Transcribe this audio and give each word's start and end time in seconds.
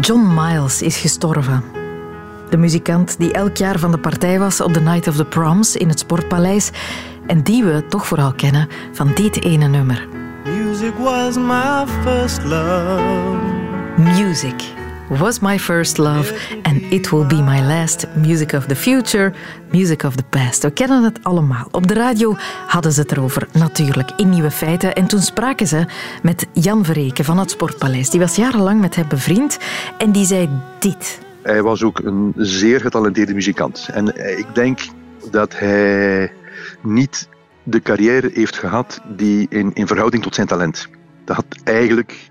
John 0.00 0.34
Miles 0.34 0.82
is 0.82 0.96
gestorven. 0.96 1.64
De 2.50 2.56
muzikant 2.56 3.18
die 3.18 3.32
elk 3.32 3.56
jaar 3.56 3.78
van 3.78 3.90
de 3.90 3.98
partij 3.98 4.38
was 4.38 4.60
op 4.60 4.74
de 4.74 4.80
Night 4.80 5.08
of 5.08 5.16
the 5.16 5.24
Proms 5.24 5.76
in 5.76 5.88
het 5.88 5.98
Sportpaleis 5.98 6.70
en 7.26 7.42
die 7.42 7.64
we 7.64 7.86
toch 7.88 8.06
vooral 8.06 8.32
kennen 8.32 8.68
van 8.92 9.12
dit 9.14 9.44
ene 9.44 9.66
nummer. 9.66 10.08
Music 10.44 10.94
was 10.98 11.36
my 11.36 11.84
first 12.02 12.44
love. 12.44 13.38
Music 13.96 14.62
was 15.08 15.40
my 15.40 15.58
first 15.58 15.98
love 15.98 16.32
and 16.62 16.82
it 16.92 17.10
will 17.10 17.26
be 17.26 17.42
my 17.42 17.60
last. 17.60 18.06
Music 18.16 18.52
of 18.52 18.66
the 18.66 18.76
future, 18.76 19.32
music 19.70 20.02
of 20.02 20.16
the 20.16 20.22
past. 20.22 20.62
We 20.62 20.70
kennen 20.70 21.02
het 21.02 21.24
allemaal. 21.24 21.68
Op 21.70 21.88
de 21.88 21.94
radio 21.94 22.34
hadden 22.66 22.92
ze 22.92 23.00
het 23.00 23.12
erover, 23.12 23.48
natuurlijk, 23.52 24.10
in 24.16 24.28
Nieuwe 24.28 24.50
Feiten. 24.50 24.94
En 24.94 25.06
toen 25.06 25.20
spraken 25.20 25.66
ze 25.66 25.84
met 26.22 26.46
Jan 26.52 26.84
Verreken 26.84 27.24
van 27.24 27.38
het 27.38 27.50
Sportpaleis. 27.50 28.10
Die 28.10 28.20
was 28.20 28.36
jarenlang 28.36 28.80
met 28.80 28.96
hem 28.96 29.08
bevriend 29.08 29.58
en 29.98 30.12
die 30.12 30.24
zei 30.24 30.48
dit. 30.78 31.20
Hij 31.42 31.62
was 31.62 31.82
ook 31.82 31.98
een 31.98 32.32
zeer 32.36 32.80
getalenteerde 32.80 33.34
muzikant. 33.34 33.88
En 33.92 34.38
ik 34.38 34.46
denk 34.54 34.80
dat 35.30 35.58
hij 35.58 36.32
niet 36.82 37.28
de 37.62 37.80
carrière 37.80 38.30
heeft 38.34 38.56
gehad 38.56 39.00
die 39.16 39.46
in, 39.48 39.70
in 39.74 39.86
verhouding 39.86 40.22
tot 40.22 40.34
zijn 40.34 40.46
talent. 40.46 40.88
Dat 41.24 41.36
had 41.36 41.46
eigenlijk 41.64 42.30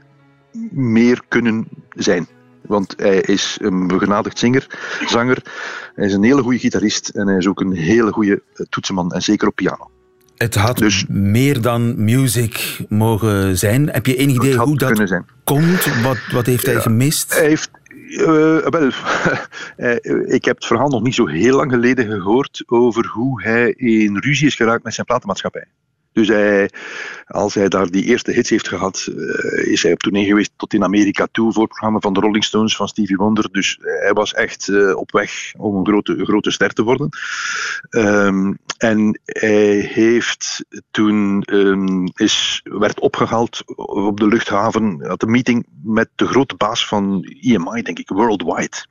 meer 0.71 1.21
kunnen 1.27 1.67
zijn. 1.89 2.27
Want 2.67 2.93
hij 2.97 3.21
is 3.21 3.57
een 3.61 3.87
begenadigd 3.87 4.39
zinger, 4.39 4.67
zanger. 5.05 5.37
Hij 5.95 6.05
is 6.05 6.13
een 6.13 6.23
hele 6.23 6.41
goede 6.41 6.59
gitarist 6.59 7.09
en 7.09 7.27
hij 7.27 7.37
is 7.37 7.47
ook 7.47 7.59
een 7.59 7.73
hele 7.73 8.11
goede 8.11 8.41
eh, 8.53 8.65
toetsenman. 8.69 9.11
En 9.11 9.21
zeker 9.21 9.47
op 9.47 9.55
piano. 9.55 9.91
Het 10.37 10.55
had 10.55 10.77
dus, 10.77 11.05
meer 11.07 11.61
dan 11.61 12.03
music 12.03 12.85
mogen 12.89 13.57
zijn. 13.57 13.89
Heb 13.89 14.05
je 14.05 14.15
enig 14.15 14.35
idee 14.35 14.57
hoe 14.57 14.77
dat 14.77 15.07
zijn. 15.07 15.25
komt? 15.43 16.01
Wat, 16.01 16.17
wat 16.31 16.45
heeft 16.45 16.65
hij 16.65 16.75
gemist? 16.75 17.33
Hij 17.33 17.47
heeft 17.47 17.69
uh, 18.07 18.57
wel, 18.57 18.91
ik 20.37 20.45
heb 20.45 20.55
het 20.55 20.65
verhaal 20.65 20.89
nog 20.89 21.01
niet 21.01 21.15
zo 21.15 21.27
heel 21.27 21.55
lang 21.55 21.71
geleden 21.71 22.05
gehoord 22.05 22.63
over 22.65 23.05
hoe 23.05 23.43
hij 23.43 23.71
in 23.71 24.17
ruzie 24.17 24.47
is 24.47 24.55
geraakt 24.55 24.83
met 24.83 24.93
zijn 24.93 25.05
platenmaatschappij. 25.05 25.65
Dus 26.13 26.27
hij, 26.27 26.69
als 27.25 27.53
hij 27.53 27.69
daar 27.69 27.89
die 27.89 28.03
eerste 28.03 28.31
hits 28.31 28.49
heeft 28.49 28.67
gehad, 28.67 29.07
uh, 29.09 29.71
is 29.71 29.83
hij 29.83 29.91
op 29.91 29.99
tournee 29.99 30.25
geweest 30.25 30.51
tot 30.55 30.73
in 30.73 30.83
Amerika 30.83 31.27
toe 31.31 31.53
voor 31.53 31.61
het 31.61 31.71
programma 31.71 31.99
van 31.99 32.13
de 32.13 32.19
Rolling 32.19 32.43
Stones 32.43 32.75
van 32.75 32.87
Stevie 32.87 33.17
Wonder. 33.17 33.51
Dus 33.51 33.77
hij 33.81 34.13
was 34.13 34.33
echt 34.33 34.67
uh, 34.67 34.95
op 34.95 35.11
weg 35.11 35.53
om 35.57 35.75
een 35.75 35.87
grote, 35.87 36.25
grote 36.25 36.51
ster 36.51 36.73
te 36.73 36.83
worden. 36.83 37.09
Um, 37.89 38.57
en 38.77 39.19
hij 39.23 39.89
heeft 39.93 40.65
toen 40.91 41.43
um, 41.45 42.07
is, 42.13 42.61
werd 42.63 42.99
opgehaald 42.99 43.63
op 43.75 44.19
de 44.19 44.27
luchthaven, 44.27 45.05
had 45.07 45.23
een 45.23 45.31
meeting 45.31 45.65
met 45.83 46.09
de 46.15 46.25
grote 46.27 46.55
baas 46.55 46.87
van 46.87 47.23
EMI, 47.41 47.81
denk 47.81 47.99
ik, 47.99 48.09
Worldwide. 48.09 48.85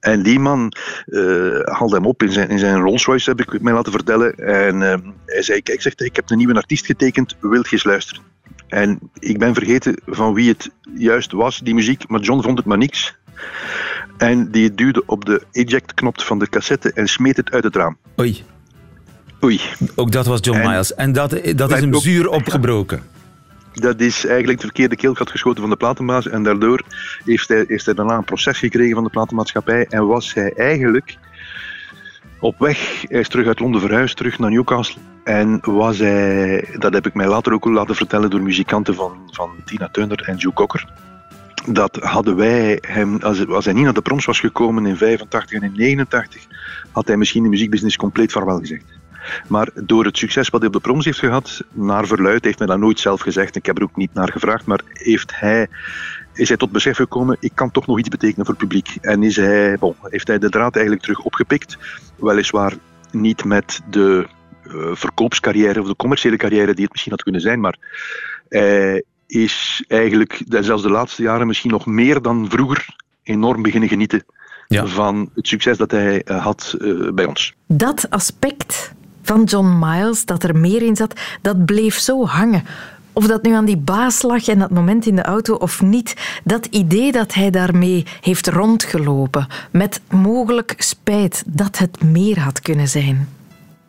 En 0.00 0.22
die 0.22 0.38
man 0.38 0.72
uh, 1.06 1.60
haalde 1.60 1.96
hem 1.96 2.06
op 2.06 2.22
in 2.22 2.32
zijn, 2.32 2.48
in 2.48 2.58
zijn 2.58 2.80
Rolls 2.80 3.04
Royce, 3.04 3.30
heb 3.30 3.40
ik 3.40 3.62
mij 3.62 3.72
laten 3.72 3.92
vertellen. 3.92 4.34
En 4.34 4.80
uh, 4.80 4.94
hij 5.26 5.42
zei, 5.42 5.62
kijk, 5.62 5.82
zegt, 5.82 6.00
ik 6.00 6.16
heb 6.16 6.30
een 6.30 6.36
nieuwe 6.36 6.54
artiest 6.54 6.86
getekend, 6.86 7.36
wilt 7.40 7.68
je 7.68 7.72
eens 7.72 7.84
luisteren? 7.84 8.22
En 8.68 8.98
ik 9.18 9.38
ben 9.38 9.54
vergeten 9.54 10.00
van 10.06 10.34
wie 10.34 10.48
het 10.48 10.70
juist 10.94 11.32
was, 11.32 11.58
die 11.58 11.74
muziek, 11.74 12.08
maar 12.08 12.20
John 12.20 12.42
vond 12.42 12.58
het 12.58 12.66
maar 12.66 12.78
niks. 12.78 13.16
En 14.16 14.50
die 14.50 14.74
duwde 14.74 15.02
op 15.06 15.24
de 15.24 15.42
eject-knop 15.52 16.20
van 16.20 16.38
de 16.38 16.48
cassette 16.48 16.92
en 16.92 17.08
smeet 17.08 17.36
het 17.36 17.50
uit 17.50 17.64
het 17.64 17.76
raam. 17.76 17.96
Oei. 18.20 18.44
Oei. 19.44 19.60
Ook 19.94 20.12
dat 20.12 20.26
was 20.26 20.38
John 20.42 20.58
Miles. 20.58 20.94
En 20.94 21.12
dat, 21.12 21.30
dat 21.56 21.72
is 21.72 21.80
hem 21.80 21.94
zuur 21.94 22.28
opgebroken 22.28 23.02
dat 23.72 24.00
is 24.00 24.26
eigenlijk 24.26 24.60
het 24.60 24.70
verkeerde 24.70 24.96
keelgat 24.96 25.30
geschoten 25.30 25.60
van 25.60 25.70
de 25.70 25.76
platenbaas. 25.76 26.28
En 26.28 26.42
daardoor 26.42 26.82
heeft 27.24 27.48
hij, 27.48 27.64
heeft 27.68 27.84
hij 27.84 27.94
daarna 27.94 28.16
een 28.16 28.24
proces 28.24 28.58
gekregen 28.58 28.94
van 28.94 29.04
de 29.04 29.10
platenmaatschappij. 29.10 29.86
En 29.88 30.06
was 30.06 30.34
hij 30.34 30.52
eigenlijk 30.52 31.16
op 32.40 32.58
weg. 32.58 33.04
Hij 33.08 33.20
is 33.20 33.28
terug 33.28 33.46
uit 33.46 33.60
Londen 33.60 33.80
verhuisd, 33.80 34.16
terug 34.16 34.38
naar 34.38 34.50
Newcastle. 34.50 35.00
En 35.24 35.58
was 35.62 35.98
hij, 35.98 36.68
dat 36.78 36.92
heb 36.92 37.06
ik 37.06 37.14
mij 37.14 37.26
later 37.26 37.52
ook 37.52 37.64
laten 37.64 37.94
vertellen 37.94 38.30
door 38.30 38.42
muzikanten 38.42 38.94
van, 38.94 39.30
van 39.30 39.50
Tina 39.64 39.88
Turner 39.88 40.22
en 40.26 40.36
Joe 40.36 40.52
Cocker. 40.52 40.92
Dat 41.66 41.96
hadden 41.96 42.36
wij 42.36 42.78
hem, 42.80 43.18
als, 43.20 43.48
als 43.48 43.64
hij 43.64 43.74
niet 43.74 43.84
naar 43.84 43.92
de 43.92 44.02
proms 44.02 44.24
was 44.24 44.40
gekomen 44.40 44.86
in 44.86 44.96
85 44.96 45.60
en 45.60 45.62
in 45.62 45.72
89, 45.76 46.46
had 46.90 47.06
hij 47.06 47.16
misschien 47.16 47.42
de 47.42 47.48
muziekbusiness 47.48 47.96
compleet 47.96 48.32
vaarwel 48.32 48.58
gezegd. 48.58 48.84
Maar 49.48 49.68
door 49.74 50.04
het 50.04 50.16
succes 50.16 50.48
wat 50.48 50.60
hij 50.60 50.68
op 50.68 50.74
de 50.74 50.88
proms 50.88 51.04
heeft 51.04 51.18
gehad, 51.18 51.62
naar 51.72 52.06
verluid, 52.06 52.44
heeft 52.44 52.58
hij 52.58 52.66
dat 52.66 52.78
nooit 52.78 53.00
zelf 53.00 53.20
gezegd. 53.20 53.56
Ik 53.56 53.66
heb 53.66 53.76
er 53.76 53.82
ook 53.82 53.96
niet 53.96 54.14
naar 54.14 54.32
gevraagd, 54.32 54.66
maar 54.66 54.80
heeft 54.92 55.32
hij 55.34 55.68
is 56.34 56.48
hij 56.48 56.56
tot 56.56 56.72
besef 56.72 56.96
gekomen, 56.96 57.36
ik 57.40 57.52
kan 57.54 57.70
toch 57.70 57.86
nog 57.86 57.98
iets 57.98 58.08
betekenen 58.08 58.46
voor 58.46 58.54
het 58.54 58.68
publiek. 58.68 58.96
En 59.00 59.22
is 59.22 59.36
hij, 59.36 59.76
bon, 59.78 59.94
heeft 60.02 60.26
hij 60.26 60.38
de 60.38 60.48
draad 60.48 60.74
eigenlijk 60.74 61.04
terug 61.04 61.20
opgepikt. 61.20 61.78
Weliswaar 62.16 62.72
niet 63.10 63.44
met 63.44 63.80
de 63.90 64.26
uh, 64.66 64.90
verkoopscarrière 64.92 65.80
of 65.80 65.86
de 65.86 65.96
commerciële 65.96 66.36
carrière 66.36 66.74
die 66.74 66.82
het 66.82 66.92
misschien 66.92 67.12
had 67.12 67.22
kunnen 67.22 67.40
zijn, 67.40 67.60
maar 67.60 67.78
hij 68.48 69.04
is 69.26 69.84
eigenlijk, 69.88 70.42
zelfs 70.48 70.82
de 70.82 70.90
laatste 70.90 71.22
jaren 71.22 71.46
misschien 71.46 71.70
nog 71.70 71.86
meer 71.86 72.22
dan 72.22 72.50
vroeger, 72.50 72.96
enorm 73.22 73.62
beginnen 73.62 73.88
genieten 73.88 74.24
van 74.68 75.30
het 75.34 75.46
succes 75.46 75.76
dat 75.76 75.90
hij 75.90 76.22
uh, 76.24 76.42
had 76.42 76.74
uh, 76.78 77.12
bij 77.12 77.24
ons. 77.24 77.54
Dat 77.66 78.10
aspect 78.10 78.94
van 79.22 79.44
John 79.44 79.78
Miles, 79.78 80.24
dat 80.24 80.42
er 80.42 80.56
meer 80.56 80.82
in 80.82 80.96
zat, 80.96 81.20
dat 81.40 81.64
bleef 81.64 81.98
zo 81.98 82.26
hangen. 82.26 82.64
Of 83.12 83.26
dat 83.26 83.42
nu 83.42 83.52
aan 83.54 83.64
die 83.64 83.76
baas 83.76 84.22
lag 84.22 84.48
en 84.48 84.58
dat 84.58 84.70
moment 84.70 85.06
in 85.06 85.16
de 85.16 85.22
auto 85.22 85.54
of 85.54 85.82
niet, 85.82 86.40
dat 86.44 86.66
idee 86.66 87.12
dat 87.12 87.34
hij 87.34 87.50
daarmee 87.50 88.06
heeft 88.20 88.48
rondgelopen, 88.48 89.46
met 89.70 90.00
mogelijk 90.10 90.74
spijt 90.78 91.42
dat 91.46 91.78
het 91.78 92.02
meer 92.02 92.40
had 92.40 92.60
kunnen 92.60 92.88
zijn. 92.88 93.28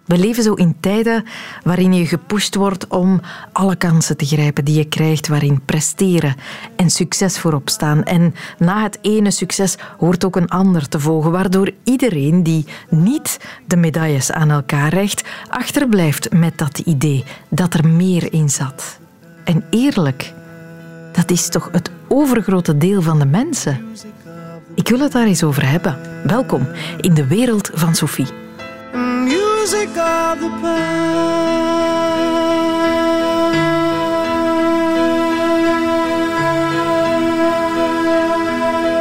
We 0.05 0.17
leven 0.17 0.43
zo 0.43 0.53
in 0.53 0.75
tijden 0.79 1.25
waarin 1.63 1.93
je 1.93 2.05
gepusht 2.05 2.55
wordt 2.55 2.87
om 2.87 3.21
alle 3.51 3.75
kansen 3.75 4.17
te 4.17 4.25
grijpen 4.25 4.65
die 4.65 4.77
je 4.77 4.85
krijgt, 4.85 5.27
waarin 5.27 5.61
presteren 5.65 6.35
en 6.75 6.89
succes 6.89 7.39
voorop 7.39 7.69
staan. 7.69 8.03
En 8.03 8.35
na 8.57 8.83
het 8.83 8.97
ene 9.01 9.31
succes 9.31 9.75
hoort 9.97 10.25
ook 10.25 10.35
een 10.35 10.49
ander 10.49 10.89
te 10.89 10.99
volgen, 10.99 11.31
waardoor 11.31 11.71
iedereen 11.83 12.43
die 12.43 12.65
niet 12.89 13.39
de 13.65 13.75
medailles 13.75 14.31
aan 14.31 14.51
elkaar 14.51 14.93
recht, 14.93 15.23
achterblijft 15.49 16.33
met 16.33 16.57
dat 16.57 16.79
idee 16.79 17.23
dat 17.49 17.73
er 17.73 17.87
meer 17.87 18.33
in 18.33 18.49
zat. 18.49 18.99
En 19.43 19.63
eerlijk, 19.69 20.33
dat 21.11 21.31
is 21.31 21.49
toch 21.49 21.69
het 21.71 21.91
overgrote 22.07 22.77
deel 22.77 23.01
van 23.01 23.19
de 23.19 23.25
mensen. 23.25 23.85
Ik 24.75 24.87
wil 24.87 24.99
het 24.99 25.11
daar 25.11 25.25
eens 25.25 25.43
over 25.43 25.69
hebben. 25.69 25.97
Welkom 26.23 26.67
in 27.01 27.13
de 27.13 27.27
wereld 27.27 27.71
van 27.73 27.95
Sophie 27.95 28.42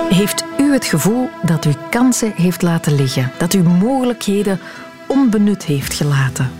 Heeft 0.09 0.45
u 0.59 0.73
het 0.73 0.85
gevoel 0.85 1.29
dat 1.43 1.65
u 1.65 1.73
kansen 1.91 2.33
heeft 2.37 2.63
laten 2.63 2.95
liggen, 2.95 3.31
dat 3.39 3.55
u 3.55 3.63
mogelijkheden 3.63 4.61
onbenut 5.07 5.65
heeft 5.65 5.95
gelaten? 5.95 6.51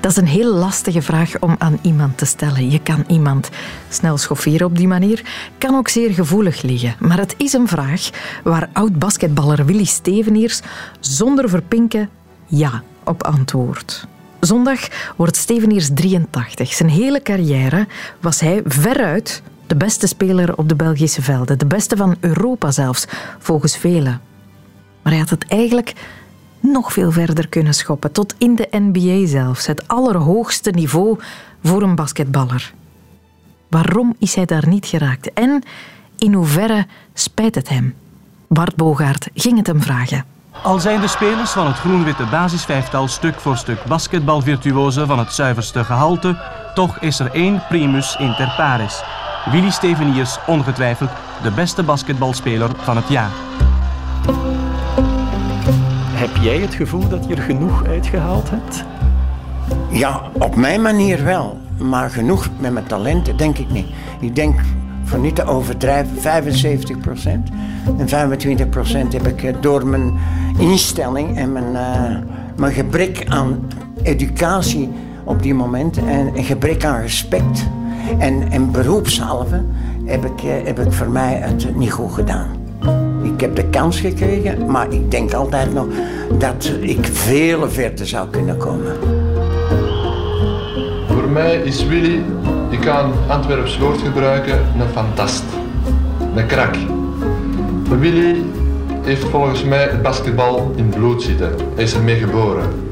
Dat 0.00 0.10
is 0.10 0.16
een 0.16 0.26
heel 0.26 0.54
lastige 0.54 1.02
vraag 1.02 1.38
om 1.38 1.54
aan 1.58 1.78
iemand 1.82 2.18
te 2.18 2.24
stellen. 2.24 2.70
Je 2.70 2.82
kan 2.82 3.04
iemand 3.06 3.50
snel 3.88 4.16
schofferen 4.16 4.66
op 4.66 4.76
die 4.76 4.88
manier, 4.88 5.24
kan 5.58 5.74
ook 5.74 5.88
zeer 5.88 6.10
gevoelig 6.10 6.62
liggen. 6.62 6.94
Maar 6.98 7.18
het 7.18 7.34
is 7.36 7.52
een 7.52 7.68
vraag 7.68 8.10
waar 8.44 8.68
oud-basketballer 8.72 9.64
Willy 9.64 9.84
Steveniers 9.84 10.60
zonder 11.00 11.48
verpinken 11.48 12.08
ja 12.46 12.82
op 13.06 13.22
antwoord. 13.22 14.06
Zondag 14.40 15.12
wordt 15.16 15.36
Steveniers 15.36 15.90
83. 15.94 16.72
Zijn 16.72 16.90
hele 16.90 17.22
carrière 17.22 17.86
was 18.20 18.40
hij 18.40 18.62
veruit 18.64 19.42
de 19.66 19.76
beste 19.76 20.06
speler 20.06 20.56
op 20.56 20.68
de 20.68 20.76
Belgische 20.76 21.22
velden. 21.22 21.58
De 21.58 21.66
beste 21.66 21.96
van 21.96 22.16
Europa 22.20 22.70
zelfs, 22.70 23.06
volgens 23.38 23.76
velen. 23.76 24.20
Maar 25.02 25.12
hij 25.12 25.20
had 25.20 25.30
het 25.30 25.48
eigenlijk 25.48 25.92
nog 26.60 26.92
veel 26.92 27.12
verder 27.12 27.48
kunnen 27.48 27.74
schoppen, 27.74 28.12
tot 28.12 28.34
in 28.38 28.54
de 28.54 28.68
NBA 28.70 29.26
zelfs. 29.26 29.66
Het 29.66 29.88
allerhoogste 29.88 30.70
niveau 30.70 31.18
voor 31.62 31.82
een 31.82 31.94
basketballer. 31.94 32.72
Waarom 33.68 34.14
is 34.18 34.34
hij 34.34 34.44
daar 34.44 34.68
niet 34.68 34.86
geraakt? 34.86 35.32
En 35.32 35.62
in 36.18 36.34
hoeverre 36.34 36.86
spijt 37.14 37.54
het 37.54 37.68
hem? 37.68 37.94
Bart 38.48 38.76
Bogaert 38.76 39.28
ging 39.34 39.56
het 39.56 39.66
hem 39.66 39.82
vragen. 39.82 40.35
Al 40.62 40.78
zijn 40.78 41.00
de 41.00 41.08
spelers 41.08 41.50
van 41.50 41.66
het 41.66 41.76
groen-witte 41.76 42.24
basisvijftal 42.30 43.08
stuk 43.08 43.40
voor 43.40 43.56
stuk 43.56 43.84
basketbalvirtuozen 43.84 45.06
van 45.06 45.18
het 45.18 45.32
zuiverste 45.32 45.84
gehalte, 45.84 46.36
toch 46.74 46.98
is 46.98 47.18
er 47.18 47.30
één 47.32 47.62
primus 47.68 48.16
inter 48.18 48.54
pares. 48.56 49.02
Willy 49.50 49.70
Steveniers 49.70 50.38
ongetwijfeld 50.46 51.10
de 51.42 51.50
beste 51.50 51.82
basketbalspeler 51.82 52.70
van 52.76 52.96
het 52.96 53.08
jaar. 53.08 53.30
Heb 56.12 56.36
jij 56.40 56.58
het 56.58 56.74
gevoel 56.74 57.08
dat 57.08 57.26
je 57.28 57.34
er 57.34 57.42
genoeg 57.42 57.86
uitgehaald 57.86 58.50
hebt? 58.50 58.84
Ja, 59.90 60.22
op 60.32 60.56
mijn 60.56 60.82
manier 60.82 61.24
wel. 61.24 61.60
Maar 61.78 62.10
genoeg 62.10 62.48
met 62.58 62.72
mijn 62.72 62.86
talenten 62.86 63.36
denk 63.36 63.58
ik 63.58 63.70
niet. 63.70 63.86
Ik 64.20 64.34
denk 64.34 64.60
voor 65.04 65.18
niet 65.18 65.34
te 65.34 65.44
overdrijven, 65.44 66.20
75 66.20 66.98
procent. 66.98 67.48
En 67.98 68.08
25 68.08 68.68
procent 68.68 69.12
heb 69.12 69.26
ik 69.26 69.42
eh, 69.42 69.54
door 69.60 69.86
mijn 69.86 70.18
instelling 70.58 71.36
en 71.36 71.52
mijn, 71.52 71.72
uh, 71.72 72.16
mijn 72.56 72.72
gebrek 72.72 73.24
aan 73.28 73.68
educatie 74.02 74.88
op 75.24 75.42
die 75.42 75.54
moment 75.54 75.98
en 75.98 76.30
een 76.34 76.44
gebrek 76.44 76.84
aan 76.84 77.00
respect 77.00 77.66
en, 78.18 78.50
en 78.50 78.70
beroepshalve 78.70 79.64
heb 80.04 80.24
ik, 80.24 80.42
eh, 80.42 80.50
heb 80.64 80.78
ik 80.78 80.92
voor 80.92 81.10
mij 81.10 81.34
het 81.34 81.76
niet 81.76 81.92
goed 81.92 82.12
gedaan. 82.12 82.48
Ik 83.22 83.40
heb 83.40 83.56
de 83.56 83.68
kans 83.68 84.00
gekregen, 84.00 84.70
maar 84.70 84.92
ik 84.92 85.10
denk 85.10 85.32
altijd 85.32 85.74
nog 85.74 85.86
dat 86.38 86.72
ik 86.80 87.06
veel 87.06 87.70
verder 87.70 88.06
zou 88.06 88.28
kunnen 88.28 88.56
komen. 88.56 88.96
Voor 91.08 91.28
mij 91.28 91.54
is 91.54 91.86
Willy, 91.86 92.22
ik 92.70 92.80
kan 92.80 93.12
Antwerps 93.28 93.78
woord 93.78 94.00
gebruiken, 94.00 94.58
een 94.78 94.88
fantast. 94.92 95.44
Een 96.34 96.46
krak. 96.46 96.76
Willy 98.00 98.44
heeft 99.06 99.24
volgens 99.24 99.64
mij 99.64 99.82
het 99.82 100.02
basketbal 100.02 100.72
in 100.76 100.88
bloed 100.88 101.22
zitten. 101.22 101.54
Hij 101.74 101.84
is 101.84 101.94
ermee 101.94 102.16
geboren. 102.16 102.90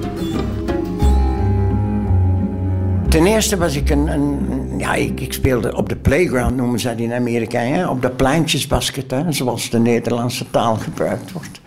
Ten 3.09 3.27
eerste 3.27 3.57
was 3.57 3.77
ik 3.77 3.91
een, 3.91 4.79
ja, 4.79 4.95
ik, 4.95 5.21
ik, 5.21 5.33
speelde 5.33 5.77
op 5.77 5.89
de 5.89 5.97
playground, 5.97 6.57
noemen 6.57 6.81
ze 6.81 6.89
dat 6.89 6.99
in 6.99 7.13
Amerika, 7.13 7.59
hè? 7.59 7.89
op 7.89 8.03
de 8.03 8.11
pleintjesbasket, 8.11 9.11
hè? 9.11 9.33
zoals 9.33 9.71
de 9.71 9.79
Nederlandse 9.79 10.51
taal 10.51 10.77
gebruikt 10.77 11.33
wordt. 11.33 11.61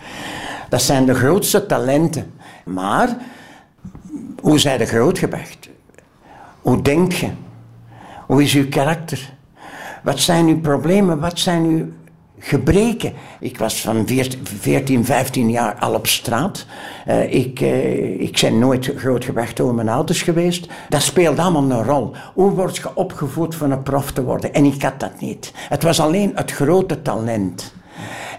Dat 0.69 0.81
zijn 0.81 1.05
de 1.05 1.13
grootste 1.13 1.65
talenten. 1.65 2.33
Maar 2.65 3.17
hoe 4.39 4.59
zijn 4.59 4.77
de 4.77 4.85
grootgebracht? 4.85 5.69
Hoe 6.61 6.81
denk 6.81 7.11
je? 7.11 7.29
Hoe 8.25 8.43
is 8.43 8.53
uw 8.53 8.69
karakter? 8.69 9.33
Wat 10.03 10.19
zijn 10.19 10.47
uw 10.47 10.59
problemen? 10.59 11.19
Wat 11.19 11.39
zijn 11.39 11.63
uw 11.63 11.85
gebreken. 12.39 13.13
Ik 13.39 13.57
was 13.57 13.81
van 13.81 14.07
14, 14.43 15.05
15 15.05 15.49
jaar 15.49 15.75
al 15.75 15.93
op 15.93 16.07
straat. 16.07 16.65
Uh, 17.07 17.33
ik, 17.33 17.61
uh, 17.61 18.21
ik 18.21 18.39
ben 18.41 18.59
nooit 18.59 18.91
grootgebracht 18.95 19.57
door 19.57 19.75
mijn 19.75 19.89
ouders 19.89 20.21
geweest. 20.21 20.67
Dat 20.89 21.01
speelt 21.01 21.39
allemaal 21.39 21.71
een 21.71 21.83
rol. 21.83 22.15
Hoe 22.33 22.51
word 22.51 22.77
je 22.77 22.95
opgevoed 22.95 23.55
van 23.55 23.71
een 23.71 23.83
prof 23.83 24.11
te 24.11 24.23
worden? 24.23 24.53
En 24.53 24.65
ik 24.65 24.81
had 24.81 24.99
dat 24.99 25.19
niet. 25.19 25.51
Het 25.55 25.83
was 25.83 25.99
alleen 25.99 26.31
het 26.35 26.51
grote 26.51 27.01
talent. 27.01 27.73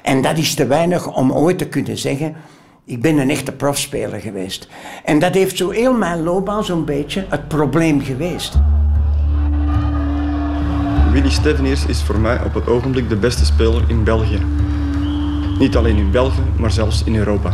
En 0.02 0.22
dat 0.22 0.38
is 0.38 0.54
te 0.54 0.66
weinig 0.66 1.14
om 1.16 1.32
ooit 1.32 1.58
te 1.58 1.68
kunnen 1.68 1.98
zeggen... 1.98 2.36
Ik 2.84 3.02
ben 3.02 3.18
een 3.18 3.30
echte 3.30 3.52
profspeler 3.52 4.20
geweest. 4.20 4.68
En 5.04 5.18
dat 5.18 5.34
heeft 5.34 5.56
zo 5.56 5.70
heel 5.70 5.92
mijn 5.92 6.22
loopbaan 6.22 6.64
zo'n 6.64 6.84
beetje 6.84 7.26
het 7.28 7.48
probleem 7.48 8.00
geweest. 8.00 8.58
Willy 11.12 11.30
Steveniers 11.30 11.86
is 11.86 12.02
voor 12.02 12.18
mij 12.18 12.40
op 12.44 12.54
het 12.54 12.68
ogenblik 12.68 13.08
de 13.08 13.16
beste 13.16 13.44
speler 13.44 13.82
in 13.86 14.04
België. 14.04 14.42
Niet 15.58 15.76
alleen 15.76 15.96
in 15.96 16.10
België, 16.10 16.42
maar 16.56 16.70
zelfs 16.70 17.04
in 17.04 17.16
Europa. 17.16 17.52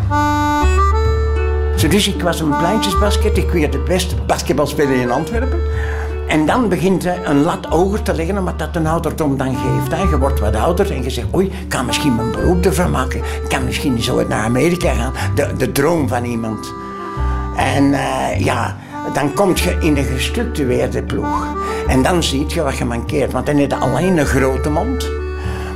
Dus 1.88 2.08
ik 2.08 2.22
was 2.22 2.40
een 2.40 2.56
pleintjesbasket. 2.58 3.36
Ik 3.36 3.50
werd 3.50 3.72
de 3.72 3.78
beste 3.78 4.14
basketbalspeler 4.26 4.96
in 4.96 5.10
Antwerpen. 5.10 5.60
En 6.28 6.46
dan 6.46 6.68
begint 6.68 7.04
een 7.24 7.42
lat 7.42 7.64
hoger 7.64 8.02
te 8.02 8.14
liggen, 8.14 8.38
omdat 8.38 8.58
dat 8.58 8.76
een 8.76 8.86
ouderdom 8.86 9.36
dan 9.36 9.56
geeft. 9.56 10.10
Je 10.10 10.18
wordt 10.18 10.40
wat 10.40 10.56
ouder 10.56 10.92
en 10.92 11.02
je 11.02 11.10
zegt, 11.10 11.34
oei, 11.34 11.46
ik 11.46 11.68
kan 11.68 11.86
misschien 11.86 12.14
mijn 12.14 12.30
beroep 12.30 12.64
ervan 12.64 12.90
maken. 12.90 13.18
Ik 13.18 13.48
kan 13.48 13.64
misschien 13.64 14.02
zo 14.02 14.26
naar 14.28 14.44
Amerika 14.44 14.92
gaan. 14.92 15.12
De, 15.34 15.52
de 15.56 15.72
droom 15.72 16.08
van 16.08 16.24
iemand. 16.24 16.72
En 17.56 17.84
uh, 17.84 18.38
ja, 18.38 18.76
dan 19.12 19.34
kom 19.34 19.52
je 19.54 19.76
in 19.80 19.96
een 19.96 20.04
gestructureerde 20.04 21.02
ploeg. 21.02 21.46
En 21.86 22.02
dan 22.02 22.22
zie 22.22 22.44
je 22.48 22.62
wat 22.62 22.76
je 22.76 22.84
mankeert. 22.84 23.32
Want 23.32 23.46
dan 23.46 23.56
heb 23.56 23.70
je 23.70 23.76
alleen 23.76 24.18
een 24.18 24.26
grote 24.26 24.70
mond. 24.70 25.08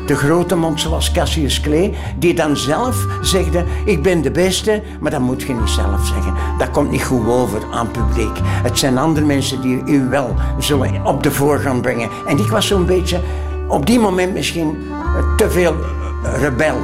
De 0.06 0.16
grote 0.16 0.56
mond 0.56 0.80
zoals 0.80 1.12
Cassius 1.12 1.60
Clay, 1.60 1.94
die 2.18 2.34
dan 2.34 2.56
zelf 2.56 3.06
zegde, 3.20 3.64
ik 3.84 4.02
ben 4.02 4.22
de 4.22 4.30
beste, 4.30 4.82
maar 5.00 5.10
dat 5.10 5.20
moet 5.20 5.42
je 5.42 5.52
niet 5.52 5.68
zelf 5.68 6.06
zeggen. 6.06 6.34
Dat 6.58 6.70
komt 6.70 6.90
niet 6.90 7.04
goed 7.04 7.26
over 7.26 7.60
aan 7.72 7.86
het 7.86 7.92
publiek. 7.92 8.38
Het 8.44 8.78
zijn 8.78 8.98
andere 8.98 9.26
mensen 9.26 9.60
die 9.60 9.82
u 9.86 10.08
wel 10.08 10.34
zullen 10.58 11.06
op 11.06 11.22
de 11.22 11.32
voorgrond 11.32 11.82
brengen. 11.82 12.08
En 12.26 12.38
ik 12.38 12.46
was 12.46 12.66
zo'n 12.66 12.86
beetje, 12.86 13.20
op 13.68 13.86
die 13.86 13.98
moment 13.98 14.32
misschien, 14.32 14.76
te 15.36 15.50
veel 15.50 15.74
rebel. 16.22 16.76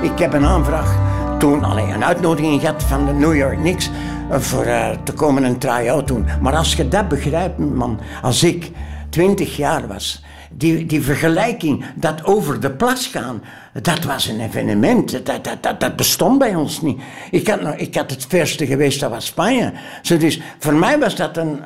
Ik 0.00 0.18
heb 0.18 0.32
een 0.32 0.46
aanvraag 0.46 1.01
toen 1.42 1.64
alleen 1.64 1.90
een 1.90 2.04
uitnodiging 2.04 2.60
gehad 2.60 2.82
van 2.82 3.06
de 3.06 3.12
New 3.12 3.36
York 3.36 3.56
Knicks 3.56 3.90
eh, 4.30 4.38
voor 4.38 4.66
uh, 4.66 4.90
te 5.04 5.12
komen 5.12 5.44
een 5.44 5.58
try-out 5.58 6.08
doen. 6.08 6.26
Maar 6.40 6.56
als 6.56 6.74
je 6.74 6.88
dat 6.88 7.08
begrijpt, 7.08 7.58
man, 7.58 8.00
als 8.22 8.42
ik 8.42 8.70
20 9.08 9.56
jaar 9.56 9.86
was, 9.86 10.24
die, 10.50 10.86
die 10.86 11.02
vergelijking, 11.02 11.84
dat 11.94 12.24
over 12.24 12.60
de 12.60 12.70
plas 12.70 13.06
gaan, 13.06 13.42
dat 13.72 14.04
was 14.04 14.26
een 14.26 14.40
evenement. 14.40 15.26
Dat, 15.26 15.80
dat, 15.80 15.96
bestond 15.96 16.38
bij 16.38 16.54
ons 16.54 16.80
niet. 16.80 17.00
Ik 17.30 17.48
had, 17.48 17.60
ik 17.76 17.94
had 17.94 18.10
het 18.10 18.26
verste 18.28 18.66
geweest, 18.66 19.00
dat 19.00 19.10
was 19.10 19.26
Spanje. 19.26 19.72
Dus 20.02 20.40
voor 20.58 20.74
mij 20.74 20.98
was 20.98 21.16
dat 21.16 21.36
een, 21.36 21.60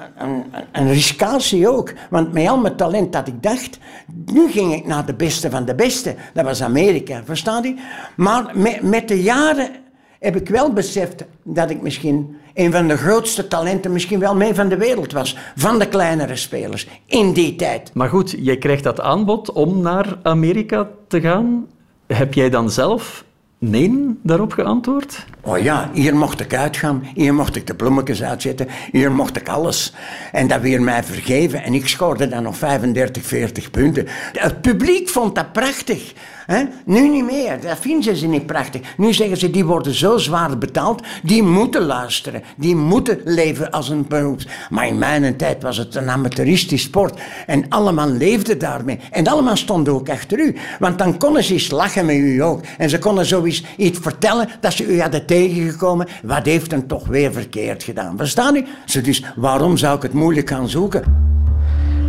een, 0.72 1.66
ook. 1.66 1.92
Want 2.10 2.32
met 2.32 2.48
al 2.48 2.58
mijn 2.58 2.76
talent 2.76 3.12
dat 3.12 3.28
ik 3.28 3.42
dacht, 3.42 3.78
nu 4.24 4.50
ging 4.50 4.74
ik 4.74 4.86
naar 4.86 5.06
de 5.06 5.14
beste 5.14 5.50
van 5.50 5.64
de 5.64 5.74
beste. 5.74 6.14
Dat 6.34 6.44
was 6.44 6.62
Amerika, 6.62 7.22
verstaat 7.24 7.64
u? 7.64 7.76
Maar 8.16 8.50
met, 8.54 8.82
met 8.82 9.08
de 9.08 9.22
jaren 9.22 9.70
heb 10.18 10.36
ik 10.36 10.48
wel 10.48 10.72
beseft 10.72 11.24
dat 11.42 11.70
ik 11.70 11.82
misschien 11.82 12.36
een 12.54 12.72
van 12.72 12.88
de 12.88 12.96
grootste 12.96 13.48
talenten, 13.48 13.92
misschien 13.92 14.18
wel 14.18 14.36
mee 14.36 14.54
van 14.54 14.68
de 14.68 14.76
wereld 14.76 15.12
was. 15.12 15.36
Van 15.56 15.78
de 15.78 15.88
kleinere 15.88 16.36
spelers 16.36 16.88
in 17.06 17.32
die 17.32 17.56
tijd. 17.56 17.90
Maar 17.94 18.08
goed, 18.08 18.34
jij 18.38 18.56
krijgt 18.56 18.82
dat 18.82 19.00
aanbod 19.00 19.52
om 19.52 19.80
naar 19.80 20.18
Amerika 20.22 20.88
te 21.08 21.20
gaan. 21.20 21.66
Heb 22.06 22.34
jij 22.34 22.50
dan 22.50 22.70
zelf 22.70 23.24
nee 23.58 24.18
daarop 24.22 24.52
geantwoord? 24.52 25.24
Oh 25.40 25.58
ja, 25.58 25.90
hier 25.92 26.16
mocht 26.16 26.40
ik 26.40 26.54
uitgaan. 26.54 27.06
Hier 27.14 27.34
mocht 27.34 27.56
ik 27.56 27.66
de 27.66 27.74
bloemetjes 27.74 28.22
uitzetten. 28.22 28.68
Hier 28.92 29.12
mocht 29.12 29.36
ik 29.36 29.48
alles. 29.48 29.94
En 30.32 30.46
dat 30.46 30.60
weer 30.60 30.82
mij 30.82 31.04
vergeven. 31.04 31.62
En 31.62 31.74
ik 31.74 31.88
scoorde 31.88 32.28
dan 32.28 32.42
nog 32.42 32.56
35, 32.56 33.24
40 33.24 33.70
punten. 33.70 34.06
Het 34.32 34.60
publiek 34.60 35.08
vond 35.08 35.34
dat 35.34 35.52
prachtig. 35.52 36.12
Nu 36.84 37.08
niet 37.08 37.24
meer, 37.24 37.60
dat 37.60 37.78
vinden 37.78 38.16
ze 38.16 38.26
niet 38.26 38.46
prachtig. 38.46 38.80
Nu 38.96 39.12
zeggen 39.12 39.36
ze, 39.36 39.50
die 39.50 39.64
worden 39.64 39.94
zo 39.94 40.18
zwaar 40.18 40.58
betaald, 40.58 41.02
die 41.22 41.42
moeten 41.42 41.82
luisteren. 41.82 42.42
Die 42.56 42.76
moeten 42.76 43.20
leven 43.24 43.70
als 43.70 43.88
een 43.88 44.06
beroep. 44.08 44.40
Maar 44.70 44.86
in 44.86 44.98
mijn 44.98 45.36
tijd 45.36 45.62
was 45.62 45.76
het 45.76 45.94
een 45.94 46.10
amateuristisch 46.10 46.82
sport. 46.82 47.20
En 47.46 47.68
allemaal 47.68 48.08
leefden 48.08 48.58
daarmee. 48.58 48.98
En 49.10 49.26
allemaal 49.26 49.56
stonden 49.56 49.94
ook 49.94 50.08
achter 50.08 50.38
u. 50.38 50.56
Want 50.78 50.98
dan 50.98 51.18
konden 51.18 51.44
ze 51.44 51.52
eens 51.52 51.70
lachen 51.70 52.06
met 52.06 52.16
u 52.16 52.42
ook. 52.42 52.60
En 52.78 52.90
ze 52.90 52.98
konden 52.98 53.26
zoiets 53.26 53.64
iets 53.76 53.98
vertellen 53.98 54.48
dat 54.60 54.72
ze 54.72 54.86
u 54.86 55.00
hadden 55.00 55.26
tegengekomen. 55.26 56.06
Wat 56.22 56.44
heeft 56.44 56.70
hem 56.70 56.86
toch 56.86 57.06
weer 57.06 57.32
verkeerd 57.32 57.82
gedaan? 57.82 58.16
Verstaan 58.16 58.56
u? 58.56 58.64
Dus 59.02 59.22
waarom 59.36 59.76
zou 59.76 59.96
ik 59.96 60.02
het 60.02 60.12
moeilijk 60.12 60.48
gaan 60.48 60.68
zoeken? 60.68 61.04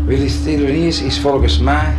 Willy 0.05 0.29
Stelonius 0.29 1.01
is 1.01 1.19
volgens 1.19 1.59
mij 1.59 1.93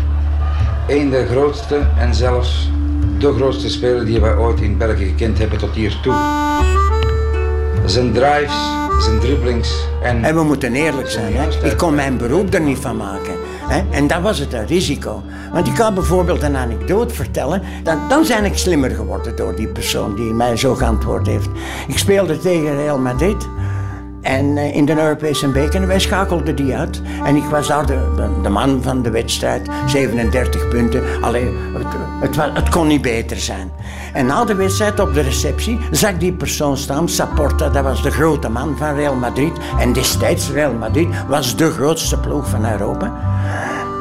een 0.88 1.10
der 1.10 1.26
grootste 1.26 1.86
en 1.98 2.14
zelfs 2.14 2.70
de 3.18 3.32
grootste 3.32 3.70
speler 3.70 4.04
die 4.04 4.20
wij 4.20 4.36
ooit 4.36 4.60
in 4.60 4.76
België 4.76 5.04
gekend 5.04 5.38
hebben 5.38 5.58
tot 5.58 5.74
hier 5.74 6.00
toe. 6.02 6.14
Zijn 7.84 8.12
drives, 8.12 8.54
zijn 9.00 9.18
dribblings 9.18 9.86
en... 10.02 10.24
En 10.24 10.34
we 10.34 10.42
moeten 10.42 10.74
eerlijk 10.74 11.08
zijn, 11.08 11.34
hè? 11.34 11.66
ik 11.70 11.76
kon 11.76 11.94
mijn 11.94 12.16
beroep 12.16 12.54
er 12.54 12.60
niet 12.60 12.78
van 12.78 12.96
maken. 12.96 13.34
Hè? 13.68 13.82
En 13.90 14.06
dat 14.06 14.20
was 14.22 14.38
het 14.38 14.52
een 14.52 14.66
risico. 14.66 15.22
Want 15.52 15.66
ik 15.66 15.74
kan 15.74 15.94
bijvoorbeeld 15.94 16.42
een 16.42 16.56
anekdote 16.56 17.14
vertellen. 17.14 17.62
Dan, 17.82 17.98
dan 18.08 18.24
ben 18.28 18.44
ik 18.44 18.56
slimmer 18.56 18.90
geworden 18.90 19.36
door 19.36 19.54
die 19.56 19.68
persoon 19.68 20.14
die 20.14 20.32
mij 20.32 20.56
zo 20.56 20.74
geantwoord 20.74 21.26
heeft. 21.26 21.48
Ik 21.88 21.98
speelde 21.98 22.38
tegen 22.38 22.76
Real 22.76 22.98
Madrid. 22.98 23.48
En 24.20 24.56
eh, 24.56 24.74
in 24.74 24.84
de 24.84 24.98
Europese 24.98 25.48
beker, 25.48 25.86
wij 25.86 26.00
schakelden 26.00 26.56
die 26.56 26.76
uit. 26.76 27.02
En 27.24 27.36
ik 27.36 27.44
was 27.44 27.66
daar 27.66 27.86
de, 27.86 28.38
de, 28.42 28.48
man 28.48 28.82
van 28.82 29.02
de 29.02 29.10
wedstrijd, 29.10 29.68
37 29.86 30.68
punten. 30.68 31.02
Allee, 31.20 31.56
het, 31.74 32.36
het, 32.36 32.54
het, 32.54 32.68
kon 32.68 32.86
niet 32.86 33.02
beter 33.02 33.36
zijn. 33.36 33.70
En 34.12 34.26
na 34.26 34.44
de 34.44 34.54
wedstrijd 34.54 35.00
op 35.00 35.14
de 35.14 35.20
receptie 35.20 35.78
zag 35.90 36.18
die 36.18 36.32
persoon 36.32 36.76
staan, 36.76 37.08
Saporta, 37.08 37.68
dat 37.68 37.84
was 37.84 38.02
de 38.02 38.10
grote 38.10 38.48
man 38.48 38.76
van 38.76 38.94
Real 38.94 39.14
Madrid. 39.14 39.52
En 39.78 39.92
destijds 39.92 40.50
Real 40.50 40.72
Madrid 40.72 41.08
was 41.28 41.56
de 41.56 41.70
grootste 41.70 42.18
ploeg 42.18 42.48
van 42.48 42.70
Europa. 42.70 43.12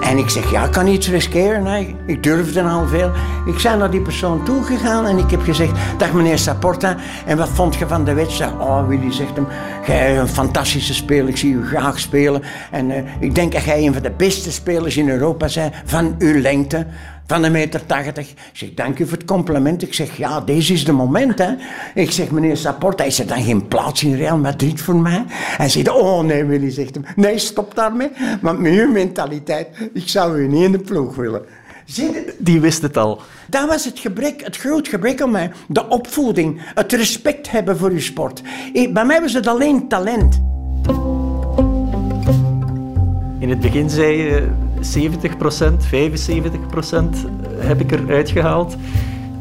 En 0.08 0.18
ik 0.18 0.30
zeg, 0.30 0.52
ja, 0.52 0.66
ik 0.66 0.72
kan 0.72 0.88
iets 0.88 1.10
riskeren. 1.10 1.64
Nee, 1.64 1.96
ik 2.06 2.24
durfde 2.24 2.62
al 2.62 2.88
veel. 2.88 3.12
Ik 3.46 3.62
ben 3.64 3.78
naar 3.78 3.92
die 3.92 4.02
persoon 4.02 4.44
toegegaan 4.44 5.06
en 5.06 5.18
ik 5.18 5.32
heb 5.32 5.42
gezegd, 5.42 5.72
dag 5.98 6.14
meneer 6.14 6.38
Saporta, 6.38 6.96
en 7.26 7.38
wat 7.38 7.50
vond 7.50 7.76
je 7.76 7.88
van 7.88 8.06
de 8.06 8.14
wedstrijd? 8.14 8.52
Oh, 8.52 8.88
Willy 8.88 9.12
zegt 9.12 9.36
hem, 9.36 9.48
jij 9.86 10.20
een 10.20 10.28
fantastische 10.28 10.94
speler, 10.94 11.30
ik 11.30 11.38
zie 11.38 11.54
u 11.54 11.66
graag 11.66 12.00
spelen. 12.00 12.42
En 12.72 12.90
uh, 12.90 12.98
ik 13.20 13.36
denk 13.36 13.52
dat 13.52 13.64
jij 13.64 13.86
een 13.86 13.94
van 13.94 14.02
de 14.02 14.12
beste 14.18 14.52
spelers 14.52 14.98
in 14.98 15.10
Europa 15.10 15.48
bent 15.54 15.74
van 15.86 16.16
uw 16.18 16.42
lengte. 16.42 16.86
Van 17.28 17.44
een 17.44 17.52
meter 17.52 17.86
tachtig. 17.86 18.30
Ik 18.30 18.38
zeg, 18.54 18.74
dank 18.74 19.00
u 19.00 19.08
voor 19.08 19.18
het 19.18 19.28
compliment. 19.28 19.82
Ik 19.82 19.94
zeg, 19.94 20.18
ja, 20.18 20.42
deze 20.42 20.74
is 20.74 20.86
de 20.86 20.92
moment, 20.92 21.40
hè. 21.40 21.54
Ik 21.96 22.12
zeg, 22.12 22.32
meneer 22.32 22.58
Saporta, 22.58 23.04
is 23.04 23.20
er 23.20 23.28
dan 23.28 23.44
geen 23.44 23.68
plaats 23.68 24.04
in 24.04 24.16
Real 24.16 24.38
Madrid 24.38 24.82
voor 24.82 24.96
mij? 24.96 25.24
Hij 25.28 25.70
zegt, 25.70 25.90
oh 25.90 26.24
nee, 26.24 26.46
Willy, 26.46 26.70
zegt 26.70 26.96
hem. 26.96 27.06
Nee, 27.16 27.38
stop 27.38 27.76
daarmee. 27.76 28.10
Want 28.42 28.60
met 28.60 28.74
uw 28.74 28.92
mentaliteit, 28.92 29.68
ik 29.94 30.10
zou 30.10 30.40
u 30.40 30.48
niet 30.48 30.64
in 30.64 30.72
de 30.72 30.80
ploeg 30.80 31.16
willen. 31.16 31.42
Die 32.38 32.60
wist 32.60 32.82
het 32.82 32.98
al. 32.98 33.22
Dat 33.48 33.68
was 33.68 33.86
het 33.86 34.00
gebrek, 34.00 34.44
het 34.44 34.58
groot 34.58 34.88
gebrek 34.88 35.22
aan 35.22 35.32
mij. 35.32 35.52
De 35.68 35.88
opvoeding, 35.88 36.62
het 36.76 36.94
respect 36.94 37.52
hebben 37.52 37.78
voor 37.78 37.90
uw 37.90 38.00
sport. 38.00 38.42
Bij 38.90 39.06
mij 39.06 39.22
was 39.22 39.34
het 39.34 39.48
alleen 39.48 39.88
talent. 39.88 40.42
In 43.48 43.54
het 43.54 43.62
begin 43.62 43.90
zei 43.90 44.18
je 44.18 44.48
70% 44.80 44.82
75% 45.94 47.28
heb 47.58 47.80
ik 47.80 47.92
eruit 47.92 48.30
gehaald. 48.30 48.76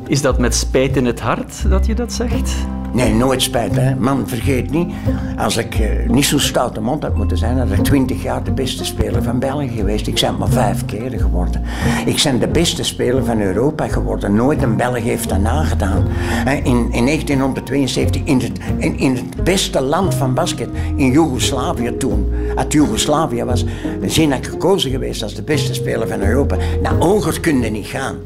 Is 0.06 0.22
dat 0.22 0.38
met 0.38 0.54
spijt 0.54 0.96
in 0.96 1.04
het 1.04 1.20
hart 1.20 1.70
dat 1.70 1.86
je 1.86 1.94
dat 1.94 2.12
zegt? 2.12 2.54
Nee, 2.96 3.14
nooit 3.14 3.42
spijt. 3.42 3.76
Hè. 3.76 3.94
Man, 3.94 4.28
vergeet 4.28 4.70
niet, 4.70 4.92
als 5.38 5.56
ik 5.56 5.78
uh, 5.78 6.08
niet 6.08 6.24
zo'n 6.24 6.38
stoute 6.38 6.80
mond 6.80 7.02
had 7.02 7.16
moeten 7.16 7.38
zijn, 7.38 7.58
had 7.58 7.70
ik 7.70 7.84
twintig 7.84 8.22
jaar 8.22 8.44
de 8.44 8.52
beste 8.52 8.84
speler 8.84 9.22
van 9.22 9.38
België 9.38 9.68
geweest. 9.68 10.06
Ik 10.06 10.20
ben 10.20 10.36
maar 10.38 10.48
vijf 10.48 10.84
keren 10.84 11.18
geworden. 11.18 11.62
Ik 12.06 12.20
ben 12.22 12.38
de 12.38 12.48
beste 12.48 12.82
speler 12.82 13.24
van 13.24 13.40
Europa 13.40 13.88
geworden. 13.88 14.34
Nooit 14.34 14.62
een 14.62 14.76
Belg 14.76 15.02
heeft 15.02 15.28
dat 15.28 15.40
nagedaan. 15.40 16.06
In, 16.46 16.92
in 16.92 17.04
1972, 17.04 18.22
in 18.24 18.40
het, 18.40 18.58
in, 19.00 19.14
het 19.14 19.44
beste 19.44 19.80
land 19.80 20.14
van 20.14 20.34
basket, 20.34 20.68
in 20.96 21.10
Joegoslavië 21.10 21.96
toen, 21.96 22.32
uit 22.54 22.72
Joegoslavië 22.72 23.44
was 23.44 23.64
Zenak 24.06 24.44
gekozen 24.46 24.90
geweest 24.90 25.22
als 25.22 25.34
de 25.34 25.42
beste 25.42 25.74
speler 25.74 26.08
van 26.08 26.20
Europa. 26.20 26.56
Nou, 26.82 27.00
ogen 27.00 27.40
kunnen 27.40 27.72
niet 27.72 27.86
gaan. 27.86 28.16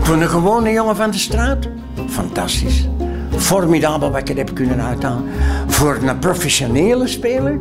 Voor 0.00 0.16
een 0.16 0.28
gewone 0.28 0.70
jongen 0.70 0.96
van 0.96 1.10
de 1.10 1.18
straat 1.18 1.68
fantastisch. 2.08 2.88
Formidabel 3.36 4.10
wat 4.10 4.20
ik 4.20 4.28
het 4.28 4.36
heb 4.36 4.54
kunnen 4.54 4.80
uithalen. 4.80 5.24
Voor 5.66 5.98
een 6.02 6.18
professionele 6.18 7.06
speler 7.06 7.58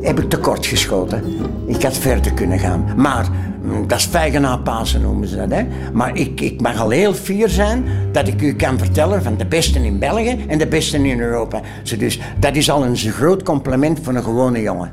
heb 0.00 0.20
ik 0.20 0.30
tekort 0.30 0.66
geschoten. 0.66 1.24
Ik 1.66 1.82
had 1.82 1.98
verder 1.98 2.32
kunnen 2.32 2.58
gaan. 2.58 2.84
Maar 2.96 3.28
mm, 3.62 3.86
dat 3.86 3.98
is 3.98 4.06
vijgen 4.06 4.40
na 4.40 4.56
Pasen 4.56 5.00
noemen 5.00 5.28
ze 5.28 5.36
dat. 5.36 5.50
Hè? 5.50 5.66
Maar 5.92 6.16
ik, 6.16 6.40
ik 6.40 6.60
mag 6.60 6.80
al 6.80 6.90
heel 6.90 7.14
fier 7.14 7.48
zijn 7.48 7.84
dat 8.12 8.28
ik 8.28 8.42
u 8.42 8.54
kan 8.54 8.78
vertellen 8.78 9.22
van 9.22 9.36
de 9.36 9.46
beste 9.46 9.84
in 9.84 9.98
België 9.98 10.44
en 10.48 10.58
de 10.58 10.66
beste 10.66 11.08
in 11.08 11.20
Europa. 11.20 11.60
Dus 11.98 12.20
dat 12.38 12.56
is 12.56 12.70
al 12.70 12.84
een 12.84 12.96
groot 12.96 13.42
compliment 13.42 13.98
voor 14.02 14.14
een 14.14 14.22
gewone 14.22 14.60
jongen. 14.60 14.92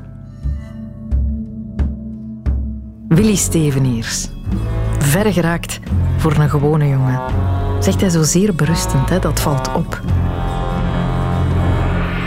Willy 3.08 3.36
Steveniers. 3.36 4.28
Ver 4.98 5.32
geraakt 5.32 5.80
voor 6.16 6.36
een 6.36 6.50
gewone 6.50 6.88
jongen. 6.88 7.20
Zegt 7.80 8.00
hij 8.00 8.10
zo 8.10 8.22
zeer 8.22 8.54
berustend, 8.54 9.08
hè? 9.08 9.18
dat 9.18 9.40
valt 9.40 9.74
op. 9.74 10.00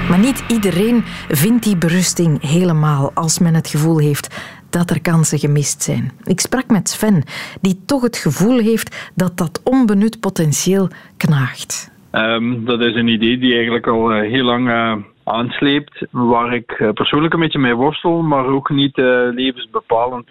Maar 0.09 0.19
niet 0.19 0.43
iedereen 0.47 1.01
vindt 1.27 1.63
die 1.63 1.77
berusting 1.77 2.41
helemaal 2.41 3.11
als 3.13 3.39
men 3.39 3.53
het 3.53 3.67
gevoel 3.67 3.97
heeft 3.97 4.27
dat 4.69 4.89
er 4.89 5.01
kansen 5.01 5.39
gemist 5.39 5.83
zijn. 5.83 6.11
Ik 6.23 6.39
sprak 6.39 6.67
met 6.67 6.89
Sven, 6.89 7.23
die 7.61 7.85
toch 7.85 8.01
het 8.01 8.17
gevoel 8.17 8.59
heeft 8.59 9.11
dat 9.15 9.37
dat 9.37 9.61
onbenut 9.63 10.19
potentieel 10.19 10.87
knaagt. 11.17 11.91
Um, 12.11 12.65
dat 12.65 12.79
is 12.81 12.95
een 12.95 13.07
idee 13.07 13.37
die 13.37 13.53
eigenlijk 13.53 13.87
al 13.87 14.11
eh, 14.11 14.29
heel 14.29 14.43
lang 14.43 14.67
uh, 14.67 14.95
aansleept, 15.23 16.05
waar 16.11 16.53
ik 16.53 16.79
uh, 16.79 16.91
persoonlijk 16.91 17.33
een 17.33 17.39
beetje 17.39 17.59
mee 17.59 17.75
worstel, 17.75 18.21
maar 18.21 18.45
ook 18.45 18.69
niet 18.69 18.97
levensbepalend 19.33 20.27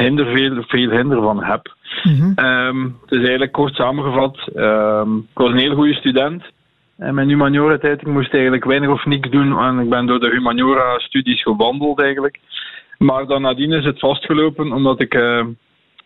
hinder, 0.00 0.26
veel, 0.26 0.62
veel 0.62 0.90
hinder 0.90 1.22
van 1.22 1.44
heb. 1.44 1.74
Mm 2.02 2.34
het 3.00 3.10
is 3.10 3.18
eigenlijk 3.18 3.52
kort 3.52 3.74
samengevat. 3.74 4.50
Um, 4.54 5.16
ik 5.18 5.38
was 5.38 5.50
een 5.50 5.58
heel 5.58 5.74
goede 5.74 5.94
student. 5.94 6.42
En 6.98 7.14
mijn 7.14 7.28
humaniora-tijd, 7.28 8.00
ik 8.00 8.06
moest 8.06 8.32
eigenlijk 8.32 8.64
weinig 8.64 8.90
of 8.90 9.04
niks 9.04 9.30
doen. 9.30 9.58
En 9.58 9.78
ik 9.78 9.88
ben 9.88 10.06
door 10.06 10.20
de 10.20 10.30
humaniora-studies 10.30 11.42
gewandeld 11.42 12.00
eigenlijk. 12.00 12.38
Maar 12.98 13.26
dan 13.26 13.42
nadien 13.42 13.72
is 13.72 13.84
het 13.84 13.98
vastgelopen, 13.98 14.72
omdat 14.72 15.00
ik 15.00 15.14
uh, 15.14 15.46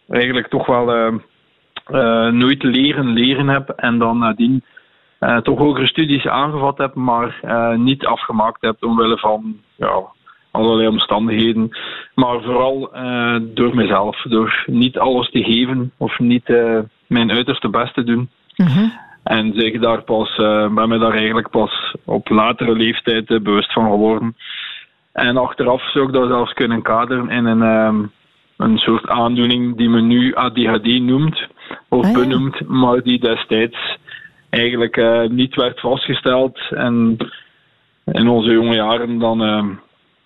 eigenlijk 0.08 0.48
toch 0.48 0.66
wel 0.66 0.96
uh, 0.96 1.14
uh, 1.90 2.28
nooit 2.32 2.62
leren 2.62 3.06
leren 3.06 3.48
heb. 3.48 3.68
En 3.68 3.98
dan 3.98 4.18
nadien 4.18 4.64
toch 5.42 5.58
hogere 5.58 5.86
studies 5.86 6.26
aangevat 6.26 6.78
heb, 6.78 6.94
maar 6.94 7.40
niet 7.76 8.06
afgemaakt 8.06 8.60
heb 8.60 8.84
omwille 8.84 9.18
van 9.18 9.56
ja, 9.76 10.02
allerlei 10.54 10.88
omstandigheden. 10.88 11.76
Maar 12.14 12.42
vooral 12.42 12.90
uh, 12.94 13.36
door 13.40 13.74
mezelf, 13.74 14.22
door 14.22 14.64
niet 14.66 14.98
alles 14.98 15.30
te 15.30 15.42
geven 15.42 15.92
of 15.96 16.18
niet 16.18 16.48
uh, 16.48 16.78
mijn 17.06 17.32
uiterste 17.32 17.68
best 17.68 17.94
te 17.94 18.04
doen. 18.04 18.28
Mm 18.56 18.92
En 19.22 19.52
zich 19.56 19.80
daar 19.80 20.02
pas, 20.02 20.38
uh, 20.38 20.74
ben 20.74 20.88
me 20.88 20.98
daar 20.98 21.14
eigenlijk 21.14 21.50
pas 21.50 21.94
op 22.04 22.28
latere 22.28 22.76
leeftijd 22.76 23.26
bewust 23.26 23.72
van 23.72 23.84
geworden. 23.84 24.36
En 25.12 25.36
achteraf 25.36 25.90
zou 25.90 26.06
ik 26.06 26.12
dat 26.12 26.28
zelfs 26.28 26.52
kunnen 26.52 26.82
kaderen 26.82 27.30
in 27.30 27.44
een, 27.44 27.62
um, 27.62 28.10
een 28.56 28.78
soort 28.78 29.08
aandoening 29.08 29.76
die 29.76 29.88
men 29.88 30.06
nu 30.06 30.34
ADHD 30.34 31.00
noemt, 31.00 31.46
of 31.88 32.04
ah, 32.04 32.12
benoemt, 32.12 32.68
maar 32.68 33.02
die 33.02 33.18
destijds 33.18 33.98
eigenlijk 34.50 35.28
niet 35.30 35.54
werd 35.54 35.80
vastgesteld. 35.80 36.58
En 36.70 37.16
in 38.04 38.28
onze 38.28 38.52
jonge 38.52 38.74
jaren 38.74 39.18
dan 39.18 39.42
ehm, 39.42 39.68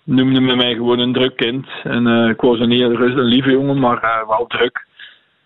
noemde 0.09 0.41
me 0.41 0.55
mij 0.55 0.73
gewoon 0.73 0.99
een 0.99 1.13
druk 1.13 1.35
kind. 1.35 1.67
En 1.83 2.07
uh, 2.07 2.29
ik 2.29 2.41
was 2.41 2.59
een 2.59 2.71
heel 2.71 2.91
rustig, 2.91 3.23
lieve 3.23 3.51
jongen, 3.51 3.79
maar 3.79 4.03
uh, 4.03 4.27
wel 4.27 4.47
druk. 4.47 4.87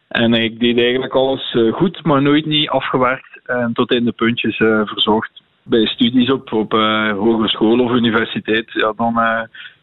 En 0.08 0.34
ik 0.34 0.60
deed 0.60 0.77
eigenlijk 0.77 1.13
alles 1.13 1.53
uh, 1.53 1.74
goed, 1.74 2.03
maar 2.03 2.22
nooit 2.22 2.46
niet 2.46 2.70
afgewerkt 2.70 3.39
en 3.46 3.74
tot 3.74 3.93
in 3.93 4.05
de 4.05 4.12
puntjes 4.12 4.58
verzorgd. 4.86 5.41
Bij 5.63 5.86
studies 5.86 6.32
op, 6.32 6.53
op 6.53 6.72
hogeschool 7.17 7.79
of 7.79 7.91
universiteit, 7.91 8.72
ja, 8.72 8.93
dan 8.96 9.13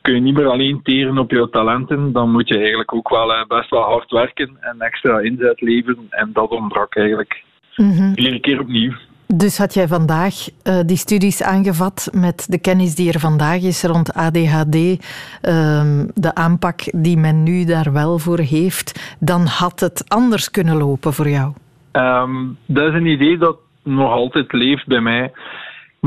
kun 0.01 0.15
je 0.15 0.21
niet 0.21 0.35
meer 0.35 0.47
alleen 0.47 0.83
teren 0.83 1.19
op 1.19 1.31
jouw 1.31 1.47
talenten. 1.47 2.13
Dan 2.13 2.31
moet 2.31 2.49
je 2.49 2.59
eigenlijk 2.59 2.95
ook 2.95 3.09
wel 3.09 3.45
best 3.49 3.71
wel 3.71 3.83
hard 3.83 4.11
werken 4.11 4.57
en 4.61 4.77
extra 4.79 5.19
inzet 5.19 5.61
leveren. 5.61 6.07
En 6.11 6.31
dat 6.33 6.51
ontbrak 6.51 6.97
eigenlijk 6.97 7.43
mm 7.77 8.13
iedere 8.15 8.41
keer 8.41 8.61
opnieuw. 8.61 8.93
Dus 9.35 9.59
had 9.59 9.75
jij 9.75 9.89
vandaag 9.89 10.35
uh, 10.65 10.81
die 10.87 10.97
studies 10.97 11.43
aangevat 11.43 12.11
met 12.13 12.47
de 12.49 12.61
kennis 12.61 12.95
die 12.95 13.13
er 13.13 13.21
vandaag 13.21 13.63
is 13.63 13.83
rond 13.83 14.15
ADHD, 14.15 14.75
uh, 14.75 14.99
ehm, 15.41 16.07
de 16.15 16.35
aanpak 16.35 16.81
die 16.93 17.17
men 17.17 17.43
nu 17.43 17.65
daar 17.65 17.93
wel 17.93 18.19
voor 18.19 18.39
heeft, 18.39 19.17
dan 19.21 19.47
had 19.47 19.81
het 19.81 20.05
anders 20.09 20.51
kunnen 20.51 20.77
lopen 20.77 21.13
voor 21.13 21.29
jou? 21.29 21.53
Um, 21.93 22.57
dat 22.67 22.89
is 22.89 22.95
een 22.95 23.07
idee 23.07 23.39
dat 23.39 23.57
nog 23.83 24.13
altijd 24.13 24.53
leeft 24.53 24.87
bij 24.87 25.01
mij. 25.01 25.25
Ik 25.25 25.33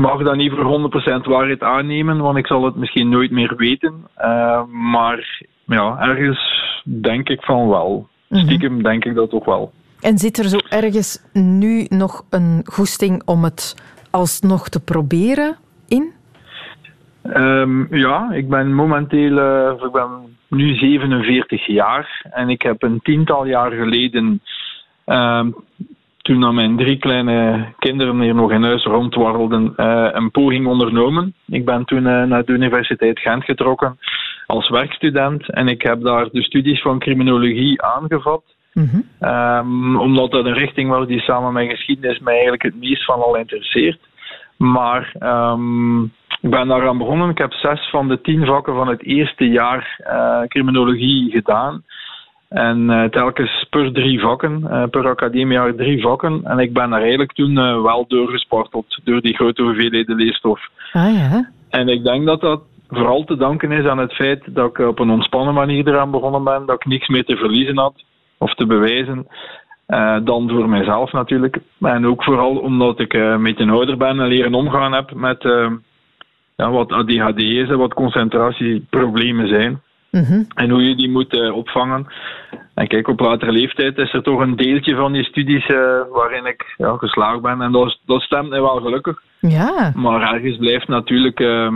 mag 0.02 0.22
dat 0.22 0.36
niet 0.36 0.52
voor 0.52 0.90
100% 1.22 1.26
waarheid 1.26 1.62
aannemen, 1.62 2.18
want 2.18 2.36
ik 2.36 2.46
zal 2.46 2.64
het 2.64 2.74
misschien 2.74 3.08
nooit 3.08 3.30
meer 3.30 3.56
weten. 3.56 3.94
Uh, 4.18 4.62
maar 4.64 5.44
ja, 5.66 5.98
ergens 6.00 6.72
denk 6.82 7.28
ik 7.28 7.42
van 7.42 7.68
wel. 7.68 8.08
Mhm. 8.28 8.42
Stiekem 8.42 8.82
denk 8.82 9.04
ik 9.04 9.14
dat 9.14 9.30
toch 9.30 9.44
wel. 9.44 9.72
En 10.08 10.18
zit 10.18 10.38
er 10.38 10.44
zo 10.44 10.58
ergens 10.68 11.30
nu 11.32 11.86
nog 11.88 12.24
een 12.30 12.62
goesting 12.64 13.22
om 13.24 13.44
het 13.44 13.74
alsnog 14.10 14.68
te 14.68 14.84
proberen 14.84 15.56
in? 15.88 16.12
Um, 17.36 17.96
ja, 17.96 18.32
ik 18.32 18.48
ben 18.48 18.74
momenteel 18.74 19.32
uh, 19.38 19.84
ik 19.84 19.92
ben 19.92 20.08
nu 20.48 20.74
47 20.74 21.66
jaar 21.66 22.26
en 22.30 22.48
ik 22.48 22.62
heb 22.62 22.82
een 22.82 23.00
tiental 23.02 23.46
jaar 23.46 23.72
geleden, 23.72 24.40
uh, 25.06 25.46
toen 26.16 26.54
mijn 26.54 26.76
drie 26.76 26.98
kleine 26.98 27.68
kinderen 27.78 28.20
hier 28.20 28.34
nog 28.34 28.50
in 28.50 28.62
huis 28.62 28.84
rondwarrelden, 28.84 29.72
uh, 29.76 30.08
een 30.12 30.30
poging 30.30 30.66
ondernomen. 30.66 31.34
Ik 31.46 31.64
ben 31.64 31.84
toen 31.84 32.06
uh, 32.06 32.22
naar 32.22 32.44
de 32.44 32.52
Universiteit 32.52 33.18
Gent 33.18 33.44
getrokken 33.44 33.98
als 34.46 34.68
werkstudent 34.68 35.50
en 35.50 35.68
ik 35.68 35.82
heb 35.82 36.02
daar 36.02 36.28
de 36.30 36.42
studies 36.42 36.82
van 36.82 36.98
criminologie 36.98 37.82
aangevat. 37.82 38.53
Mm 38.74 39.12
omdat 39.98 40.30
dat 40.30 40.44
een 40.44 40.54
richting 40.54 40.88
was 40.88 41.06
die 41.06 41.20
samen 41.20 41.52
met 41.52 41.70
geschiedenis 41.70 42.18
mij 42.18 42.32
eigenlijk 42.32 42.62
het 42.62 42.76
meest 42.76 43.04
van 43.04 43.22
al 43.22 43.36
interesseert. 43.36 43.98
Maar 44.56 45.14
um, 45.20 46.02
ik 46.40 46.50
ben 46.50 46.68
daaraan 46.68 46.98
begonnen. 46.98 47.30
Ik 47.30 47.38
heb 47.38 47.52
zes 47.52 47.90
van 47.90 48.08
de 48.08 48.20
tien 48.20 48.46
vakken 48.46 48.74
van 48.74 48.88
het 48.88 49.02
eerste 49.02 49.48
jaar 49.48 50.00
uh, 50.06 50.40
criminologie 50.48 51.30
gedaan. 51.30 51.82
En 52.48 52.90
uh, 52.90 53.04
telkens 53.04 53.66
per 53.70 53.92
drie 53.92 54.20
vakken, 54.20 54.60
uh, 54.64 54.82
per 54.90 55.08
academiejaar 55.08 55.74
drie 55.74 56.02
vakken. 56.02 56.40
En 56.44 56.58
ik 56.58 56.72
ben 56.72 56.90
daar 56.90 57.00
eigenlijk 57.00 57.32
toen 57.32 57.82
wel 57.82 58.04
doorgesparteld 58.08 59.00
door 59.04 59.20
die 59.20 59.34
grote 59.34 59.62
hoeveelheden 59.62 60.16
leesstof. 60.16 60.60
Ah, 60.92 61.14
ja. 61.14 61.50
En 61.70 61.88
ik 61.88 62.04
denk 62.04 62.26
dat 62.26 62.40
dat 62.40 62.62
vooral 62.88 63.24
te 63.24 63.36
danken 63.36 63.72
is 63.72 63.86
aan 63.86 63.98
het 63.98 64.12
feit 64.12 64.54
dat 64.54 64.68
ik 64.68 64.78
op 64.78 64.98
een 64.98 65.10
ontspannen 65.10 65.54
manier 65.54 65.88
eraan 65.88 66.10
begonnen 66.10 66.44
ben, 66.44 66.66
dat 66.66 66.76
ik 66.76 66.84
niks 66.84 67.08
meer 67.08 67.24
te 67.24 67.36
verliezen 67.36 67.78
had 67.78 68.04
of 68.44 68.54
te 68.54 68.66
bewijzen. 68.66 69.26
Uh, 69.88 70.16
dan 70.24 70.48
voor 70.48 70.68
mijzelf 70.68 71.12
natuurlijk. 71.12 71.58
En 71.80 72.06
ook 72.06 72.24
vooral 72.24 72.56
omdat 72.56 73.00
ik 73.00 73.14
uh, 73.14 73.22
een 73.22 73.42
beetje 73.42 73.70
ouder 73.70 73.96
ben 73.96 74.20
en 74.20 74.26
leren 74.26 74.54
omgaan 74.54 74.92
heb 74.92 75.14
met 75.14 75.44
uh, 75.44 75.70
ja, 76.56 76.70
wat 76.70 76.92
ADHD 76.92 77.38
is 77.38 77.68
en 77.68 77.78
wat 77.78 77.94
concentratieproblemen 77.94 79.48
zijn. 79.48 79.80
Mhm. 80.10 80.42
En 80.54 80.70
hoe 80.70 80.82
je 80.88 80.96
die 80.96 81.10
moet 81.10 81.50
opvangen. 81.50 82.06
En 82.74 82.86
kijk, 82.86 83.08
op 83.08 83.20
latere 83.20 83.52
leeftijd 83.52 83.98
is 83.98 84.12
er 84.12 84.22
toch 84.22 84.40
een 84.40 84.56
deeltje 84.56 84.94
van 84.94 85.12
die 85.12 85.24
studies 85.24 85.66
waarin 86.10 86.46
ik 86.46 86.74
ja, 86.76 86.96
geslaagd 86.96 87.40
ben. 87.40 87.60
En 87.62 87.72
dat, 87.72 87.98
dat 88.06 88.20
stemt 88.20 88.48
mij 88.48 88.60
wel 88.60 88.80
gelukkig. 88.80 89.22
Ja. 89.40 89.92
Maar 89.94 90.34
ergens 90.34 90.56
blijft 90.56 90.88
natuurlijk 90.88 91.40
uh, 91.40 91.72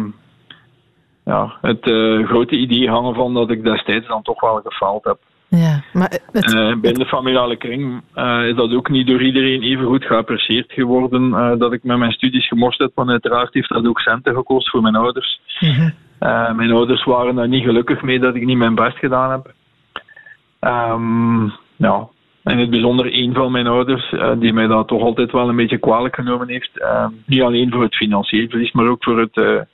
ja, 1.25 1.59
het 1.61 1.85
grote 2.27 2.57
idee 2.57 2.89
hangen 2.89 3.15
van 3.15 3.35
dat 3.35 3.51
ik 3.51 3.65
destijds 3.65 4.09
dan 4.09 4.23
toch 4.23 4.41
wel 4.41 4.61
gefaald 4.65 5.05
heb. 5.05 5.19
Ja, 5.51 5.83
maar 5.93 6.21
het... 6.33 6.81
binnen 6.81 7.01
de 7.01 7.07
familiale 7.07 7.57
kring 7.57 8.03
is 8.49 8.55
dat 8.55 8.73
ook 8.73 8.89
niet 8.89 9.07
door 9.07 9.23
iedereen 9.23 9.63
even 9.63 9.87
goed 9.87 10.05
geapprecieerd 10.05 10.73
geworden 10.73 11.31
dat 11.59 11.73
ik 11.73 11.85
met 11.85 11.99
mijn 11.99 12.13
studies 12.13 12.49
gemorst 12.49 12.79
heb. 12.79 12.91
Want 12.95 13.11
uiteraard 13.11 13.55
heeft 13.55 13.69
dat 13.69 13.87
ook 13.87 14.01
centen 14.01 14.35
gekost 14.35 14.71
voor 14.71 14.83
mijn 14.83 14.97
ouders. 14.97 15.41
Uh, 16.21 16.53
mijn 16.53 16.71
ouders 16.71 17.05
waren 17.05 17.35
daar 17.35 17.49
niet 17.49 17.65
gelukkig 17.65 18.03
mee 18.03 18.19
dat 18.19 18.35
ik 18.35 18.45
niet 18.45 18.57
mijn 18.57 18.75
best 18.75 18.99
gedaan 18.99 19.31
heb. 19.31 19.55
Um, 20.61 21.53
ja, 21.77 22.09
in 22.45 22.59
het 22.59 22.71
bijzonder 22.71 23.15
een 23.15 23.35
van 23.35 23.53
mijn 23.53 23.67
ouders, 23.67 24.15
die 24.39 24.53
mij 24.53 24.67
dat 24.67 24.89
toch 24.89 25.03
altijd 25.03 25.33
wel 25.33 25.49
een 25.49 25.57
beetje 25.57 25.79
kwalijk 25.79 26.15
genomen 26.15 26.49
heeft. 26.49 26.71
Niet 27.27 27.43
alleen 27.43 27.73
voor 27.73 27.83
het 27.83 27.97
financieel 27.97 28.49
verlies, 28.49 28.73
maar 28.73 28.89
ook 28.89 29.05
voor 29.05 29.21
het 29.21 29.67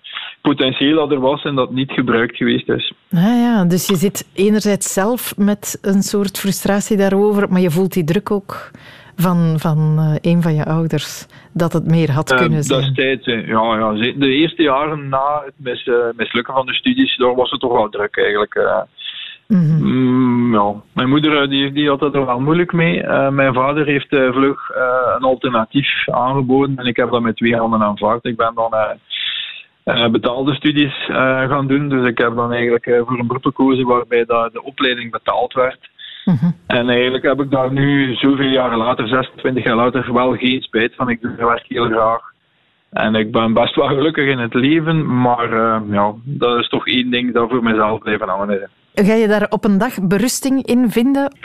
potentieel 0.48 0.96
dat 0.96 1.10
er 1.10 1.20
was 1.20 1.44
en 1.44 1.54
dat 1.54 1.70
niet 1.70 1.92
gebruikt 1.92 2.36
geweest 2.36 2.68
is. 2.68 2.92
Ah 3.12 3.22
ja, 3.22 3.64
dus 3.64 3.86
je 3.86 3.96
zit 3.96 4.28
enerzijds 4.34 4.92
zelf 4.92 5.36
met 5.36 5.78
een 5.82 6.02
soort 6.02 6.38
frustratie 6.38 6.96
daarover, 6.96 7.48
maar 7.48 7.60
je 7.60 7.70
voelt 7.70 7.92
die 7.92 8.04
druk 8.04 8.30
ook 8.30 8.70
van, 9.16 9.54
van 9.58 9.96
uh, 9.98 10.32
een 10.32 10.42
van 10.42 10.54
je 10.54 10.64
ouders 10.64 11.26
dat 11.52 11.72
het 11.72 11.86
meer 11.86 12.10
had 12.10 12.32
uh, 12.32 12.38
kunnen 12.38 12.62
zijn? 12.62 12.80
Destijds, 12.80 13.26
ja, 13.26 13.78
ja. 13.78 13.92
De 14.16 14.28
eerste 14.28 14.62
jaren 14.62 15.08
na 15.08 15.42
het 15.44 15.54
mis, 15.56 15.86
uh, 15.86 15.94
mislukken 16.16 16.54
van 16.54 16.66
de 16.66 16.74
studies, 16.74 17.16
daar 17.16 17.34
was 17.34 17.50
het 17.50 17.60
toch 17.60 17.72
wel 17.72 17.88
druk 17.88 18.16
eigenlijk. 18.16 18.54
Mm 19.48 19.78
-hmm. 19.78 20.54
ja. 20.54 20.74
Mijn 20.92 21.08
moeder 21.08 21.48
die, 21.48 21.72
die 21.72 21.88
had 21.88 22.00
het 22.00 22.14
er 22.14 22.26
wel 22.26 22.40
moeilijk 22.40 22.72
mee. 22.72 23.06
mijn 23.30 23.54
vader 23.54 23.86
heeft 23.86 24.08
vlug 24.08 24.70
een 25.16 25.22
alternatief 25.22 26.08
aangeboden 26.08 26.76
en 26.76 26.86
ik 26.86 26.96
heb 26.96 27.10
dat 27.10 27.22
met 27.22 27.36
twee 27.36 27.56
handen 27.56 27.82
aanvaard. 27.82 28.24
Ik 28.24 28.36
ben 28.36 28.52
dan 28.54 28.70
betaalde 30.10 30.54
studies 30.54 30.94
gaan 31.48 31.66
doen, 31.66 31.88
dus 31.88 32.08
ik 32.08 32.18
heb 32.18 32.34
dan 32.34 32.52
eigenlijk 32.52 32.84
voor 33.06 33.18
een 33.18 33.26
beroep 33.26 33.44
gekozen 33.44 33.86
waarbij 33.86 34.24
dat 34.24 34.52
de 34.52 34.62
opleiding 34.62 35.10
betaald 35.10 35.52
werd. 35.52 35.78
Mhm. 36.24 36.50
En 36.66 36.88
eigenlijk 36.88 37.24
heb 37.24 37.40
ik 37.40 37.50
daar 37.50 37.72
nu 37.72 38.14
zoveel 38.14 38.48
jaren 38.48 38.78
later, 38.78 39.08
26 39.08 39.64
jaar 39.64 39.76
later, 39.76 40.12
wel 40.12 40.32
geen 40.36 40.62
spijt 40.62 40.94
van. 40.94 41.08
Ik 41.08 41.20
doe 41.20 41.30
het 41.30 41.40
werk 41.40 41.64
heel 41.68 41.86
graag. 41.86 42.32
En 42.90 43.14
ik 43.14 43.32
ben 43.32 43.52
best 43.52 43.74
wel 43.74 43.86
gelukkig 43.86 44.28
in 44.28 44.38
het 44.38 44.54
leven, 44.54 45.20
maar 45.20 45.50
ja, 45.90 46.14
dat 46.24 46.58
is 46.58 46.68
toch 46.68 46.86
één 46.86 47.10
ding 47.10 47.32
dat 47.32 47.50
voor 47.50 47.62
mezelf 47.62 47.98
blijven 47.98 48.28
hangen 48.28 48.70
Ga 48.94 49.14
je 49.14 49.28
daar 49.28 49.46
op 49.48 49.64
een 49.64 49.78
dag 49.78 50.08
berusting 50.08 50.66
in 50.66 50.90
vinden? 50.90 51.36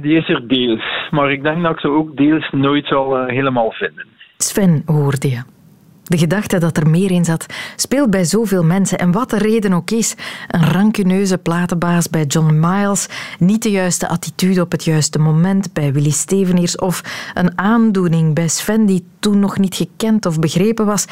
Die 0.00 0.16
is 0.16 0.28
er 0.28 0.48
deels, 0.48 1.08
maar 1.10 1.32
ik 1.32 1.42
denk 1.42 1.62
dat 1.62 1.72
ik 1.72 1.80
ze 1.80 1.88
ook 1.88 2.16
deels 2.16 2.50
nooit 2.50 2.86
zal 2.86 3.24
helemaal 3.26 3.70
vinden. 3.70 4.06
Sven 4.36 4.82
hoorde 4.86 5.28
je. 5.28 5.42
De 6.02 6.18
gedachte 6.18 6.58
dat 6.58 6.76
er 6.76 6.88
meer 6.88 7.10
in 7.10 7.24
zat 7.24 7.46
speelt 7.76 8.10
bij 8.10 8.24
zoveel 8.24 8.64
mensen. 8.64 8.98
En 8.98 9.12
wat 9.12 9.30
de 9.30 9.38
reden 9.38 9.72
ook 9.72 9.90
is, 9.90 10.14
een 10.48 10.64
rancuneuze 10.64 11.38
platenbaas 11.38 12.10
bij 12.10 12.24
John 12.24 12.58
Miles, 12.58 13.06
niet 13.38 13.62
de 13.62 13.70
juiste 13.70 14.08
attitude 14.08 14.60
op 14.60 14.72
het 14.72 14.84
juiste 14.84 15.18
moment 15.18 15.72
bij 15.72 15.92
Willy 15.92 16.10
Steveniers 16.10 16.76
of 16.76 17.02
een 17.34 17.58
aandoening 17.58 18.34
bij 18.34 18.48
Sven 18.48 18.86
die 18.86 19.04
toen 19.18 19.38
nog 19.38 19.58
niet 19.58 19.74
gekend 19.74 20.26
of 20.26 20.38
begrepen 20.38 20.86
was. 20.86 21.04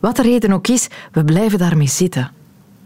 Wat 0.00 0.16
de 0.16 0.22
reden 0.22 0.52
ook 0.52 0.68
is, 0.68 0.88
we 1.12 1.24
blijven 1.24 1.58
daarmee 1.58 1.88
zitten. 1.88 2.39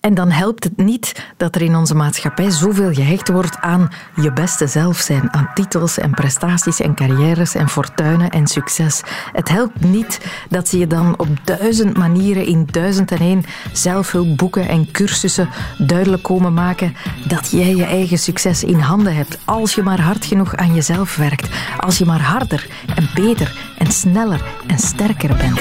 En 0.05 0.15
dan 0.15 0.31
helpt 0.31 0.65
het 0.65 0.77
niet 0.77 1.33
dat 1.37 1.55
er 1.55 1.63
in 1.63 1.77
onze 1.77 1.95
maatschappij 1.95 2.51
zoveel 2.51 2.93
gehecht 2.93 3.29
wordt 3.29 3.57
aan 3.61 3.91
je 4.21 4.33
beste 4.33 4.67
zelf 4.67 4.99
zijn, 4.99 5.33
aan 5.33 5.51
titels 5.55 5.99
en 5.99 6.11
prestaties 6.11 6.81
en 6.81 6.95
carrières 6.95 7.55
en 7.55 7.69
fortuinen 7.69 8.31
en 8.31 8.47
succes. 8.47 9.03
Het 9.33 9.49
helpt 9.49 9.81
niet 9.81 10.21
dat 10.49 10.69
ze 10.69 10.79
je 10.79 10.87
dan 10.87 11.19
op 11.19 11.29
duizend 11.45 11.97
manieren 11.97 12.47
in 12.47 12.67
duizend 12.71 13.11
en 13.11 13.19
één 13.19 13.45
zelfhulpboeken 13.73 14.69
en 14.69 14.91
cursussen 14.91 15.49
duidelijk 15.79 16.23
komen 16.23 16.55
maken 16.55 16.97
dat 17.29 17.51
jij 17.51 17.75
je 17.75 17.85
eigen 17.85 18.19
succes 18.19 18.65
in 18.65 18.79
handen 18.79 19.15
hebt 19.15 19.39
als 19.45 19.75
je 19.75 19.83
maar 19.83 20.01
hard 20.01 20.25
genoeg 20.25 20.57
aan 20.57 20.75
jezelf 20.75 21.17
werkt, 21.17 21.49
als 21.79 21.99
je 21.99 22.05
maar 22.05 22.23
harder 22.23 22.67
en 22.95 23.09
beter 23.15 23.57
en 23.79 23.93
sneller 23.93 24.45
en 24.67 24.79
sterker 24.79 25.37
bent. 25.37 25.61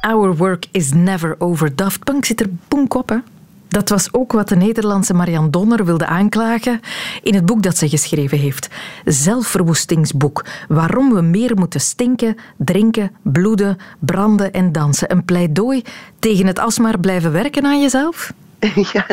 Our 0.00 0.36
work 0.36 0.66
is 0.70 0.92
never 0.92 1.34
over. 1.38 1.76
Daft 1.76 2.04
Punk 2.04 2.24
zit 2.24 2.40
er 2.40 2.48
bonk 2.68 2.94
op? 2.94 3.20
Dat 3.68 3.88
was 3.88 4.12
ook 4.12 4.32
wat 4.32 4.48
de 4.48 4.56
Nederlandse 4.56 5.14
Marianne 5.14 5.50
Donner 5.50 5.84
wilde 5.84 6.06
aanklagen 6.06 6.80
in 7.22 7.34
het 7.34 7.46
boek 7.46 7.62
dat 7.62 7.76
ze 7.76 7.88
geschreven 7.88 8.38
heeft. 8.38 8.68
Zelfverwoestingsboek. 9.04 10.44
Waarom 10.68 11.14
we 11.14 11.20
meer 11.20 11.52
moeten 11.54 11.80
stinken, 11.80 12.36
drinken, 12.56 13.10
bloeden, 13.22 13.76
branden 13.98 14.52
en 14.52 14.72
dansen. 14.72 15.12
Een 15.12 15.24
pleidooi 15.24 15.82
tegen 16.18 16.46
het 16.46 16.58
alsmaar 16.58 16.98
blijven 16.98 17.32
werken 17.32 17.64
aan 17.64 17.80
jezelf? 17.80 18.32
Ja, 18.92 19.06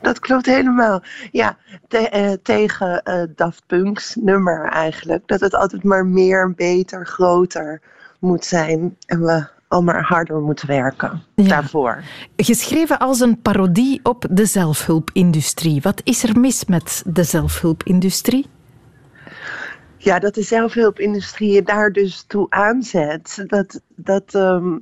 dat 0.00 0.18
klopt 0.18 0.46
helemaal. 0.46 1.02
Ja, 1.30 1.56
eh, 1.88 2.32
tegen 2.42 3.02
uh, 3.04 3.22
Daft 3.34 3.62
Punk's 3.66 4.14
nummer 4.14 4.64
eigenlijk. 4.64 5.22
Dat 5.26 5.40
het 5.40 5.54
altijd 5.54 5.84
maar 5.84 6.06
meer, 6.06 6.54
beter, 6.54 7.06
groter 7.06 7.82
moet 8.18 8.44
zijn. 8.44 8.96
En 9.06 9.20
we 9.20 9.46
al 9.68 9.82
maar 9.82 10.02
harder 10.02 10.40
moeten 10.40 10.66
werken 10.66 11.22
daarvoor. 11.34 12.02
Geschreven 12.36 12.98
als 12.98 13.20
een 13.20 13.40
parodie 13.42 14.00
op 14.02 14.26
de 14.30 14.46
zelfhulpindustrie. 14.46 15.80
Wat 15.82 16.00
is 16.04 16.22
er 16.22 16.38
mis 16.38 16.64
met 16.64 17.02
de 17.06 17.22
zelfhulpindustrie? 17.22 18.46
Ja, 19.96 20.18
dat 20.18 20.34
de 20.34 20.42
zelfhulpindustrie 20.42 21.52
je 21.52 21.62
daar 21.62 21.92
dus 21.92 22.24
toe 22.26 22.46
aanzet. 22.50 23.44
Dat, 23.46 23.80
dat 23.96 24.34
ehm, 24.34 24.76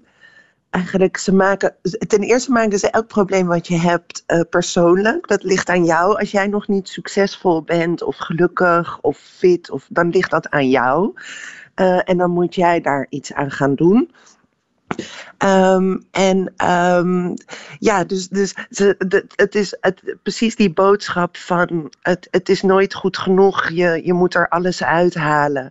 eigenlijk 0.71 1.17
ze 1.17 1.35
maken. 1.35 1.75
Ten 2.07 2.21
eerste 2.21 2.51
maken 2.51 2.79
ze 2.79 2.91
elk 2.91 3.07
probleem 3.07 3.47
wat 3.47 3.67
je 3.67 3.77
hebt 3.77 4.25
uh, 4.27 4.41
persoonlijk. 4.51 5.29
Dat 5.29 5.43
ligt 5.43 5.69
aan 5.69 5.85
jou. 5.85 6.19
Als 6.19 6.31
jij 6.31 6.47
nog 6.47 6.69
niet 6.69 6.89
succesvol 6.89 7.63
bent, 7.63 8.03
of 8.03 8.17
gelukkig, 8.17 9.01
of 9.01 9.19
fit, 9.19 9.71
of, 9.71 9.87
dan 9.89 10.11
ligt 10.11 10.31
dat 10.31 10.51
aan 10.51 10.69
jou. 10.69 11.13
Uh, 11.77 12.01
en 12.05 12.17
dan 12.17 12.31
moet 12.31 12.55
jij 12.55 12.81
daar 12.81 13.07
iets 13.09 13.33
aan 13.33 13.51
gaan 13.51 13.75
doen. 13.75 14.11
Um, 15.45 16.05
en 16.11 16.55
um, 16.71 17.35
ja, 17.79 18.05
dus, 18.05 18.29
dus 18.29 18.55
het 19.37 19.55
is 19.55 19.77
het, 19.81 20.17
precies 20.23 20.57
die 20.57 20.73
boodschap 20.73 21.37
van 21.37 21.93
het, 22.01 22.29
het 22.31 22.49
is 22.49 22.63
nooit 22.63 22.95
goed 22.95 23.19
genoeg, 23.19 23.69
je, 23.69 24.01
je 24.05 24.13
moet 24.13 24.35
er 24.35 24.49
alles 24.49 24.83
uithalen 24.83 25.71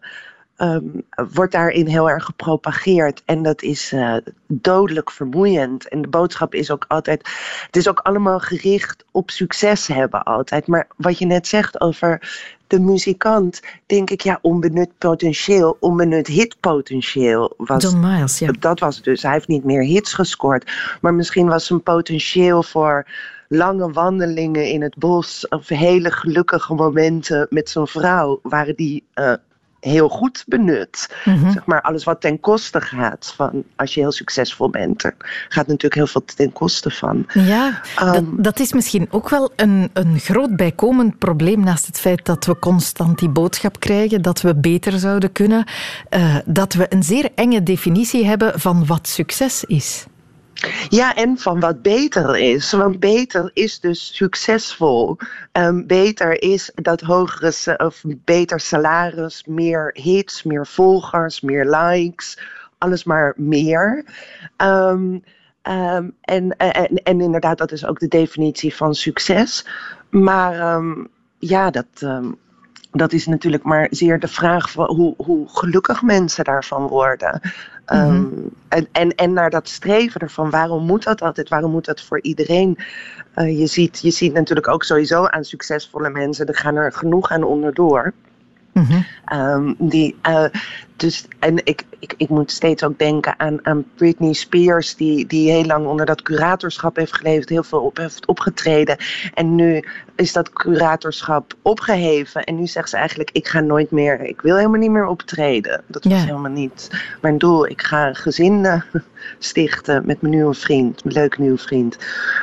um, 0.58 1.04
wordt 1.32 1.52
daarin 1.52 1.88
heel 1.88 2.10
erg 2.10 2.24
gepropageerd. 2.24 3.22
En 3.26 3.44
dat 3.44 3.62
is 3.62 3.94
uh, 3.94 4.16
dodelijk 4.48 5.12
vermoeiend. 5.12 5.88
En 5.88 6.02
de 6.02 6.08
boodschap 6.08 6.54
is 6.54 6.72
ook 6.72 6.86
altijd: 6.88 7.30
het 7.66 7.76
is 7.76 7.88
ook 7.88 8.00
allemaal 8.00 8.40
gericht 8.40 9.06
op 9.12 9.30
succes 9.30 9.88
hebben, 9.88 10.24
altijd. 10.24 10.68
Maar 10.68 10.88
wat 10.96 11.20
je 11.20 11.26
net 11.26 11.48
zegt 11.48 11.82
over 11.82 12.22
de 12.68 12.80
muzikant, 12.80 13.62
denk 13.86 14.10
ik, 14.10 14.22
ja, 14.22 14.40
onbenut 14.42 14.90
potentieel, 14.98 15.78
onbenut 15.80 16.28
hitpotentieel. 16.28 17.54
Was, 17.58 17.84
John 17.84 18.00
Miles, 18.00 18.40
ja. 18.40 18.52
Dat 18.60 18.80
was 18.80 19.02
dus. 19.02 19.22
Hij 19.22 19.32
heeft 19.32 19.48
niet 19.48 19.64
meer 19.64 19.84
hits 19.84 20.14
gescoord. 20.14 20.72
Maar 21.02 21.14
misschien 21.14 21.48
was 21.48 21.66
zijn 21.66 21.84
potentieel 21.84 22.64
voor 22.64 23.06
lange 23.48 23.92
wandelingen 23.92 24.66
in 24.66 24.82
het 24.82 24.98
bos 24.98 25.48
of 25.48 25.68
hele 25.68 26.12
gelukkige 26.12 26.74
momenten 26.74 27.48
met 27.50 27.70
zijn 27.70 27.88
vrouw, 27.88 28.40
waren 28.44 28.76
die 28.76 29.04
uh, 29.16 29.34
heel 29.88 30.10
goed 30.10 30.44
benut. 30.48 31.16
Mhm. 31.26 31.52
Zeg 31.52 31.66
maar, 31.66 31.82
alles 31.82 32.04
wat 32.04 32.22
ten 32.22 32.40
koste 32.40 32.82
gaat 32.82 33.34
van 33.36 33.64
als 33.76 33.94
je 33.94 34.00
heel 34.00 34.12
succesvol 34.12 34.70
bent, 34.70 35.04
er 35.04 35.16
gaat 35.50 35.68
natuurlijk 35.68 35.96
heel 35.96 36.08
veel 36.08 36.26
ten 36.36 36.54
koste 36.54 36.92
van. 36.92 37.26
Ja, 37.34 37.82
dat, 37.96 38.16
ehm, 38.16 38.26
dat, 38.38 38.60
is 38.60 38.74
misschien 38.74 39.08
ook 39.10 39.30
wel 39.30 39.52
een, 39.56 39.90
een 39.94 40.20
groot 40.20 40.56
bijkomend 40.56 41.18
probleem 41.18 41.64
naast 41.64 41.86
het 41.86 42.00
feit 42.00 42.26
dat 42.26 42.46
we 42.46 42.60
constant 42.60 43.20
die 43.20 43.30
boodschap 43.30 43.80
krijgen, 43.80 44.22
dat 44.22 44.42
we 44.42 44.56
beter 44.56 45.00
zouden 45.00 45.32
kunnen, 45.32 45.66
uh, 46.10 46.36
dat 46.46 46.74
we 46.74 46.86
een 46.90 47.04
zeer 47.04 47.30
enge 47.36 47.64
definitie 47.64 48.26
hebben 48.26 48.60
van 48.60 48.86
wat 48.86 49.08
succes 49.08 49.64
is. 49.64 50.06
Ja, 50.90 51.16
en 51.16 51.38
van 51.38 51.60
wat 51.60 51.82
beter 51.82 52.38
is. 52.38 52.72
Want 52.72 53.00
beter 53.00 53.52
is 53.54 53.80
dus 53.80 54.16
succesvol. 54.16 55.18
Um, 55.52 55.88
beter 55.88 56.42
is 56.42 56.72
dat 56.76 57.02
hogere 57.02 57.78
of 57.78 58.04
beter 58.06 58.60
salaris, 58.60 59.44
meer 59.46 59.90
hits, 59.94 60.44
meer 60.44 60.68
volgers, 60.68 61.42
meer 61.42 61.66
likes, 61.66 62.40
alles 62.78 63.04
maar 63.04 63.34
meer. 63.36 64.06
Um, 64.58 65.24
Ehm, 65.68 66.10
en, 66.22 66.58
en, 66.58 67.04
en 67.04 67.22
inderdaad, 67.22 67.58
dat 67.58 67.72
is 67.72 67.86
ook 67.86 68.00
de 68.00 68.08
definitie 68.08 68.76
van 68.76 68.96
succes. 68.96 69.66
Maar 70.10 70.60
ehm, 70.60 71.06
ja, 71.40 71.70
dat, 71.70 71.86
ehm, 72.00 72.32
dat 72.98 73.14
is 73.14 73.28
natuurlijk 73.28 73.64
maar 73.64 73.88
zeer 73.92 74.20
de 74.20 74.28
vraag 74.28 74.72
van 74.72 74.96
hoe, 74.96 75.14
hoe 75.18 75.50
gelukkig 75.50 76.02
mensen 76.02 76.44
daarvan 76.44 76.88
worden. 76.88 77.42
Mhm. 77.86 78.26
en, 78.68 78.88
en, 78.92 79.16
en 79.16 79.34
naar 79.34 79.50
dat 79.50 79.70
streven 79.70 80.22
ervan, 80.22 80.50
waarom 80.50 80.86
moet 80.86 81.04
dat 81.04 81.22
altijd? 81.22 81.50
Waarom 81.50 81.72
moet 81.72 81.86
dat 81.86 82.02
voor 82.02 82.22
iedereen? 82.22 82.78
Uh, 83.36 83.60
je, 83.60 83.68
ziet, 83.68 84.00
je 84.02 84.12
ziet 84.12 84.34
natuurlijk 84.34 84.68
ook 84.68 84.84
sowieso 84.84 85.26
aan 85.26 85.44
succesvolle 85.44 86.10
mensen, 86.10 86.46
er 86.46 86.56
gaan 86.56 86.76
er 86.76 86.92
genoeg 86.92 87.32
aan 87.32 87.44
onderdoor. 87.44 88.14
Mm 88.82 89.06
die, 89.78 90.16
uh, 90.30 90.46
dus, 90.96 91.26
en 91.40 91.66
ik, 91.66 91.84
ik, 92.00 92.14
ik 92.18 92.30
moet 92.30 92.52
steeds 92.52 92.84
ook 92.84 93.00
denken 93.00 93.40
aan, 93.40 93.66
aan 93.66 93.86
Britney 93.96 94.34
Spears, 94.34 94.96
die, 94.96 95.26
die 95.26 95.52
heel 95.52 95.66
lang 95.66 95.86
onder 95.86 96.06
dat 96.06 96.22
curatorschap 96.22 96.96
heeft 96.96 97.16
geleefd, 97.16 97.50
heel 97.50 97.64
veel 97.64 97.82
op 97.82 97.98
heeft 97.98 98.26
opgetreden. 98.26 98.98
En 99.34 99.56
nu 99.56 99.84
is 100.16 100.34
dat 100.34 100.54
curatorschap 100.54 101.54
opgeheven. 101.62 102.44
En 102.44 102.56
nu 102.56 102.68
zegt 102.68 102.90
ze 102.90 102.98
eigenlijk: 102.98 103.30
Ik 103.32 103.48
ga 103.48 103.60
nooit 103.60 103.92
meer, 103.92 104.22
ik 104.22 104.42
wil 104.42 104.56
helemaal 104.56 104.80
niet 104.80 104.92
meer 104.92 105.06
optreden. 105.06 105.84
Dat 105.88 106.04
was 106.04 106.24
helemaal 106.24 106.52
niet 106.52 106.90
mijn 107.22 107.38
doel. 107.38 107.68
Ik 107.68 107.82
ga 107.82 108.08
een 108.08 108.16
gezin 108.16 108.66
eh, 108.66 108.82
stichten 109.40 110.06
met 110.06 110.22
mijn 110.22 110.34
nieuwe 110.34 110.54
vriend, 110.54 111.04
mijn 111.04 111.16
leuke 111.16 111.42
nieuwe 111.42 111.58
vriend. 111.58 111.98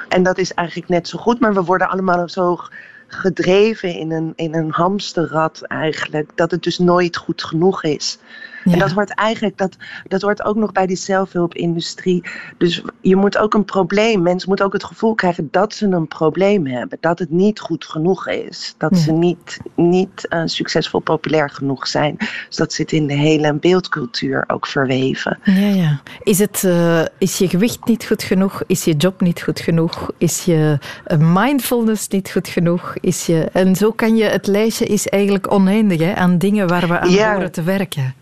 En 0.09 0.23
dat 0.23 0.39
is 0.39 0.55
eigenlijk 0.55 0.89
net 0.89 1.09
zo 1.09 1.19
goed, 1.19 1.41
maar 1.41 1.55
we 1.55 1.63
worden 1.63 1.89
allemaal 1.89 2.29
zo 2.29 2.59
gedreven 3.21 3.95
in 3.95 4.11
een, 4.11 4.33
in 4.37 4.55
een 4.55 4.71
hamsterrad 4.71 5.63
eigenlijk. 5.63 6.31
Dat 6.35 6.51
het 6.51 6.63
dus 6.63 6.79
nooit 6.79 7.17
goed 7.17 7.45
genoeg 7.45 7.83
is. 7.83 8.19
En 8.65 8.79
dat 8.79 8.93
wordt 8.93 9.15
eigenlijk, 9.15 9.59
dat, 9.59 9.77
dat 10.09 10.23
wordt 10.23 10.45
ook 10.45 10.57
nog 10.57 10.73
bij 10.73 10.87
die 10.87 10.97
zelfhulpindustrie. 10.97 12.25
Dus 12.59 12.83
je 13.01 13.17
moet 13.17 13.39
ook 13.39 13.55
een 13.55 13.65
probleem, 13.65 14.23
mensen 14.23 14.49
moeten 14.49 14.67
ook 14.67 14.73
het 14.73 14.85
gevoel 14.85 15.15
krijgen 15.15 15.49
dat 15.51 15.75
ze 15.75 15.87
een 15.87 16.09
probleem 16.09 16.67
hebben. 16.67 16.99
Dat 17.01 17.19
het 17.19 17.31
niet 17.31 17.61
goed 17.61 17.85
genoeg 17.85 18.29
is. 18.29 18.75
Dat 18.79 18.97
ze 18.97 19.13
niet, 19.13 19.59
niet 19.75 20.27
uh, 20.31 20.43
succesvol 20.45 21.01
populair 21.01 21.51
genoeg 21.51 21.87
zijn. 21.87 22.17
Dus 22.49 22.57
dat 22.57 22.73
zit 22.73 22.93
in 22.93 23.07
de 23.07 23.15
hele 23.15 23.55
beeldcultuur 23.55 24.45
ook 24.47 24.67
verweven. 24.67 25.39
Ja, 25.43 25.69
ja. 25.69 26.01
Is, 26.23 26.39
het, 26.39 26.63
uh, 26.67 27.03
is 27.19 27.39
je 27.39 27.49
gewicht 27.49 27.85
niet 27.85 28.07
goed 28.07 28.23
genoeg? 28.23 28.63
Is 28.67 28.85
je 28.85 28.93
job 28.97 29.21
niet 29.21 29.43
goed 29.43 29.61
genoeg? 29.61 30.11
Is 30.19 30.45
je 30.45 30.79
uh, 31.07 31.35
mindfulness 31.35 32.09
niet 32.09 32.31
goed 32.31 32.49
genoeg? 32.49 32.95
Is 33.01 33.27
je, 33.27 33.49
en 33.53 33.77
zo 33.77 33.93
kan 33.93 34.17
je, 34.17 34.25
het 34.25 34.47
lijstje 34.47 34.87
is 34.87 35.09
eigenlijk 35.09 35.53
oneindig 35.53 36.01
hè, 36.01 36.15
aan 36.15 36.39
dingen 36.39 36.69
waar 36.69 36.89
we 36.89 36.99
aan 36.99 37.11
ja. 37.11 37.33
horen 37.33 37.53
te 37.53 37.63
werken. 37.63 38.15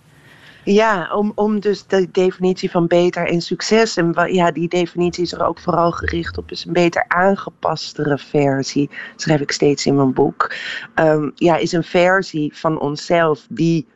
Ja, 0.64 1.14
om, 1.14 1.32
om 1.34 1.60
dus 1.60 1.86
de 1.86 2.08
definitie 2.12 2.70
van 2.70 2.86
beter 2.86 3.28
en 3.28 3.40
succes. 3.40 3.96
En 3.96 4.32
ja, 4.32 4.50
die 4.50 4.68
definitie 4.68 5.22
is 5.22 5.32
er 5.32 5.46
ook 5.46 5.58
vooral 5.58 5.90
gericht 5.90 6.38
op 6.38 6.48
dus 6.48 6.66
een 6.66 6.72
beter 6.72 7.04
aangepastere 7.08 8.18
versie. 8.18 8.90
Schrijf 9.16 9.40
ik 9.40 9.52
steeds 9.52 9.86
in 9.86 9.96
mijn 9.96 10.12
boek. 10.12 10.54
Um, 10.94 11.32
ja, 11.34 11.56
is 11.56 11.72
een 11.72 11.84
versie 11.84 12.56
van 12.56 12.80
onszelf 12.80 13.46
die 13.48 13.86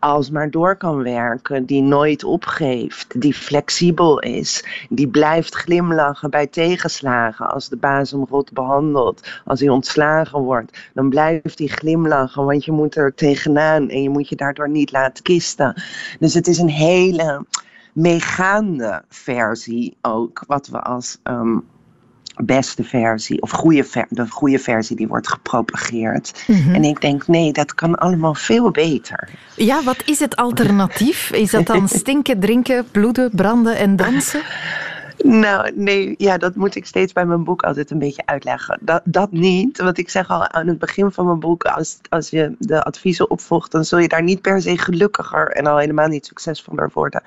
alsmaar 0.00 0.50
door 0.50 0.76
kan 0.76 1.02
werken, 1.02 1.64
die 1.66 1.82
nooit 1.82 2.24
opgeeft, 2.24 3.20
die 3.20 3.34
flexibel 3.34 4.20
is, 4.20 4.64
die 4.88 5.08
blijft 5.08 5.54
glimlachen 5.54 6.30
bij 6.30 6.46
tegenslagen. 6.46 7.50
Als 7.50 7.68
de 7.68 7.76
baas 7.76 8.10
hem 8.10 8.26
rot 8.30 8.52
behandelt, 8.52 9.28
als 9.44 9.60
hij 9.60 9.68
ontslagen 9.68 10.40
wordt, 10.40 10.90
dan 10.94 11.08
blijft 11.08 11.58
hij 11.58 11.68
glimlachen, 11.68 12.44
want 12.44 12.64
je 12.64 12.72
moet 12.72 12.96
er 12.96 13.14
tegenaan 13.14 13.88
en 13.88 14.02
je 14.02 14.10
moet 14.10 14.28
je 14.28 14.36
daardoor 14.36 14.68
niet 14.68 14.92
laten 14.92 15.24
kisten. 15.24 15.82
Dus 16.18 16.34
het 16.34 16.46
is 16.46 16.58
een 16.58 16.68
hele 16.68 17.44
meegaande 17.92 19.02
versie 19.08 19.96
ook, 20.02 20.44
wat 20.46 20.66
we 20.66 20.80
als 20.80 21.18
ehm, 21.22 21.58
beste 22.44 22.84
versie 22.84 23.42
of 23.42 23.50
goede 23.50 23.84
ver, 23.84 24.06
de 24.08 24.26
goede 24.28 24.58
versie 24.58 24.96
die 24.96 25.08
wordt 25.08 25.28
gepropageerd. 25.28 26.44
Mhm. 26.46 26.74
En 26.74 26.84
ik 26.84 27.00
denk, 27.00 27.26
nee, 27.26 27.52
dat 27.52 27.74
kan 27.74 27.94
allemaal 27.94 28.34
veel 28.34 28.70
beter. 28.70 29.28
Ja, 29.54 29.82
wat 29.82 30.02
is 30.04 30.18
het 30.18 30.36
alternatief? 30.36 31.30
Is 31.30 31.50
dat 31.50 31.66
dan 31.66 31.88
stinken, 32.02 32.40
drinken, 32.40 32.86
bloeden, 32.90 33.30
branden 33.32 33.76
en 33.76 33.96
dansen? 33.96 34.42
Nou, 35.24 35.70
nee, 35.74 36.14
ja, 36.18 36.38
dat 36.38 36.54
moet 36.54 36.74
ik 36.74 36.86
steeds 36.86 37.12
bij 37.12 37.26
mijn 37.26 37.44
boek 37.44 37.62
altijd 37.62 37.90
een 37.90 37.98
beetje 37.98 38.26
uitleggen. 38.26 38.78
Dat, 38.80 39.02
dat 39.04 39.32
niet, 39.32 39.78
want 39.78 39.98
ik 39.98 40.10
zeg 40.10 40.28
al 40.28 40.48
aan 40.48 40.66
het 40.66 40.78
begin 40.78 41.10
van 41.10 41.26
mijn 41.26 41.40
boek, 41.40 41.64
als, 41.64 41.98
als 42.08 42.30
je 42.30 42.54
de 42.58 42.82
adviezen 42.82 43.30
opvolgt, 43.30 43.72
dan 43.72 43.84
zul 43.84 43.98
je 43.98 44.08
daar 44.08 44.22
niet 44.22 44.40
per 44.40 44.62
se 44.62 44.78
gelukkiger 44.78 45.48
en 45.48 45.66
al 45.66 45.78
helemaal 45.78 46.08
niet 46.08 46.26
succesvoller 46.26 46.90
worden. 46.94 47.22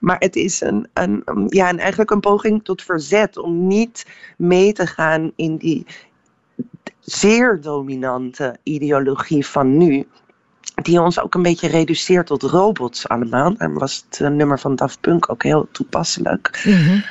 Maar 0.00 0.18
het 0.18 0.36
is 0.36 0.60
een, 0.60 0.88
een, 0.92 1.22
ja, 1.48 1.68
en 1.68 1.78
eigenlijk 1.78 2.10
een 2.10 2.20
poging 2.20 2.64
tot 2.64 2.82
verzet 2.82 3.38
om 3.38 3.66
niet 3.66 4.06
mee 4.36 4.72
te 4.72 4.86
gaan 4.86 5.32
in 5.36 5.56
die 5.56 5.86
zeer 7.00 7.60
dominante 7.60 8.56
ideologie 8.62 9.46
van 9.46 9.76
nu 9.76 10.06
die 10.82 11.00
ons 11.00 11.20
ook 11.20 11.34
een 11.34 11.42
beetje 11.42 11.68
reduceert 11.68 12.26
tot 12.26 12.42
robots 12.42 13.08
allemaal. 13.08 13.54
En 13.58 13.72
was 13.72 14.04
het 14.08 14.20
eh, 14.20 14.28
nummer 14.28 14.58
van 14.58 14.76
Daft 14.76 15.00
Punk 15.00 15.30
ook 15.30 15.42
heel 15.42 15.68
toepasselijk. 15.72 16.62
Mm 16.64 17.02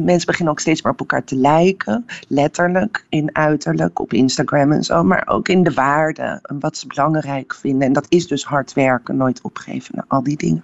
mensen 0.00 0.26
beginnen 0.26 0.52
ook 0.52 0.60
steeds 0.60 0.82
meer 0.82 0.92
op 0.92 0.98
elkaar 0.98 1.24
te 1.24 1.36
lijken. 1.36 2.06
Letterlijk, 2.28 3.06
in 3.08 3.30
uiterlijk, 3.32 3.98
op 3.98 4.12
Instagram 4.12 4.72
en 4.72 4.82
zo. 4.82 5.02
Maar 5.02 5.22
ook 5.26 5.48
in 5.48 5.62
de 5.62 5.72
waarden 5.72 6.40
en 6.42 6.60
wat 6.60 6.76
ze 6.76 6.86
belangrijk 6.86 7.54
vinden. 7.54 7.86
En 7.86 7.92
dat 7.92 8.06
is 8.08 8.26
dus 8.26 8.44
hard 8.44 8.72
werken, 8.72 9.16
nooit 9.16 9.40
opgeven, 9.42 10.04
al 10.08 10.22
die 10.22 10.36
dingen. 10.36 10.62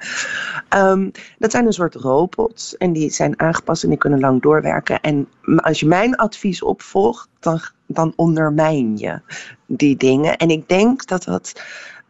Um, 0.77 1.11
dat 1.39 1.51
zijn 1.51 1.67
een 1.67 1.73
soort 1.73 1.95
robots. 1.95 2.77
En 2.77 2.93
die 2.93 3.11
zijn 3.11 3.41
aangepast 3.41 3.83
en 3.83 3.89
die 3.89 3.99
kunnen 3.99 4.21
lang 4.21 4.43
doorwerken. 4.43 5.01
En 5.01 5.29
als 5.57 5.81
je 5.81 5.87
mijn 5.87 6.17
advies 6.17 6.63
opvolgt, 6.63 7.29
dan, 7.41 7.61
dan 7.87 8.13
ondermijn 8.17 8.97
je 8.97 9.21
die 9.67 9.97
dingen. 9.97 10.37
En 10.37 10.51
ik 10.51 10.69
denk 10.69 11.07
dat 11.07 11.25
dat 11.25 11.63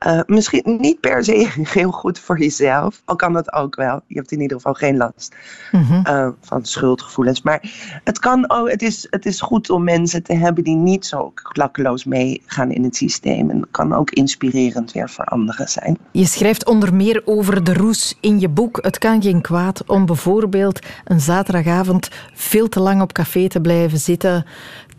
uh, 0.06 0.20
misschien 0.26 0.76
niet 0.80 1.00
per 1.00 1.24
se 1.24 1.48
heel 1.78 1.90
goed 1.90 2.18
voor 2.18 2.38
jezelf, 2.38 3.02
al 3.04 3.16
kan 3.16 3.32
dat 3.32 3.52
ook 3.52 3.76
wel. 3.76 4.00
Je 4.06 4.14
hebt 4.14 4.32
in 4.32 4.40
ieder 4.40 4.56
geval 4.56 4.74
geen 4.74 4.96
last 4.96 5.34
mm 5.70 6.00
uh, 6.08 6.28
van 6.40 6.64
schuldgevoelens. 6.64 7.42
Maar 7.42 7.60
het, 8.04 8.18
kan 8.18 8.50
ook, 8.50 8.70
het, 8.70 8.82
is, 8.82 9.06
het 9.10 9.26
is 9.26 9.40
goed 9.40 9.70
om 9.70 9.84
mensen 9.84 10.22
te 10.22 10.34
hebben 10.34 10.64
die 10.64 10.76
niet 10.76 11.06
zo 11.06 11.30
klakkeloos 11.34 12.04
meegaan 12.04 12.70
in 12.70 12.84
het 12.84 12.96
systeem. 12.96 13.50
En 13.50 13.66
kan 13.70 13.94
ook 13.94 14.10
inspirerend 14.10 14.92
weer 14.92 15.10
voor 15.10 15.24
anderen 15.24 15.68
zijn. 15.68 15.98
Je 16.10 16.26
schrijft 16.26 16.66
onder 16.66 16.94
meer 16.94 17.22
over 17.24 17.64
de 17.64 17.74
roes 17.74 18.16
in 18.20 18.40
je 18.40 18.48
boek. 18.48 18.78
Het 18.82 18.98
kan 18.98 19.22
geen 19.22 19.40
kwaad 19.40 19.86
om 19.86 20.06
bijvoorbeeld 20.06 20.86
een 21.04 21.20
zaterdagavond 21.20 22.08
veel 22.34 22.68
te 22.68 22.80
lang 22.80 23.02
op 23.02 23.12
café 23.12 23.48
te 23.48 23.60
blijven 23.60 23.98
zitten 23.98 24.46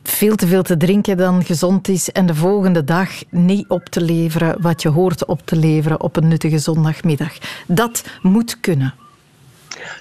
veel 0.04 0.36
te 0.36 0.48
veel 0.48 0.64
te 0.64 0.78
drinken 0.78 1.18
dan 1.18 1.44
gezond 1.44 1.88
is 1.88 2.12
en 2.12 2.26
de 2.26 2.36
volgende 2.36 2.84
dag 2.84 3.10
niet 3.30 3.68
op 3.68 3.86
te 3.86 4.02
leveren 4.02 4.62
wat 4.62 4.82
je 4.82 4.90
hoort 4.90 5.26
op 5.26 5.42
te 5.46 5.56
leveren 5.56 6.02
op 6.02 6.16
een 6.16 6.28
nuttige 6.28 6.60
zondagmiddag. 6.60 7.38
Dat 7.68 8.04
moet 8.22 8.60
kunnen. 8.60 8.94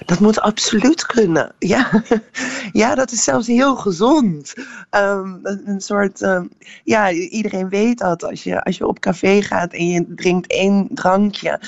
Dat 0.05 0.19
moet 0.19 0.39
absoluut 0.39 1.05
kunnen. 1.05 1.51
Ja, 1.59 2.03
ja 2.71 2.95
dat 2.95 3.11
is 3.11 3.23
zelfs 3.23 3.47
heel 3.47 3.75
gezond. 3.75 4.53
Um, 4.91 5.39
een 5.43 5.81
soort, 5.81 6.21
um, 6.21 6.49
ja, 6.83 7.11
iedereen 7.11 7.69
weet 7.69 7.97
dat. 7.97 8.23
Als 8.23 8.43
je, 8.43 8.63
als 8.63 8.77
je 8.77 8.87
op 8.87 8.99
café 8.99 9.41
gaat 9.41 9.73
en 9.73 9.87
je 9.87 10.13
drinkt 10.15 10.47
één 10.47 10.87
drankje, 10.91 11.59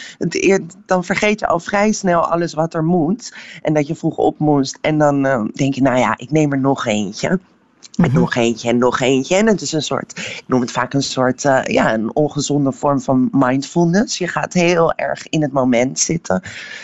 dan 0.86 1.04
vergeet 1.04 1.40
je 1.40 1.48
al 1.48 1.60
vrij 1.60 1.92
snel 1.92 2.22
alles 2.22 2.54
wat 2.54 2.74
er 2.74 2.84
moet. 2.84 3.34
En 3.62 3.74
dat 3.74 3.88
je 3.88 3.96
vroeg 3.96 4.18
op 4.18 4.40
moest. 4.40 4.78
En 4.82 4.98
dan 4.98 5.26
uh, 5.26 5.44
denk 5.54 5.74
je, 5.74 5.82
nou 5.82 5.98
ja, 5.98 6.18
ik 6.18 6.32
neem 6.32 6.52
er 6.52 6.60
nog 6.60 6.86
eentje. 6.86 7.40
En 7.98 8.10
mhm. 8.10 8.20
nog 8.20 8.36
eentje 8.36 8.70
en 8.70 8.78
nog 8.78 9.00
eentje. 9.00 9.36
En 9.36 9.48
het 9.48 9.62
is 9.62 9.72
een 9.72 9.82
soort, 9.82 10.18
ik 10.18 10.44
noem 10.48 10.62
het 10.62 10.72
vaak 10.72 10.94
een 10.94 11.04
soort, 11.04 11.44
uh, 11.44 11.64
ja, 11.64 11.94
een 11.94 12.16
ongezonde 12.16 12.72
vorm 12.72 13.02
van 13.02 13.28
mindfulness. 13.32 14.18
Je 14.18 14.28
gaat 14.28 14.54
heel 14.54 14.94
erg 14.94 15.28
in 15.30 15.42
het 15.42 15.52
moment 15.52 16.00
zitten. 16.00 16.42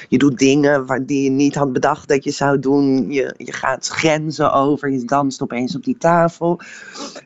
Je 0.10 0.18
doet 0.18 0.38
dingen 0.38 0.86
waar, 0.86 1.06
die 1.06 1.24
je 1.24 1.30
niet 1.30 1.56
had 1.56 1.74
bedacht 1.74 2.08
dat 2.08 2.24
je 2.24 2.32
zou 2.32 2.60
doen. 2.60 3.12
Je, 3.12 3.34
je 3.38 3.54
gaat 3.54 3.88
grenzen 3.88 4.54
over, 4.54 4.92
je 4.92 5.06
danst 5.06 5.42
opeens 5.42 5.76
op 5.76 5.84
die 5.84 5.98
tafel. 5.98 6.60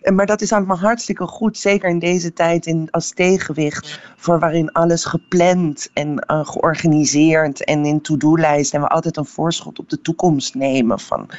En, 0.02 0.16
maar 0.16 0.26
dat 0.26 0.42
is 0.42 0.52
allemaal 0.52 0.80
hartstikke 0.80 1.28
goed, 1.28 1.58
zeker 1.58 1.90
in 1.90 2.00
deze 2.00 2.34
tijd 2.34 2.66
in, 2.66 2.88
als 2.92 3.12
tegenwicht 3.14 4.00
voor 4.16 4.40
waarin 4.40 4.72
alles 4.72 5.06
gepland 5.06 5.90
en 5.94 6.26
uh, 6.32 6.46
georganiseerd 6.46 7.64
en 7.64 7.86
in 7.86 8.02
to-do-lijst 8.02 8.74
en 8.74 8.82
we 8.82 8.88
altijd 8.88 9.18
een 9.18 9.26
voorschot 9.26 9.80
op 9.80 9.90
de 9.90 10.02
toekomst 10.02 10.56
nemen. 10.56 11.00
Van 11.00 11.30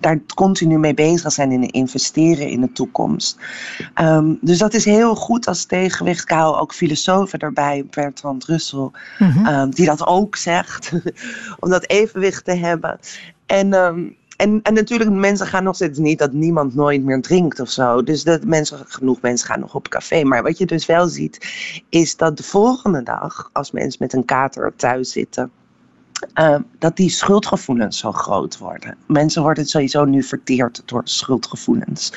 daar 0.00 0.20
continu 0.34 0.78
mee 0.78 0.94
bezig 0.94 1.32
zijn 1.32 1.52
in 1.52 1.60
de 1.60 1.70
investeren 1.96 2.48
in 2.48 2.60
de 2.60 2.72
toekomst. 2.72 3.38
Ehm, 3.94 4.34
dus 4.40 4.58
dat 4.58 4.74
is 4.74 4.84
heel 4.84 5.14
goed 5.14 5.46
als 5.46 5.64
tegenwicht. 5.64 6.22
Ik 6.22 6.30
hou 6.30 6.56
ook 6.56 6.74
filosofen 6.74 7.38
erbij, 7.38 7.86
Bertrand 7.90 8.44
Russell, 8.44 8.90
mhm. 9.18 9.46
ehm, 9.46 9.70
die 9.70 9.86
dat 9.86 10.06
ook 10.06 10.36
zegt. 10.36 10.92
om 11.60 11.70
dat 11.70 11.88
evenwicht 11.88 12.44
te 12.44 12.54
hebben. 12.54 12.98
En, 13.46 13.72
ehm, 13.72 14.08
en, 14.36 14.60
en 14.62 14.74
natuurlijk, 14.74 15.10
mensen 15.10 15.46
gaan 15.46 15.64
nog 15.64 15.74
steeds 15.74 15.98
niet 15.98 16.18
dat 16.18 16.32
niemand 16.32 16.74
nooit 16.74 17.02
meer 17.02 17.20
drinkt 17.20 17.60
of 17.60 17.70
zo. 17.70 18.02
Dus 18.02 18.24
dat 18.24 18.44
mensen, 18.44 18.78
genoeg 18.86 19.20
mensen 19.20 19.46
gaan 19.46 19.60
nog 19.60 19.74
op 19.74 19.88
café. 19.88 20.24
Maar 20.24 20.42
wat 20.42 20.58
je 20.58 20.66
dus 20.66 20.86
wel 20.86 21.06
ziet, 21.08 21.38
is 21.88 22.16
dat 22.16 22.36
de 22.36 22.42
volgende 22.42 23.02
dag, 23.02 23.50
als 23.52 23.70
mensen 23.70 23.98
met 24.00 24.12
een 24.12 24.24
kater 24.24 24.72
thuis 24.76 25.12
zitten 25.12 25.50
Ehm, 26.32 26.62
dat 26.78 26.96
die 26.96 27.10
schuldgevoelens 27.10 27.98
zo 27.98 28.12
groot 28.12 28.58
worden. 28.58 28.96
Mensen 29.06 29.42
worden 29.42 29.66
sowieso 29.66 30.04
nu 30.04 30.22
verteerd 30.22 30.82
door 30.84 31.00
schuldgevoelens. 31.04 32.12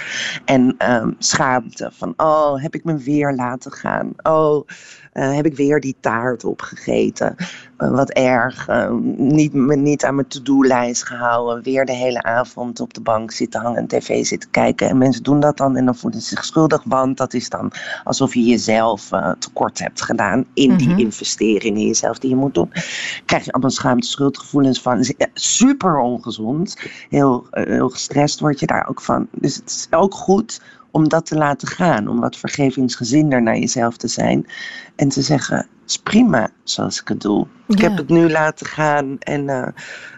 En 0.46 0.92
um, 0.92 1.16
schaamte 1.20 1.92
van, 1.94 2.14
oh, 2.18 2.62
heb 2.62 2.76
ik 2.76 2.84
me 2.84 2.98
weer 2.98 3.34
laten 3.34 3.72
gaan? 3.72 4.14
Oh, 4.24 4.68
uh, 5.14 5.36
heb 5.36 5.46
ik 5.46 5.56
weer 5.56 5.80
die 5.80 5.96
taart 6.00 6.44
opgegeten? 6.44 7.36
Uh, 7.78 7.92
wat 7.92 8.10
erg. 8.10 8.68
Uh, 8.68 8.92
niet, 9.18 9.54
me 9.54 9.76
niet 9.76 10.06
aan 10.06 10.16
mijn 10.16 10.28
to-do-lijst 10.28 11.04
gehouden. 11.04 11.64
Weer 11.64 11.86
de 11.86 11.94
hele 11.94 12.24
avond 12.24 12.80
op 12.80 12.94
de 12.94 13.02
bank 13.02 13.32
zitten 13.32 13.62
hangen 13.62 13.80
en 13.80 13.88
tv 13.88 14.26
zitten 14.26 14.50
kijken. 14.50 14.90
En 14.90 14.98
mensen 14.98 15.24
doen 15.24 15.40
dat 15.40 15.58
dan 15.58 15.76
en 15.76 15.86
dan 15.86 15.96
voelen 15.96 16.22
ze 16.22 16.28
zich 16.28 16.46
schuldig. 16.46 16.84
Want 16.86 17.18
dat 17.18 17.34
is 17.34 17.50
dan 17.50 17.72
alsof 18.04 18.34
je 18.34 18.44
jezelf 18.44 19.10
tekort 19.40 19.80
hebt 19.80 20.02
gedaan 20.02 20.46
in 20.54 20.78
die 20.78 20.90
Mhm. 20.90 21.00
investering 21.00 21.78
in 21.78 21.88
jezelf 21.88 22.20
die 22.20 22.30
je 22.30 22.36
moet 22.36 22.54
doen. 22.54 22.72
Krijg 23.26 23.46
je 23.46 23.52
allemaal 23.52 23.72
schaamte, 23.72 24.08
schuldgevoelens 24.08 24.82
van. 24.82 25.00
Is, 25.00 25.16
eh, 25.16 25.28
Super 25.34 25.98
ongezond. 26.00 26.78
Heel, 27.10 27.48
eh, 27.52 27.64
heel 27.66 27.90
gestrest 27.90 28.40
word 28.40 28.60
je 28.60 28.66
daar 28.66 28.88
ook 28.90 29.02
van. 29.02 29.28
Dus 29.32 29.56
het 29.56 29.70
is 29.70 29.88
ook 29.90 30.14
goed 30.14 30.62
om 30.92 31.10
dat 31.10 31.26
te 31.26 31.36
laten 31.36 31.68
gaan. 31.68 32.08
Om 32.08 32.20
wat 32.20 32.38
vergevingsgezinder 32.38 33.42
naar 33.42 33.58
jezelf 33.58 33.98
te 33.98 34.08
zijn. 34.08 34.48
En 34.96 35.10
te 35.10 35.22
zeggen, 35.22 35.68
is 35.88 35.98
prima 35.98 36.50
zoals 36.64 37.02
ik 37.02 37.08
het 37.08 37.22
doe. 37.22 37.48
Ik 37.68 37.80
heb 37.80 37.98
het 37.98 38.10
nu 38.10 38.30
laten 38.30 38.66
gaan 38.66 39.16
en 39.20 39.50
eh, 39.50 39.68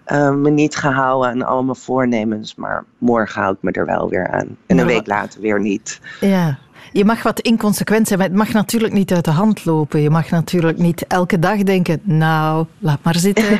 eh, 0.06 0.36
me 0.36 0.50
niet 0.50 0.76
gehouden 0.76 1.30
aan 1.30 1.46
al 1.46 1.64
mijn 1.64 1.78
voornemens. 1.78 2.56
Maar 2.56 2.84
morgen 2.98 3.42
hou 3.42 3.54
ik 3.54 3.62
me 3.62 3.72
er 3.72 3.86
wel 3.86 4.10
weer 4.10 4.30
aan. 4.30 4.58
En 4.66 4.78
een 4.78 4.86
week 4.86 5.08
later 5.08 5.42
weer 5.42 5.60
niet. 5.60 6.00
Ja. 6.20 6.58
Je 6.92 7.06
mag 7.06 7.24
wat 7.24 7.40
inconsequent 7.40 8.08
zijn, 8.08 8.20
maar 8.20 8.28
het 8.28 8.38
mag 8.38 8.52
natuurlijk 8.52 8.94
niet 8.94 9.14
uit 9.14 9.26
de 9.26 9.32
hand 9.32 9.66
lopen. 9.66 10.02
Je 10.02 10.10
mag 10.10 10.30
natuurlijk 10.30 10.78
niet 10.78 11.08
elke 11.08 11.40
dag 11.40 11.64
denken, 11.64 12.02
nou, 12.04 12.66
laat 12.80 13.04
maar 13.04 13.16
zitten. 13.16 13.60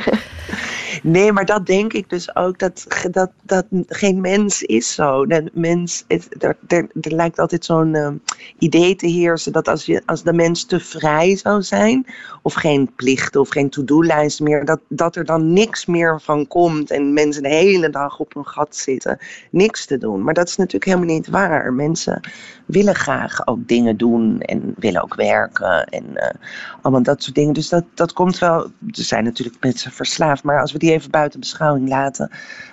Nee, 1.02 1.32
maar 1.32 1.44
dat 1.44 1.66
denk 1.66 1.92
ik 1.92 2.10
dus 2.10 2.36
ook, 2.36 2.58
dat, 2.58 2.86
dat, 3.10 3.30
dat 3.42 3.66
geen 3.86 4.20
mens 4.20 4.62
is 4.62 4.94
zo. 4.94 5.26
Mens, 5.52 6.04
het, 6.08 6.28
er, 6.38 6.56
er, 6.68 6.88
lijkt 6.92 7.38
altijd 7.38 7.64
zo'n 7.64 7.94
eh, 7.94 8.10
idee 8.58 8.96
te 8.96 9.06
heersen 9.06 9.52
dat 9.52 9.68
als, 9.68 9.86
je, 9.86 10.02
als 10.06 10.22
de 10.22 10.32
mens 10.32 10.64
te 10.64 10.80
vrij 10.80 11.36
zou 11.36 11.62
zijn, 11.62 12.06
of 12.42 12.54
geen 12.54 12.92
plichten 12.96 13.40
of 13.40 13.48
geen 13.48 13.70
to-do-lijst 13.70 14.40
meer, 14.40 14.64
dat, 14.64 14.80
dat 14.88 15.16
er 15.16 15.24
dan 15.24 15.52
niks 15.52 15.86
meer 15.86 16.20
van 16.20 16.46
komt 16.46 16.90
en 16.90 17.12
mensen 17.12 17.42
de 17.42 17.48
hele 17.48 17.90
dag 17.90 18.18
op 18.18 18.34
hun 18.34 18.46
gat 18.46 18.76
zitten, 18.76 19.18
niks 19.50 19.86
te 19.86 19.98
doen. 19.98 20.22
Maar 20.22 20.34
dat 20.34 20.48
is 20.48 20.56
natuurlijk 20.56 20.84
helemaal 20.84 21.14
niet 21.14 21.28
waar. 21.28 21.72
Mensen 21.72 22.20
willen 22.66 22.94
graag 22.94 23.46
ook 23.46 23.68
dingen 23.68 23.96
doen 23.96 24.40
en 24.40 24.74
willen 24.78 25.02
ook 25.02 25.14
werken 25.14 25.86
en 25.86 26.16
eh, 26.16 26.34
allemaal 26.82 27.02
dat 27.02 27.22
soort 27.22 27.34
dingen. 27.34 27.54
Dus 27.54 27.68
dat, 27.68 27.84
dat 27.94 28.12
komt 28.12 28.38
wel. 28.38 28.62
Er 28.64 28.70
zijn 29.04 29.24
natuurlijk 29.24 29.56
mensen 29.60 29.92
verslaafd, 29.92 30.44
maar 30.44 30.60
als 30.60 30.72
we 30.72 30.78
die 30.78 30.91
even 30.92 31.10
buiten 31.10 31.40
beschouwing 31.40 31.88
laten, 31.88 32.30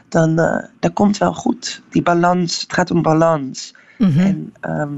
dan 0.09 0.39
eh, 0.39 0.63
dat 0.79 0.93
komt 0.93 1.17
wel 1.17 1.33
goed. 1.33 1.81
Die 1.89 2.01
balans, 2.01 2.61
het 2.61 2.73
gaat 2.73 2.91
om 2.91 3.01
balans. 3.01 3.73
Mhm. 3.97 4.19
En 4.19 4.53
ehm, 4.59 4.93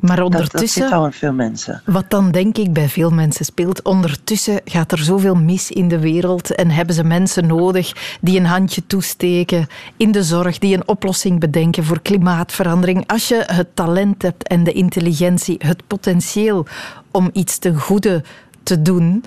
Maar 0.00 0.16
dat, 0.16 0.32
dat 0.32 0.40
ondertussen, 0.40 0.82
zit 0.82 0.92
al 0.92 1.04
in 1.04 1.12
veel 1.12 1.32
mensen. 1.32 1.82
wat 1.86 2.10
dan 2.10 2.30
denk 2.30 2.58
ik 2.58 2.72
bij 2.72 2.88
veel 2.88 3.10
mensen 3.10 3.44
speelt, 3.44 3.82
ondertussen 3.82 4.60
gaat 4.64 4.92
er 4.92 4.98
zoveel 4.98 5.34
mis 5.34 5.70
in 5.70 5.88
de 5.88 5.98
wereld 5.98 6.54
en 6.54 6.70
hebben 6.70 6.94
ze 6.94 7.04
mensen 7.04 7.46
nodig 7.46 8.16
die 8.20 8.38
een 8.38 8.46
handje 8.46 8.86
toesteken 8.86 9.66
in 9.96 10.12
de 10.12 10.22
zorg, 10.22 10.58
die 10.58 10.74
een 10.74 10.88
oplossing 10.88 11.40
bedenken 11.40 11.84
voor 11.84 12.02
klimaatverandering. 12.02 13.06
Als 13.06 13.28
je 13.28 13.42
het 13.46 13.76
talent 13.76 14.22
hebt 14.22 14.48
en 14.48 14.64
de 14.64 14.72
intelligentie, 14.72 15.56
het 15.58 15.86
potentieel 15.86 16.66
om 17.10 17.30
iets 17.32 17.58
ten 17.58 17.78
goede 17.78 18.22
te 18.62 18.82
doen, 18.82 19.24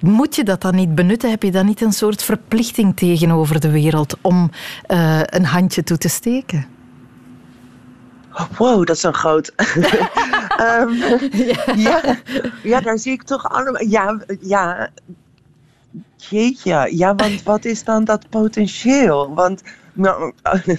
moet 0.00 0.34
je 0.36 0.44
dat 0.44 0.60
dan 0.60 0.74
niet 0.74 0.94
benutten? 0.94 1.30
Heb 1.30 1.42
je 1.42 1.50
dan 1.50 1.66
niet 1.66 1.80
een 1.80 1.92
soort 1.92 2.22
verplichting 2.22 2.96
tegenover 2.96 3.60
de 3.60 3.70
wereld 3.70 4.16
om 4.22 4.50
eh, 4.86 5.20
een 5.24 5.44
handje 5.44 5.82
toe 5.82 5.98
te 5.98 6.08
steken? 6.08 6.66
Wow, 8.58 8.86
dat 8.86 8.96
is 8.96 9.02
een 9.02 9.14
groot. 9.14 9.52
Ehm, 10.58 10.92
ja. 11.76 12.16
Ja, 12.62 12.80
daar 12.80 12.98
zie 12.98 13.12
ik 13.12 13.22
toch 13.22 13.48
allemaal. 13.50 13.84
Ja, 13.84 14.20
ja. 14.40 14.88
Jeetje, 16.16 16.88
ja, 16.90 17.14
want 17.14 17.42
wat 17.42 17.64
is 17.64 17.84
dan 17.84 18.04
dat 18.04 18.28
potentieel? 18.28 19.34
Want 19.34 19.62
nou, 19.92 20.32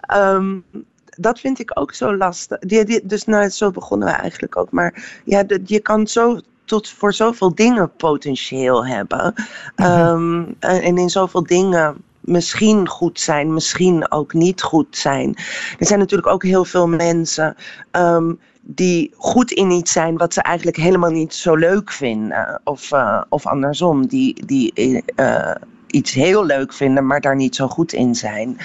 ehm, 0.00 0.58
dat 1.04 1.40
vind 1.40 1.58
ik 1.58 1.70
ook 1.80 1.94
zo 1.94 2.16
lastig. 2.16 2.58
Die, 2.58 2.84
die, 2.84 3.06
dus 3.06 3.24
nou, 3.24 3.48
zo 3.48 3.70
begonnen 3.70 4.08
we 4.08 4.14
eigenlijk 4.14 4.56
ook. 4.56 4.70
Maar 4.70 5.20
ja, 5.24 5.42
de- 5.42 5.62
je 5.64 5.80
kan 5.80 6.06
zo 6.06 6.40
tot 6.72 6.88
voor 6.88 7.14
zoveel 7.14 7.54
dingen 7.54 7.92
potentieel 7.96 8.86
hebben. 8.86 9.34
Ehm, 9.74 10.44
en, 10.58 10.82
en 10.82 10.98
in 10.98 11.10
zoveel 11.10 11.42
dingen 11.42 11.96
misschien 12.20 12.88
goed 12.88 13.20
zijn, 13.20 13.54
misschien 13.54 14.10
ook 14.10 14.32
niet 14.32 14.62
goed 14.62 14.96
zijn. 14.96 15.34
Er 15.78 15.86
zijn 15.86 15.98
natuurlijk 15.98 16.28
ook 16.28 16.42
heel 16.42 16.64
veel 16.64 16.88
mensen 16.88 17.56
ehm, 17.90 18.34
die 18.60 19.12
goed 19.16 19.50
in 19.50 19.70
iets 19.70 19.92
zijn 19.92 20.16
wat 20.16 20.34
ze 20.34 20.42
eigenlijk 20.42 20.76
helemaal 20.76 21.10
niet 21.10 21.34
zo 21.34 21.54
leuk 21.54 21.90
vinden. 21.92 22.60
Of, 22.64 22.92
eh, 22.92 23.22
of 23.28 23.46
andersom, 23.46 24.06
die, 24.06 24.46
die 24.46 25.02
eh, 25.14 25.54
iets 25.86 26.12
heel 26.12 26.44
leuk 26.44 26.72
vinden, 26.72 27.06
maar 27.06 27.20
daar 27.20 27.36
niet 27.36 27.56
zo 27.56 27.68
goed 27.68 27.92
in 27.92 28.14
zijn. 28.14 28.56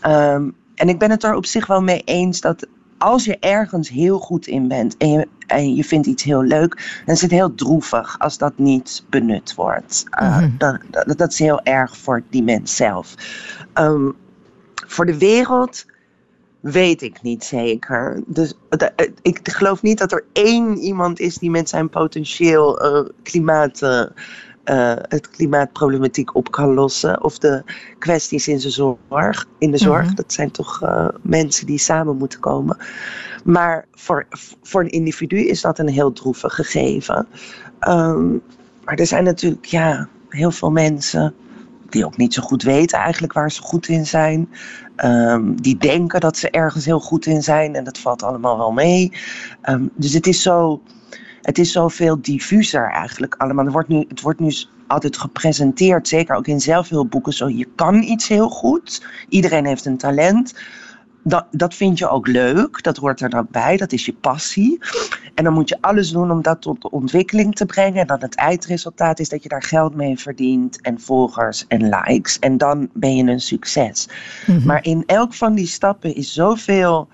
Ehm, 0.00 0.50
en 0.74 0.88
ik 0.88 0.98
ben 0.98 1.10
het 1.10 1.24
er 1.24 1.34
op 1.34 1.46
zich 1.46 1.66
wel 1.66 1.82
mee 1.82 2.02
eens 2.04 2.40
dat 2.40 2.66
als 2.98 3.24
je 3.24 3.38
ergens 3.38 3.88
heel 3.88 4.18
goed 4.18 4.46
in 4.46 4.68
bent 4.68 4.96
en 4.96 5.10
je, 5.10 5.28
en 5.46 5.74
je 5.74 5.84
vindt 5.84 6.06
iets 6.06 6.22
heel 6.22 6.42
leuk, 6.42 7.00
dan 7.06 7.14
is 7.14 7.22
het 7.22 7.30
heel 7.30 7.54
droevig 7.54 8.18
als 8.18 8.38
dat 8.38 8.58
niet 8.58 9.04
benut 9.10 9.54
wordt. 9.54 10.04
Uh, 10.22 10.38
Mhm. 10.38 10.50
dat, 10.58 11.18
dat 11.18 11.32
is 11.32 11.38
heel 11.38 11.60
erg 11.62 11.96
voor 11.96 12.22
die 12.30 12.42
mens 12.42 12.76
zelf. 12.76 13.14
Ehm, 13.72 14.10
voor 14.86 15.06
de 15.06 15.18
wereld 15.18 15.84
weet 16.60 17.02
ik 17.02 17.22
niet 17.22 17.44
zeker. 17.44 18.22
Dus 18.26 18.54
de- 18.68 19.12
ik 19.22 19.48
geloof 19.48 19.82
niet 19.82 19.98
dat 19.98 20.12
er 20.12 20.24
één 20.32 20.78
iemand 20.78 21.20
is 21.20 21.38
die 21.38 21.50
met 21.50 21.68
zijn 21.68 21.88
potentieel 21.88 22.80
eh, 22.80 23.08
klimaat. 23.22 23.82
eh, 23.82 24.04
eh, 24.66 24.92
het 24.96 25.30
klimaatproblematiek 25.30 26.34
op 26.34 26.50
kan 26.50 26.74
lossen. 26.74 27.24
Of 27.24 27.38
de 27.38 27.62
kwesties 27.98 28.48
in, 28.48 28.60
zijn 28.60 28.72
zorg, 28.72 29.46
in 29.58 29.70
de 29.70 29.78
zorg. 29.78 30.06
Mhm. 30.06 30.14
Dat 30.14 30.32
zijn 30.32 30.50
toch 30.50 30.82
eh, 30.82 31.08
mensen 31.22 31.66
die 31.66 31.78
samen 31.78 32.16
moeten 32.16 32.40
komen. 32.40 32.76
Maar 33.44 33.86
voor, 33.92 34.26
voor 34.62 34.80
een 34.80 34.90
individu 34.90 35.36
is 35.36 35.60
dat 35.60 35.78
een 35.78 35.88
heel 35.88 36.12
droevig 36.12 36.54
gegeven. 36.54 37.26
Ehm, 37.78 38.30
maar 38.84 38.94
er 38.94 39.06
zijn 39.06 39.24
natuurlijk 39.24 39.64
ja, 39.64 40.08
heel 40.28 40.50
veel 40.50 40.70
mensen 40.70 41.34
die 41.88 42.06
ook 42.06 42.16
niet 42.16 42.34
zo 42.34 42.42
goed 42.42 42.62
weten 42.62 42.98
eigenlijk 42.98 43.32
waar 43.32 43.50
ze 43.50 43.62
goed 43.62 43.88
in 43.88 44.06
zijn. 44.06 44.48
Ehm, 44.96 45.54
die 45.54 45.76
denken 45.76 46.20
dat 46.20 46.36
ze 46.36 46.50
ergens 46.50 46.84
heel 46.84 47.00
goed 47.00 47.26
in 47.26 47.42
zijn 47.42 47.74
en 47.74 47.84
dat 47.84 47.98
valt 47.98 48.22
allemaal 48.22 48.58
wel 48.58 48.72
mee. 48.72 49.12
Ehm, 49.62 49.86
dus 49.94 50.12
het 50.12 50.26
is 50.26 50.42
zo, 50.42 50.82
het 51.46 51.58
is 51.58 51.72
zoveel 51.72 52.20
diffuser 52.20 52.90
eigenlijk 52.90 53.34
allemaal. 53.34 53.64
Het 53.64 53.72
wordt 53.72 53.88
nu, 53.88 54.04
het 54.08 54.20
wordt 54.20 54.40
nu 54.40 54.52
altijd 54.86 55.16
gepresenteerd, 55.16 56.08
zeker 56.08 56.36
ook 56.36 56.46
in 56.46 56.60
zelfhulpboeken, 56.60 57.32
zo 57.32 57.48
je 57.48 57.68
kan 57.74 58.02
iets 58.02 58.28
heel 58.28 58.48
goed. 58.48 59.06
Iedereen 59.28 59.66
heeft 59.66 59.84
een 59.84 59.96
talent. 59.96 60.54
Dat, 61.22 61.46
dat 61.50 61.74
vind 61.74 61.98
je 61.98 62.08
ook 62.08 62.26
leuk, 62.26 62.82
dat 62.82 62.96
hoort 62.96 63.20
er 63.20 63.30
dan 63.30 63.46
bij, 63.50 63.76
dat 63.76 63.92
is 63.92 64.06
je 64.06 64.12
passie. 64.12 64.78
En 65.34 65.44
dan 65.44 65.52
moet 65.52 65.68
je 65.68 65.78
alles 65.80 66.10
doen 66.10 66.30
om 66.30 66.42
dat 66.42 66.62
tot 66.62 66.88
ontwikkeling 66.88 67.54
te 67.54 67.66
brengen. 67.66 68.00
En 68.00 68.06
dan 68.06 68.20
het 68.20 68.34
eindresultaat 68.34 69.18
is 69.18 69.28
dat 69.28 69.42
je 69.42 69.48
daar 69.48 69.62
geld 69.62 69.94
mee 69.94 70.18
verdient 70.18 70.80
en 70.80 71.00
volgers 71.00 71.66
en 71.66 71.88
likes. 71.88 72.38
En 72.38 72.58
dan 72.58 72.90
ben 72.92 73.16
je 73.16 73.24
een 73.24 73.40
succes. 73.40 74.08
Maar 74.64 74.84
in 74.84 75.02
elk 75.06 75.34
van 75.34 75.54
die 75.54 75.66
stappen 75.66 76.14
is 76.14 76.32
zoveel 76.32 77.08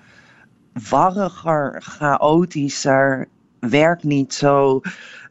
warriger, 0.89 1.81
chaotischer, 1.81 3.27
werkt 3.69 4.03
niet 4.03 4.33
zo. 4.33 4.81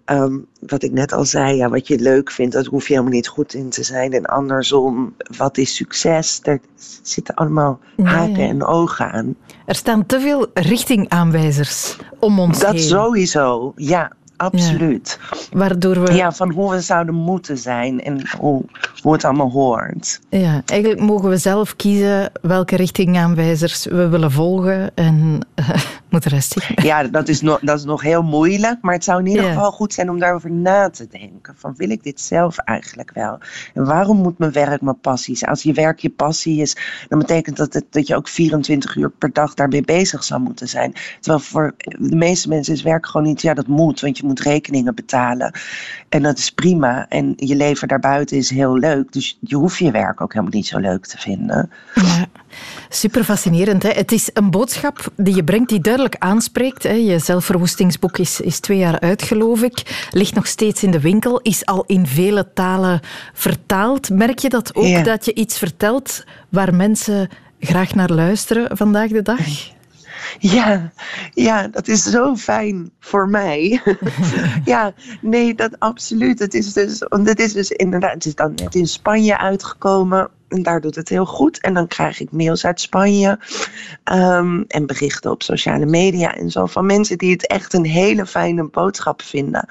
Ehm, 0.05 0.39
wat 0.67 0.83
ik 0.83 0.93
net 0.93 1.13
al 1.13 1.25
zei, 1.25 1.57
ja, 1.57 1.69
wat 1.69 1.87
je 1.87 1.99
leuk 1.99 2.31
vindt, 2.31 2.53
dat 2.55 2.67
hoef 2.67 2.87
je 2.87 2.93
helemaal 2.93 3.15
niet 3.15 3.29
goed 3.29 3.55
in 3.55 3.71
te 3.71 3.83
zijn. 3.83 4.13
En 4.13 4.25
andersom, 4.25 5.15
wat 5.37 5.59
is 5.59 5.77
succes? 5.77 6.41
Er 6.43 6.61
zitten 7.03 7.35
allemaal 7.35 7.81
haken 8.03 8.43
ja. 8.43 8.49
en 8.49 8.65
ogen 8.65 9.13
aan. 9.13 9.37
Er 9.67 9.75
staan 9.75 10.07
te 10.07 10.21
veel 10.21 10.47
richtingaanwijzers 10.55 11.97
om 12.19 12.41
ons 12.41 12.59
Dat 12.59 12.73
heen. 12.73 12.83
sowieso, 12.83 13.73
ja, 13.77 14.13
absoluut. 14.43 15.19
Waardoor 15.53 16.01
we... 16.03 16.13
Ja, 16.13 16.33
van 16.33 16.51
hoe 16.53 16.71
we 16.71 16.81
zouden 16.81 17.15
moeten 17.15 17.59
zijn 17.59 18.03
en 18.03 18.21
hoe, 18.39 18.65
hoe 19.03 19.13
het 19.13 19.25
allemaal 19.25 19.51
hoort. 19.51 20.21
Ja, 20.29 20.63
eigenlijk 20.67 21.01
mogen 21.01 21.29
we 21.29 21.37
zelf 21.37 21.77
kiezen 21.77 22.31
welke 22.43 22.77
richtingaanwijzers 22.77 23.85
we 23.85 24.09
willen 24.09 24.31
volgen 24.33 24.91
en 24.95 25.39
eh, 25.55 25.69
moet 26.11 26.23
de 26.23 26.29
rest 26.29 26.53
zien. 26.53 26.85
Ja, 26.87 27.03
dat 27.05 27.29
is, 27.29 27.41
nog, 27.41 27.61
dat 27.61 27.79
is 27.79 27.85
nog 27.85 28.03
heel 28.03 28.23
moeilijk, 28.23 28.79
maar 28.81 28.95
het 28.95 29.05
zou 29.05 29.21
in 29.21 29.27
ieder 29.27 29.45
Ja. 29.45 29.53
geval 29.53 29.71
goed 29.73 29.93
zijn 29.93 30.11
om 30.11 30.19
daarover 30.19 30.51
na 30.51 30.91
te 30.91 31.07
denken. 31.11 31.55
Van 31.57 31.75
wil 31.77 31.91
ik 31.91 32.03
dit 32.03 32.21
zelf 32.21 32.59
eigenlijk 32.59 33.11
wel? 33.15 33.39
En 33.75 33.85
waarom 33.85 34.17
moet 34.17 34.39
mijn 34.39 34.53
werk 34.53 34.81
mijn 34.81 35.01
passie 35.01 35.37
zijn? 35.37 35.51
Als 35.51 35.63
je 35.63 35.73
werk 35.73 35.99
je 35.99 36.11
passie 36.11 36.61
is, 36.61 36.77
dan 37.09 37.19
betekent 37.19 37.57
dat 37.57 37.73
het, 37.75 37.85
dat 37.91 38.07
je 38.07 38.17
ook 38.17 38.29
24 38.29 38.97
uur 38.97 39.11
per 39.11 39.33
dag 39.33 39.55
daarmee 39.55 39.83
bezig 39.83 40.25
zou 40.25 40.41
moeten 40.41 40.69
zijn. 40.69 40.95
Terwijl 41.21 41.43
voor 41.43 41.75
de 41.99 42.17
meeste 42.17 42.49
mensen 42.49 42.75
is 42.75 42.83
werk 42.83 43.07
gewoon 43.07 43.27
niet, 43.27 43.43
ja 43.43 43.55
dat 43.55 43.67
moet, 43.67 44.01
want 44.01 44.19
je 44.19 44.27
moet 44.27 44.32
moet 44.33 44.41
rekeningen 44.41 44.95
betalen. 44.95 45.53
En 46.09 46.23
dat 46.23 46.39
is 46.39 46.51
prima. 46.51 47.07
En 47.09 47.33
je 47.37 47.57
leven 47.57 47.89
daarbuiten 47.89 48.37
is 48.37 48.51
heel 48.51 48.79
leuk. 48.79 49.13
Dus 49.13 49.39
je 49.41 49.57
hoeft 49.57 49.79
je 49.79 49.91
werk 49.91 50.21
ook 50.21 50.33
helemaal 50.33 50.55
niet 50.55 50.67
zo 50.67 50.79
leuk 50.79 51.07
te 51.07 51.19
vinden. 51.19 51.71
Ja, 51.95 52.27
super 52.89 53.25
fascinerend. 53.25 53.83
Hè? 53.83 53.91
Het 53.91 54.13
is 54.13 54.31
een 54.33 54.51
boodschap 54.51 55.13
die 55.17 55.35
je 55.35 55.45
brengt 55.45 55.69
die 55.69 55.81
duidelijk 55.81 56.17
aanspreekt. 56.19 56.83
Hè? 56.83 56.93
Je 56.93 57.19
zelfverwoestingsboek 57.19 58.19
is, 58.19 58.41
is 58.41 58.61
twee 58.61 58.79
jaar 58.79 59.01
uit, 59.01 59.23
geloof 59.23 59.63
ik. 59.63 60.09
Ligt 60.11 60.35
nog 60.35 60.47
steeds 60.47 60.83
in 60.83 60.91
de 60.91 61.01
winkel. 61.01 61.41
Is 61.41 61.67
al 61.67 61.85
in 61.87 62.07
vele 62.07 62.53
talen 62.55 63.01
vertaald. 63.33 64.11
Merk 64.11 64.39
je 64.39 64.49
dat 64.49 64.75
ook, 64.75 65.05
dat 65.05 65.25
je 65.25 65.35
iets 65.35 65.59
vertelt 65.59 66.25
waar 66.49 66.75
mensen 66.75 67.29
graag 67.61 67.95
naar 67.95 68.11
luisteren 68.11 68.77
vandaag 68.77 69.09
de 69.09 69.23
dag? 69.23 69.41
Ja, 70.39 70.93
ja, 71.35 71.69
dat 71.69 71.89
is 71.89 72.03
zo 72.03 72.37
fijn 72.37 72.91
voor 73.01 73.29
mij. 73.29 73.83
ja, 74.65 74.93
nee, 75.21 75.55
dat 75.55 75.79
absoluut. 75.79 76.39
Het 76.39 76.55
is 76.55 76.73
dus, 76.73 77.01
het 77.09 77.41
is 77.41 77.53
dus 77.53 77.71
inderdaad, 77.71 78.15
het 78.15 78.27
is 78.27 78.35
dan 78.35 78.55
net 78.55 78.75
in 78.75 78.87
Spanje 78.87 79.39
uitgekomen. 79.39 80.31
En 80.49 80.63
daar 80.63 80.81
doet 80.81 80.95
het 80.95 81.09
heel 81.09 81.27
goed. 81.27 81.61
En 81.61 81.75
dan 81.75 81.87
krijg 81.87 82.21
ik 82.21 82.33
mails 82.33 82.65
uit 82.65 82.81
Spanje. 82.81 83.39
Ehm, 84.05 84.63
en 84.69 84.87
berichten 84.87 85.31
op 85.31 85.43
sociale 85.43 85.87
media 85.87 86.35
en 86.35 86.51
zo. 86.51 86.67
Van 86.67 86.87
mensen 86.87 87.19
die 87.19 87.33
het 87.33 87.47
echt 87.47 87.75
een 87.75 87.85
hele 87.85 88.27
fijne 88.27 88.69
boodschap 88.69 89.23
vinden. 89.23 89.67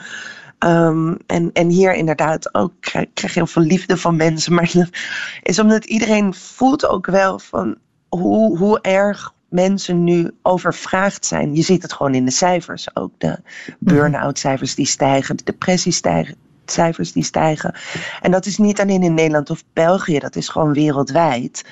Ehm, 0.62 1.16
en, 1.28 1.50
en 1.54 1.70
hier 1.70 1.94
inderdaad 1.94 2.56
ook 2.56 2.74
krijg, 2.80 3.08
krijg 3.14 3.34
heel 3.34 3.48
veel 3.48 3.62
liefde 3.62 3.98
van 3.98 4.16
mensen. 4.16 4.54
Maar 4.54 4.72
dat 4.74 4.90
is 5.44 5.60
omdat 5.60 5.86
iedereen 5.86 6.34
voelt 6.34 6.86
ook 6.88 7.06
wel 7.06 7.40
van 7.40 7.78
hoe, 8.10 8.58
hoe 8.58 8.82
erg 8.82 9.34
mensen 9.52 10.04
nu 10.04 10.32
overvraagd 10.42 11.26
zijn. 11.26 11.56
Je 11.56 11.62
ziet 11.62 11.82
het 11.82 11.94
gewoon 11.94 12.14
in 12.14 12.26
de 12.26 12.32
cijfers 12.32 12.96
ook. 12.96 13.12
De 13.18 13.40
burn-out 13.80 14.40
cijfers 14.40 14.76
die 14.76 14.86
stijgen, 14.86 15.38
de 15.38 15.44
depressiecijfers 15.44 17.12
die 17.12 17.24
stijgen. 17.24 17.76
En 18.22 18.32
dat 18.32 18.46
is 18.46 18.58
niet 18.58 18.80
alleen 18.80 19.04
in 19.04 19.14
Nederland 19.14 19.50
of 19.50 19.64
België, 19.74 20.20
dat 20.20 20.36
is 20.36 20.50
gewoon 20.50 20.74
wereldwijd. 20.74 21.66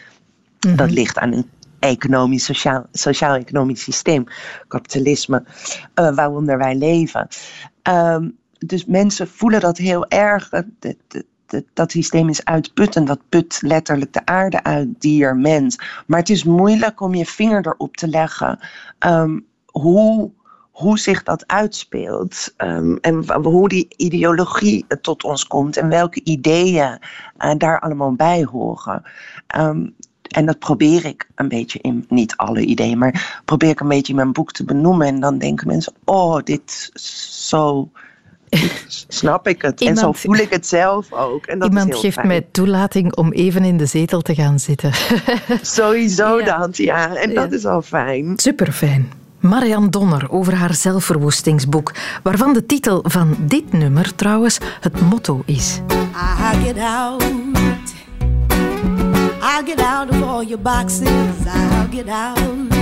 Mhm. 0.59 0.75
Dat 0.75 0.91
ligt 0.91 1.17
aan 1.17 1.33
een 1.33 1.49
economisch, 1.79 2.45
sociaal, 2.45 2.85
sociaal-economisch 2.91 3.83
systeem, 3.83 4.23
kapitalisme, 4.67 5.43
uh, 5.95 6.15
waaronder 6.15 6.57
wij 6.57 6.75
leven. 6.75 7.27
Um, 7.89 8.37
dus 8.57 8.85
mensen 8.85 9.27
voelen 9.27 9.59
dat 9.59 9.77
heel 9.77 10.07
erg. 10.07 10.49
De, 10.49 10.97
de, 11.07 11.25
dat 11.73 11.91
systeem 11.91 12.29
is 12.29 12.45
uitputtend. 12.45 13.07
Dat 13.07 13.19
put 13.29 13.59
letterlijk 13.61 14.13
de 14.13 14.25
aarde 14.25 14.63
uit, 14.63 14.87
dier, 15.01 15.35
mens. 15.35 15.79
Maar 16.07 16.19
het 16.19 16.29
is 16.29 16.43
moeilijk 16.43 17.01
om 17.01 17.15
je 17.15 17.25
vinger 17.25 17.67
erop 17.67 17.97
te 17.97 18.07
leggen 18.07 18.59
um, 18.99 19.45
hoe, 19.65 20.31
hoe 20.71 20.99
zich 20.99 21.23
dat 21.23 21.47
uitspeelt. 21.47 22.53
Um, 22.57 22.97
en 23.01 23.41
hoe 23.43 23.69
die 23.69 23.87
ideologie 23.95 24.85
tot 25.01 25.23
ons 25.23 25.47
komt 25.47 25.77
en 25.77 25.89
welke 25.89 26.23
ideeën 26.23 26.99
uh, 27.39 27.51
daar 27.57 27.79
allemaal 27.79 28.13
bij 28.13 28.43
horen. 28.43 29.03
Um, 29.57 29.95
en 30.29 30.45
dat 30.45 30.59
probeer 30.59 31.05
ik 31.05 31.29
een 31.35 31.47
beetje 31.47 31.79
in, 31.79 32.05
niet 32.09 32.35
alle 32.35 32.61
ideeën, 32.61 32.97
maar 32.97 33.41
probeer 33.45 33.69
ik 33.69 33.79
een 33.79 33.87
beetje 33.87 34.11
in 34.11 34.19
mijn 34.19 34.31
boek 34.31 34.51
te 34.51 34.63
benoemen. 34.63 35.07
En 35.07 35.19
dan 35.19 35.37
denken 35.37 35.67
mensen, 35.67 35.93
oh, 36.05 36.39
dit 36.43 36.89
is 36.93 37.47
zo 37.47 37.89
snap 39.07 39.47
ik 39.47 39.61
het. 39.61 39.81
en 39.81 39.97
zo 39.97 40.11
voel 40.11 40.35
ik 40.35 40.49
het 40.49 40.67
zelf 40.67 41.13
ook. 41.13 41.45
En 41.45 41.59
dat 41.59 41.67
iemand 41.67 41.93
is 41.93 41.99
geeft 41.99 42.23
mij 42.23 42.47
toelating 42.51 43.15
om 43.15 43.31
even 43.31 43.63
in 43.63 43.77
de 43.77 43.85
zetel 43.85 44.21
te 44.21 44.35
gaan 44.35 44.59
zitten. 44.59 44.91
Sowieso 45.61 46.39
ja. 46.39 46.57
dat, 46.57 46.77
ja. 46.77 47.15
En 47.15 47.33
dat 47.33 47.51
is 47.51 47.65
al 47.65 47.81
fijn. 47.81 48.33
Super 48.35 48.71
fijn. 48.71 49.11
Marianne 49.39 49.89
Donner 49.89 50.31
over 50.31 50.53
haar 50.53 50.73
zelfverwoestingsboek, 50.73 51.93
waarvan 52.23 52.53
de 52.53 52.65
titel 52.65 53.03
van 53.07 53.37
dit 53.39 53.73
nummer 53.73 54.15
trouwens 54.15 54.57
het 54.79 55.01
motto 55.01 55.41
is. 55.45 55.79
I 56.51 56.65
get 56.65 56.77
out. 56.77 57.23
I'll 59.41 59.65
get 59.65 59.79
out 59.79 60.09
of 60.09 60.21
all 60.21 60.45
your 60.45 60.61
boxes. 60.61 61.09
I'll 61.45 61.87
get 61.91 62.07
out. 62.07 62.78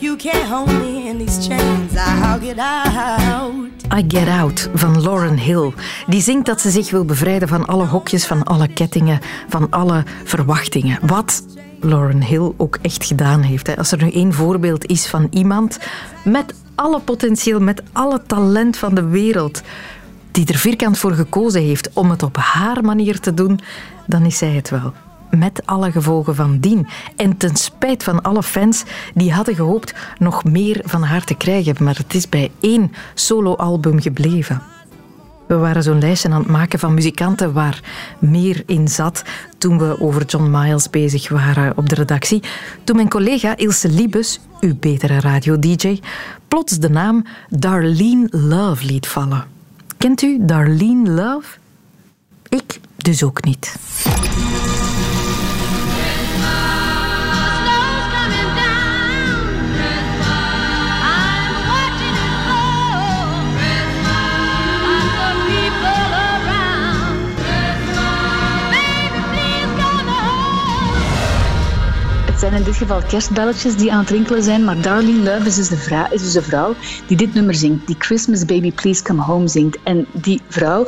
You 0.00 0.16
can't 0.16 0.48
hold 0.48 0.68
me 0.68 1.08
in 1.08 1.18
these 1.18 1.48
chains. 1.48 1.92
I'll 1.96 2.40
get 2.40 2.58
out. 2.58 3.68
I 3.92 4.04
Get 4.08 4.28
Out 4.28 4.68
van 4.74 5.02
Lauren 5.02 5.38
Hill. 5.38 5.72
Die 6.06 6.22
zingt 6.22 6.46
dat 6.46 6.60
ze 6.60 6.70
zich 6.70 6.90
wil 6.90 7.04
bevrijden 7.04 7.48
van 7.48 7.66
alle 7.66 7.86
hokjes, 7.86 8.26
van 8.26 8.42
alle 8.42 8.68
kettingen, 8.68 9.20
van 9.48 9.70
alle 9.70 10.04
verwachtingen. 10.24 10.98
Wat 11.06 11.42
Lauren 11.80 12.22
Hill 12.22 12.52
ook 12.56 12.78
echt 12.82 13.04
gedaan 13.04 13.40
heeft. 13.40 13.76
Als 13.76 13.92
er 13.92 14.02
nu 14.02 14.10
één 14.10 14.32
voorbeeld 14.32 14.86
is 14.86 15.06
van 15.06 15.26
iemand 15.30 15.78
met 16.24 16.54
alle 16.74 17.00
potentieel, 17.00 17.60
met 17.60 17.82
alle 17.92 18.22
talent 18.26 18.76
van 18.76 18.94
de 18.94 19.04
wereld, 19.04 19.62
die 20.30 20.46
er 20.46 20.58
vierkant 20.58 20.98
voor 20.98 21.12
gekozen 21.12 21.62
heeft 21.62 21.90
om 21.92 22.10
het 22.10 22.22
op 22.22 22.36
haar 22.36 22.84
manier 22.84 23.20
te 23.20 23.34
doen, 23.34 23.60
dan 24.06 24.24
is 24.24 24.38
zij 24.38 24.52
het 24.52 24.70
wel 24.70 24.92
met 25.30 25.62
alle 25.64 25.92
gevolgen 25.92 26.34
van 26.34 26.58
dien. 26.58 26.86
En 27.16 27.36
ten 27.36 27.56
spijt 27.56 28.02
van 28.02 28.22
alle 28.22 28.42
fans 28.42 28.84
die 29.14 29.32
hadden 29.32 29.54
gehoopt 29.54 29.94
nog 30.18 30.44
meer 30.44 30.80
van 30.84 31.02
haar 31.02 31.24
te 31.24 31.34
krijgen, 31.34 31.84
maar 31.84 31.96
het 31.96 32.14
is 32.14 32.28
bij 32.28 32.50
één 32.60 32.92
soloalbum 33.14 34.00
gebleven. 34.00 34.62
We 35.48 35.56
waren 35.56 35.82
zo'n 35.82 35.98
lijstje 35.98 36.28
aan 36.28 36.38
het 36.38 36.48
maken 36.48 36.78
van 36.78 36.94
muzikanten 36.94 37.52
waar 37.52 37.80
meer 38.18 38.62
in 38.66 38.88
zat 38.88 39.22
toen 39.58 39.78
we 39.78 40.00
over 40.00 40.24
John 40.24 40.50
Miles 40.50 40.90
bezig 40.90 41.28
waren 41.28 41.76
op 41.76 41.88
de 41.88 41.94
redactie. 41.94 42.42
Toen 42.84 42.96
mijn 42.96 43.08
collega 43.08 43.56
Ilse 43.56 43.88
Liebes, 43.88 44.40
uw 44.60 44.74
betere 44.80 45.20
radio-dj, 45.20 46.00
plots 46.48 46.78
de 46.78 46.90
naam 46.90 47.24
Darlene 47.48 48.28
Love 48.30 48.84
liet 48.84 49.06
vallen. 49.06 49.44
Kent 49.96 50.22
u 50.22 50.38
Darlene 50.40 51.10
Love? 51.10 51.58
Ik 52.48 52.80
dus 52.96 53.22
ook 53.22 53.44
niet. 53.44 53.76
Het 72.38 72.46
zijn 72.48 72.58
in 72.58 72.66
dit 72.66 72.76
geval 72.76 73.02
kerstbelletjes 73.02 73.76
die 73.76 73.92
aan 73.92 73.98
het 73.98 74.10
rinkelen 74.10 74.42
zijn, 74.42 74.64
maar 74.64 74.80
Darlene 74.80 75.22
Love 75.22 75.46
is 75.46 75.54
dus, 75.54 75.68
de 75.68 75.76
vrouw, 75.76 76.06
is 76.10 76.22
dus 76.22 76.32
de 76.32 76.42
vrouw 76.42 76.74
die 77.06 77.16
dit 77.16 77.34
nummer 77.34 77.54
zingt, 77.54 77.86
die 77.86 77.96
Christmas 77.98 78.44
Baby 78.44 78.72
Please 78.72 79.02
Come 79.02 79.22
Home 79.22 79.48
zingt. 79.48 79.78
En 79.82 80.06
die 80.12 80.40
vrouw 80.48 80.86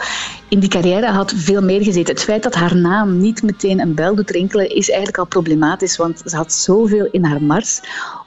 in 0.48 0.60
die 0.60 0.68
carrière 0.68 1.06
had 1.06 1.32
veel 1.36 1.62
meer 1.62 1.82
gezeten. 1.82 2.14
Het 2.14 2.22
feit 2.22 2.42
dat 2.42 2.54
haar 2.54 2.76
naam 2.76 3.18
niet 3.18 3.42
meteen 3.42 3.80
een 3.80 3.94
bel 3.94 4.14
doet 4.14 4.30
rinkelen 4.30 4.68
is 4.68 4.88
eigenlijk 4.88 5.18
al 5.18 5.26
problematisch, 5.26 5.96
want 5.96 6.22
ze 6.24 6.36
had 6.36 6.52
zoveel 6.52 7.08
in 7.10 7.24
haar 7.24 7.42
mars 7.42 7.80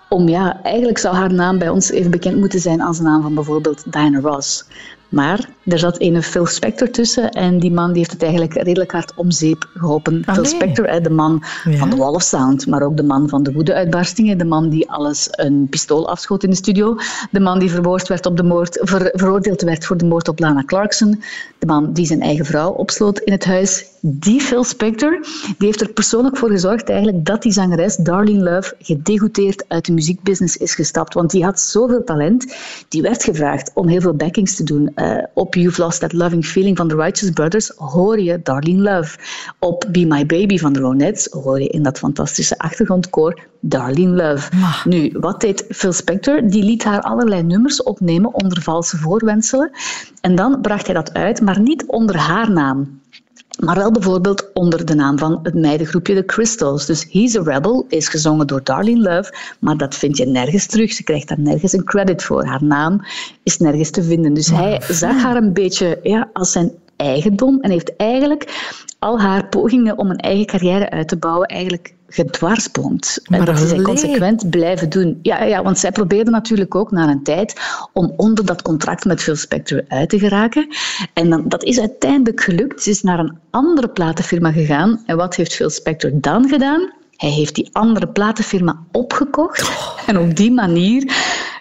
om 0.09 0.29
ja, 0.29 0.59
eigenlijk 0.63 0.97
zou 0.97 1.15
haar 1.15 1.33
naam 1.33 1.57
bij 1.57 1.69
ons 1.69 1.91
even 1.91 2.11
bekend 2.11 2.37
moeten 2.37 2.59
zijn 2.59 2.81
als 2.81 2.97
de 2.97 3.03
naam 3.03 3.21
van 3.21 3.33
bijvoorbeeld 3.33 3.83
Diana 3.91 4.19
Ross. 4.19 4.65
Maar 5.13 5.49
er 5.65 5.79
zat 5.79 6.01
een 6.01 6.23
Phil 6.23 6.45
Spector 6.45 6.89
tussen 6.89 7.29
en 7.29 7.59
die 7.59 7.71
man 7.71 7.87
die 7.87 7.97
heeft 7.97 8.11
het 8.11 8.21
eigenlijk 8.21 8.53
redelijk 8.53 8.91
hard 8.91 9.13
om 9.15 9.31
zeep 9.31 9.69
geholpen. 9.73 10.23
Phil 10.25 10.45
Spector, 10.45 11.01
de 11.01 11.09
man 11.09 11.43
van 11.69 11.89
de 11.89 11.95
Wall 11.95 12.13
of 12.13 12.23
Sound, 12.23 12.67
maar 12.67 12.81
ook 12.81 12.97
de 12.97 13.03
man 13.03 13.29
van 13.29 13.43
de 13.43 13.51
woede-uitbarstingen, 13.51 14.37
de 14.37 14.45
man 14.45 14.69
die 14.69 14.89
alles 14.89 15.27
een 15.31 15.67
pistool 15.69 16.09
afschoot 16.09 16.43
in 16.43 16.49
de 16.49 16.55
studio, 16.55 16.95
de 17.31 17.39
man 17.39 17.59
die 17.59 17.69
verwoord 17.69 18.07
werd 18.07 18.25
op 18.25 18.37
de 18.37 18.43
moord, 18.43 18.79
veroordeeld 19.13 19.61
werd 19.61 19.85
voor 19.85 19.97
de 19.97 20.05
moord 20.05 20.27
op 20.27 20.39
Lana 20.39 20.63
Clarkson, 20.65 21.21
de 21.59 21.65
man 21.65 21.93
die 21.93 22.05
zijn 22.05 22.21
eigen 22.21 22.45
vrouw 22.45 22.71
opsloot 22.71 23.19
in 23.19 23.31
het 23.31 23.45
huis. 23.45 23.85
Die 24.05 24.41
Phil 24.41 24.63
Spector, 24.63 25.19
die 25.57 25.67
heeft 25.67 25.81
er 25.81 25.89
persoonlijk 25.89 26.37
voor 26.37 26.49
gezorgd 26.49 26.89
eigenlijk 26.89 27.25
dat 27.25 27.41
die 27.41 27.51
zangeres 27.51 27.95
Darlene 27.95 28.43
Love 28.43 28.75
gedegoteerd 28.79 29.65
uit 29.67 29.85
de 29.85 29.91
muziekbusiness 29.93 30.57
is 30.57 30.75
gestapt, 30.75 31.13
want 31.13 31.31
die 31.31 31.43
had 31.43 31.59
zoveel 31.59 32.03
talent. 32.03 32.55
Die 32.87 33.01
werd 33.01 33.23
gevraagd 33.23 33.71
om 33.73 33.87
heel 33.87 34.01
veel 34.01 34.13
backings 34.13 34.55
te 34.55 34.63
doen 34.63 34.91
uh, 35.03 35.23
op 35.33 35.55
You've 35.55 35.81
Lost 35.81 35.99
That 35.99 36.13
Loving 36.13 36.45
Feeling 36.45 36.77
van 36.77 36.87
The 36.87 36.95
Righteous 36.95 37.31
Brothers 37.31 37.71
hoor 37.75 38.19
je 38.19 38.39
Darlene 38.43 38.81
Love. 38.81 39.17
Op 39.59 39.85
Be 39.91 40.05
My 40.05 40.25
Baby 40.25 40.57
van 40.57 40.73
The 40.73 40.79
Ronettes 40.79 41.27
hoor 41.31 41.61
je 41.61 41.67
in 41.67 41.83
dat 41.83 41.97
fantastische 41.97 42.57
achtergrondkoor 42.57 43.39
Darlene 43.59 44.15
Love. 44.15 44.51
Nu, 44.83 45.11
wat 45.19 45.41
deed 45.41 45.65
Phil 45.69 45.93
Spector? 45.93 46.47
Die 46.47 46.63
liet 46.63 46.83
haar 46.83 47.01
allerlei 47.01 47.43
nummers 47.43 47.83
opnemen 47.83 48.33
onder 48.33 48.61
valse 48.61 48.97
voorwenselen. 48.97 49.71
En 50.21 50.35
dan 50.35 50.61
bracht 50.61 50.85
hij 50.85 50.95
dat 50.95 51.13
uit, 51.13 51.41
maar 51.41 51.59
niet 51.59 51.85
onder 51.85 52.17
haar 52.17 52.51
naam. 52.51 53.01
Maar 53.59 53.75
wel 53.75 53.91
bijvoorbeeld 53.91 54.49
onder 54.53 54.85
de 54.85 54.95
naam 54.95 55.17
van 55.17 55.39
het 55.43 55.53
meidengroepje 55.53 56.15
The 56.15 56.25
Crystals. 56.25 56.85
Dus 56.85 57.07
He's 57.11 57.35
a 57.35 57.41
Rebel 57.43 57.85
is 57.89 58.07
gezongen 58.07 58.47
door 58.47 58.63
Darlene 58.63 59.01
Love, 59.01 59.33
maar 59.59 59.77
dat 59.77 59.95
vind 59.95 60.17
je 60.17 60.25
nergens 60.25 60.65
terug. 60.65 60.91
Ze 60.93 61.03
krijgt 61.03 61.27
daar 61.27 61.39
nergens 61.39 61.73
een 61.73 61.83
credit 61.83 62.23
voor. 62.23 62.45
Haar 62.45 62.63
naam 62.63 63.05
is 63.43 63.57
nergens 63.57 63.89
te 63.89 64.03
vinden. 64.03 64.33
Dus 64.33 64.47
hij 64.47 64.81
zag 64.89 65.21
haar 65.21 65.35
een 65.35 65.53
beetje 65.53 65.99
ja, 66.03 66.29
als 66.33 66.51
zijn 66.51 66.71
eigendom 66.95 67.61
en 67.61 67.71
heeft 67.71 67.95
eigenlijk 67.95 68.71
al 69.03 69.19
haar 69.19 69.47
pogingen 69.47 69.97
om 69.97 70.09
een 70.09 70.17
eigen 70.17 70.45
carrière 70.45 70.89
uit 70.89 71.07
te 71.07 71.17
bouwen 71.17 71.47
eigenlijk 71.47 71.93
gedwarsboomd. 72.07 73.19
En 73.23 73.45
dat 73.45 73.59
is 73.59 73.69
zij 73.69 73.81
consequent 73.81 74.49
blijven 74.49 74.89
doen. 74.89 75.19
Ja, 75.21 75.43
ja, 75.43 75.63
want 75.63 75.79
zij 75.79 75.91
probeerde 75.91 76.31
natuurlijk 76.31 76.75
ook 76.75 76.91
na 76.91 77.09
een 77.09 77.23
tijd 77.23 77.61
om 77.93 78.13
onder 78.17 78.45
dat 78.45 78.61
contract 78.61 79.05
met 79.05 79.21
Phil 79.21 79.35
Spector 79.35 79.83
uit 79.87 80.09
te 80.09 80.19
geraken. 80.19 80.67
En 81.13 81.29
dan, 81.29 81.47
dat 81.47 81.63
is 81.63 81.79
uiteindelijk 81.79 82.41
gelukt. 82.41 82.83
Ze 82.83 82.89
is 82.89 83.01
naar 83.01 83.19
een 83.19 83.37
andere 83.49 83.87
platenfirma 83.87 84.51
gegaan. 84.51 85.03
En 85.05 85.17
wat 85.17 85.35
heeft 85.35 85.53
Phil 85.53 85.69
Spector 85.69 86.11
dan 86.13 86.49
gedaan? 86.49 86.91
Hij 87.17 87.29
heeft 87.29 87.55
die 87.55 87.69
andere 87.71 88.07
platenfirma 88.07 88.83
opgekocht. 88.91 89.71
En 90.07 90.17
op 90.17 90.35
die 90.35 90.51
manier 90.51 91.13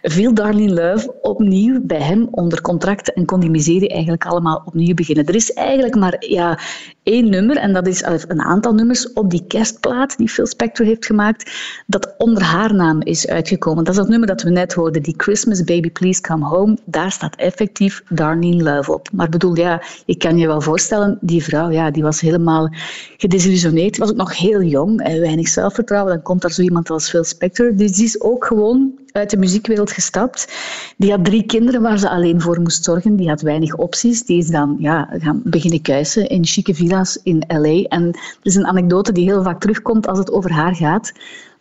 viel 0.03 0.34
Darlene 0.34 0.72
Love 0.72 1.14
opnieuw 1.22 1.80
bij 1.82 2.01
hem 2.01 2.28
onder 2.30 2.61
contract 2.61 3.12
en 3.12 3.24
kon 3.24 3.40
die 3.40 3.51
miserie 3.51 3.88
eigenlijk 3.88 4.24
allemaal 4.24 4.62
opnieuw 4.64 4.95
beginnen. 4.95 5.26
Er 5.26 5.34
is 5.34 5.53
eigenlijk 5.53 5.95
maar 5.95 6.16
ja, 6.18 6.59
één 7.03 7.30
nummer, 7.30 7.57
en 7.57 7.72
dat 7.72 7.86
is 7.86 8.03
een 8.28 8.40
aantal 8.40 8.74
nummers 8.74 9.12
op 9.12 9.30
die 9.30 9.44
kerstplaat 9.46 10.16
die 10.16 10.28
Phil 10.28 10.46
Spector 10.46 10.86
heeft 10.86 11.07
gemaakt, 11.07 11.50
dat 11.86 12.14
onder 12.18 12.42
haar 12.42 12.74
naam 12.74 13.00
is 13.03 13.26
uitgekomen. 13.26 13.84
Dat 13.84 13.92
is 13.92 14.00
dat 14.00 14.09
nummer 14.09 14.28
dat 14.28 14.42
we 14.42 14.50
net 14.50 14.72
hoorden, 14.72 15.03
die 15.03 15.14
Christmas 15.16 15.64
Baby 15.64 15.90
Please 15.90 16.20
Come 16.20 16.44
Home. 16.44 16.78
Daar 16.84 17.12
staat 17.12 17.36
effectief 17.36 18.03
Darlene 18.09 18.62
Love 18.62 18.92
op. 18.92 19.09
Maar 19.12 19.28
bedoel, 19.28 19.57
ja, 19.57 19.82
ik 20.07 20.18
kan 20.18 20.38
je 20.38 20.46
wel 20.46 20.61
voorstellen, 20.61 21.18
die 21.20 21.42
vrouw, 21.42 21.70
ja, 21.70 21.90
die 21.90 22.03
was 22.03 22.20
helemaal 22.20 22.74
gedesillusioneerd. 23.16 23.98
Was 23.98 24.11
ook 24.11 24.16
nog 24.16 24.38
heel 24.38 24.62
jong, 24.62 25.03
weinig 25.03 25.48
zelfvertrouwen. 25.48 26.12
Dan 26.12 26.22
komt 26.22 26.42
daar 26.42 26.53
zo 26.53 26.62
iemand 26.62 26.90
als 26.90 27.09
Phil 27.09 27.24
Spector. 27.24 27.76
Dus 27.76 27.92
die 27.92 28.05
is 28.05 28.20
ook 28.20 28.44
gewoon 28.44 29.00
uit 29.12 29.30
de 29.30 29.36
muziekwereld 29.36 29.90
gestapt. 29.90 30.53
Die 30.96 31.11
had 31.11 31.24
drie 31.24 31.42
kinderen 31.46 31.82
waar 31.82 31.98
ze 31.98 32.09
alleen 32.09 32.40
voor 32.40 32.61
moest 32.61 32.84
zorgen. 32.84 33.16
Die 33.16 33.28
had 33.28 33.40
weinig 33.40 33.74
opties. 33.74 34.24
Die 34.24 34.38
is 34.38 34.48
dan 34.48 34.76
ja, 34.78 35.09
gaan 35.18 35.40
beginnen 35.44 35.82
kuisen 35.82 36.28
in 36.28 36.44
chique 36.44 36.74
villa's 36.74 36.90
in 37.22 37.45
L.A. 37.49 37.82
En 37.88 38.03
er 38.12 38.38
is 38.43 38.55
een 38.55 38.66
anekdote 38.66 39.12
die 39.12 39.24
heel 39.24 39.43
vaak 39.43 39.61
terugkomt 39.61 40.07
als 40.07 40.18
het 40.18 40.32
over 40.32 40.53
haar 40.53 40.74
gaat. 40.74 41.12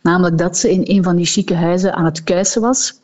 Namelijk 0.01 0.37
dat 0.37 0.57
ze 0.57 0.71
in 0.71 0.81
een 0.83 1.03
van 1.03 1.15
die 1.15 1.25
chique 1.25 1.55
huizen 1.55 1.93
aan 1.93 2.05
het 2.05 2.23
kuisen 2.23 2.61
was. 2.61 3.00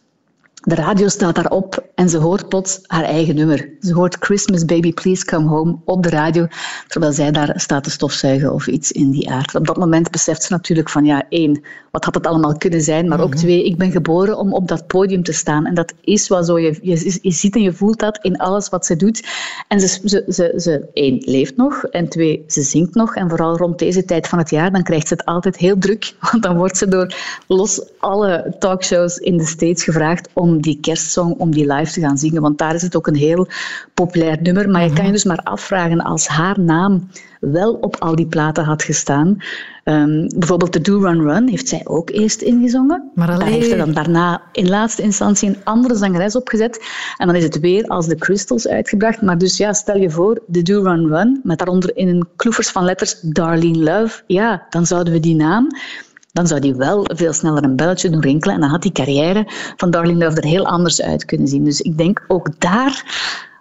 De 0.63 0.75
radio 0.75 1.07
staat 1.07 1.35
daarop 1.35 1.85
en 1.95 2.09
ze 2.09 2.17
hoort 2.17 2.49
plots 2.49 2.79
haar 2.83 3.03
eigen 3.03 3.35
nummer. 3.35 3.69
Ze 3.79 3.93
hoort 3.93 4.17
Christmas 4.19 4.65
Baby 4.65 4.93
Please 4.93 5.25
Come 5.25 5.47
Home 5.47 5.77
op 5.85 6.03
de 6.03 6.09
radio, 6.09 6.47
terwijl 6.87 7.13
zij 7.13 7.31
daar 7.31 7.59
staat 7.59 7.83
te 7.83 7.89
stofzuigen 7.89 8.53
of 8.53 8.67
iets 8.67 8.91
in 8.91 9.11
die 9.11 9.29
aard. 9.29 9.55
Op 9.55 9.67
dat 9.67 9.77
moment 9.77 10.11
beseft 10.11 10.43
ze 10.43 10.51
natuurlijk 10.51 10.89
van 10.89 11.05
ja, 11.05 11.23
één, 11.29 11.61
wat 11.91 12.05
had 12.05 12.13
het 12.13 12.27
allemaal 12.27 12.57
kunnen 12.57 12.81
zijn, 12.81 13.07
maar 13.07 13.19
ook 13.19 13.29
mhm. 13.29 13.37
twee, 13.37 13.65
ik 13.65 13.77
ben 13.77 13.91
geboren 13.91 14.37
om 14.37 14.53
op 14.53 14.67
dat 14.67 14.87
podium 14.87 15.23
te 15.23 15.31
staan. 15.31 15.65
En 15.65 15.73
dat 15.73 15.93
is 16.01 16.27
wel 16.27 16.43
zo, 16.43 16.59
je, 16.59 16.79
je, 16.81 17.19
je 17.21 17.31
ziet 17.31 17.55
en 17.55 17.61
je 17.61 17.73
voelt 17.73 17.99
dat 17.99 18.19
in 18.21 18.37
alles 18.37 18.69
wat 18.69 18.85
ze 18.85 18.95
doet. 18.95 19.27
En 19.67 19.79
ze, 19.79 19.87
ze, 19.87 20.23
ze, 20.27 20.53
ze, 20.57 20.89
één, 20.93 21.21
leeft 21.25 21.55
nog 21.55 21.83
en 21.83 22.09
twee, 22.09 22.43
ze 22.47 22.61
zingt 22.61 22.95
nog. 22.95 23.15
En 23.15 23.29
vooral 23.29 23.57
rond 23.57 23.79
deze 23.79 24.05
tijd 24.05 24.27
van 24.27 24.39
het 24.39 24.49
jaar, 24.49 24.71
dan 24.71 24.83
krijgt 24.83 25.07
ze 25.07 25.13
het 25.13 25.25
altijd 25.25 25.57
heel 25.57 25.77
druk, 25.77 26.13
want 26.31 26.43
dan 26.43 26.57
wordt 26.57 26.77
ze 26.77 26.87
door 26.87 27.15
los 27.47 27.81
alle 27.99 28.55
talkshows 28.59 29.17
in 29.17 29.37
de 29.37 29.45
States 29.45 29.83
gevraagd 29.83 30.29
om 30.33 30.46
die 30.55 30.77
kerstsong, 30.81 31.35
om 31.37 31.51
die 31.51 31.73
live 31.73 31.91
te 31.91 31.99
gaan 31.99 32.17
zingen. 32.17 32.41
Want 32.41 32.57
daar 32.57 32.75
is 32.75 32.81
het 32.81 32.95
ook 32.95 33.07
een 33.07 33.15
heel 33.15 33.47
populair 33.93 34.41
nummer. 34.41 34.69
Maar 34.69 34.83
je 34.83 34.93
kan 34.93 35.05
je 35.05 35.11
dus 35.11 35.23
maar 35.23 35.41
afvragen, 35.43 36.01
als 36.01 36.27
haar 36.27 36.59
naam 36.59 37.09
wel 37.39 37.73
op 37.73 37.95
al 37.99 38.15
die 38.15 38.27
platen 38.27 38.63
had 38.63 38.83
gestaan. 38.83 39.37
Um, 39.83 40.27
bijvoorbeeld 40.37 40.73
de 40.73 40.81
Do 40.81 40.99
Run 40.99 41.21
Run 41.21 41.47
heeft 41.47 41.67
zij 41.67 41.81
ook 41.83 42.09
eerst 42.09 42.41
ingezongen. 42.41 43.11
Maar 43.15 43.27
alleen... 43.27 43.39
Daar 43.39 43.47
heeft 43.47 43.69
ze 43.69 43.75
dan 43.75 43.93
daarna 43.93 44.41
in 44.51 44.69
laatste 44.69 45.01
instantie 45.01 45.49
een 45.49 45.57
andere 45.63 45.95
zangeres 45.95 46.35
opgezet. 46.35 46.85
En 47.17 47.27
dan 47.27 47.35
is 47.35 47.43
het 47.43 47.59
weer 47.59 47.87
als 47.87 48.07
de 48.07 48.15
Crystals 48.15 48.67
uitgebracht. 48.67 49.21
Maar 49.21 49.37
dus 49.37 49.57
ja, 49.57 49.73
stel 49.73 49.97
je 49.97 50.09
voor, 50.09 50.43
de 50.47 50.61
Do 50.61 50.83
Run 50.83 51.07
Run, 51.07 51.39
met 51.43 51.57
daaronder 51.57 51.97
in 51.97 52.07
een 52.07 52.27
kloevers 52.35 52.69
van 52.69 52.83
letters 52.83 53.19
Darlene 53.21 53.77
Love. 53.77 54.23
Ja, 54.27 54.65
dan 54.69 54.85
zouden 54.85 55.13
we 55.13 55.19
die 55.19 55.35
naam 55.35 55.67
dan 56.37 56.47
zou 56.47 56.59
die 56.59 56.75
wel 56.75 57.05
veel 57.15 57.33
sneller 57.33 57.63
een 57.63 57.75
belletje 57.75 58.09
doen 58.09 58.21
rinkelen 58.21 58.55
en 58.55 58.61
dan 58.61 58.69
had 58.69 58.81
die 58.81 58.91
carrière 58.91 59.47
van 59.77 59.91
Darlene 59.91 60.25
Love 60.25 60.41
er 60.41 60.47
heel 60.47 60.65
anders 60.65 61.01
uit 61.01 61.25
kunnen 61.25 61.47
zien. 61.47 61.63
Dus 61.63 61.81
ik 61.81 61.97
denk 61.97 62.23
ook 62.27 62.59
daar 62.59 63.03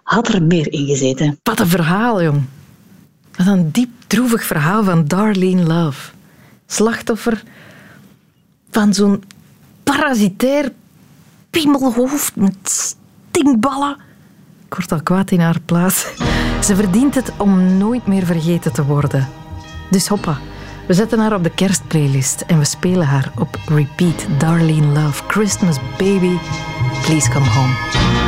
had 0.03 0.27
er 0.27 0.43
meer 0.43 0.71
in 0.71 0.85
gezeten. 0.85 1.39
Wat 1.43 1.59
een 1.59 1.67
verhaal, 1.67 2.23
jong. 2.23 2.41
Wat 3.37 3.47
een 3.47 3.71
diep 3.71 3.89
droevig 4.07 4.43
verhaal 4.43 4.83
van 4.83 5.05
Darlene 5.05 5.63
Love. 5.63 6.11
Slachtoffer 6.65 7.43
van 8.69 8.93
zo'n 8.93 9.23
parasitair 9.83 10.71
piemelhoofd 11.49 12.35
met 12.35 12.55
stinkballen. 12.63 13.97
Ik 14.65 14.73
word 14.73 14.91
al 14.91 15.03
kwaad 15.03 15.31
in 15.31 15.39
haar 15.39 15.59
plaats. 15.65 16.07
Ze 16.61 16.75
verdient 16.75 17.15
het 17.15 17.31
om 17.37 17.77
nooit 17.77 18.07
meer 18.07 18.25
vergeten 18.25 18.73
te 18.73 18.85
worden. 18.85 19.27
Dus 19.89 20.07
hoppa. 20.07 20.37
We 20.87 20.93
zetten 20.93 21.19
haar 21.19 21.33
op 21.33 21.43
de 21.43 21.49
kerstplaylist 21.49 22.41
en 22.41 22.57
we 22.57 22.65
spelen 22.65 23.07
haar 23.07 23.31
op 23.39 23.59
repeat. 23.65 24.27
Darlene 24.37 24.85
Love, 24.85 25.23
Christmas 25.27 25.77
Baby, 25.97 26.37
Please 27.01 27.31
Come 27.31 27.49
Home. 27.49 28.26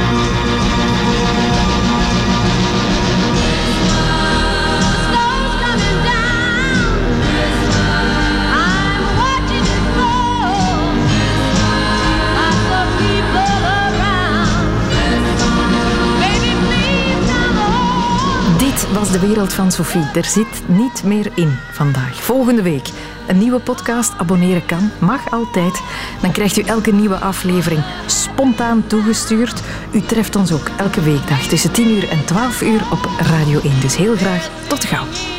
Was 18.94 19.12
de 19.12 19.20
wereld 19.20 19.54
van 19.54 19.72
Sophie. 19.72 20.12
Er 20.14 20.26
zit 20.26 20.62
niet 20.66 21.04
meer 21.04 21.32
in 21.36 21.58
vandaag. 21.72 22.24
Volgende 22.24 22.62
week 22.62 22.90
een 23.28 23.38
nieuwe 23.38 23.60
podcast. 23.60 24.14
Abonneren 24.18 24.66
kan, 24.66 24.92
mag 25.00 25.32
altijd. 25.32 25.82
Dan 26.22 26.32
krijgt 26.32 26.58
u 26.58 26.62
elke 26.62 26.92
nieuwe 26.92 27.16
aflevering 27.16 27.84
spontaan 28.06 28.88
toegestuurd. 28.88 29.62
U 29.92 30.02
treft 30.02 30.36
ons 30.36 30.52
ook 30.52 30.70
elke 30.78 31.02
weekdag 31.02 31.42
tussen 31.48 31.72
10 31.72 31.90
uur 31.90 32.10
en 32.10 32.26
12 32.26 32.62
uur 32.62 32.82
op 32.92 33.10
Radio 33.20 33.60
1. 33.62 33.80
Dus 33.80 33.96
heel 33.96 34.16
graag 34.16 34.50
tot 34.68 34.86
gauw. 34.86 35.39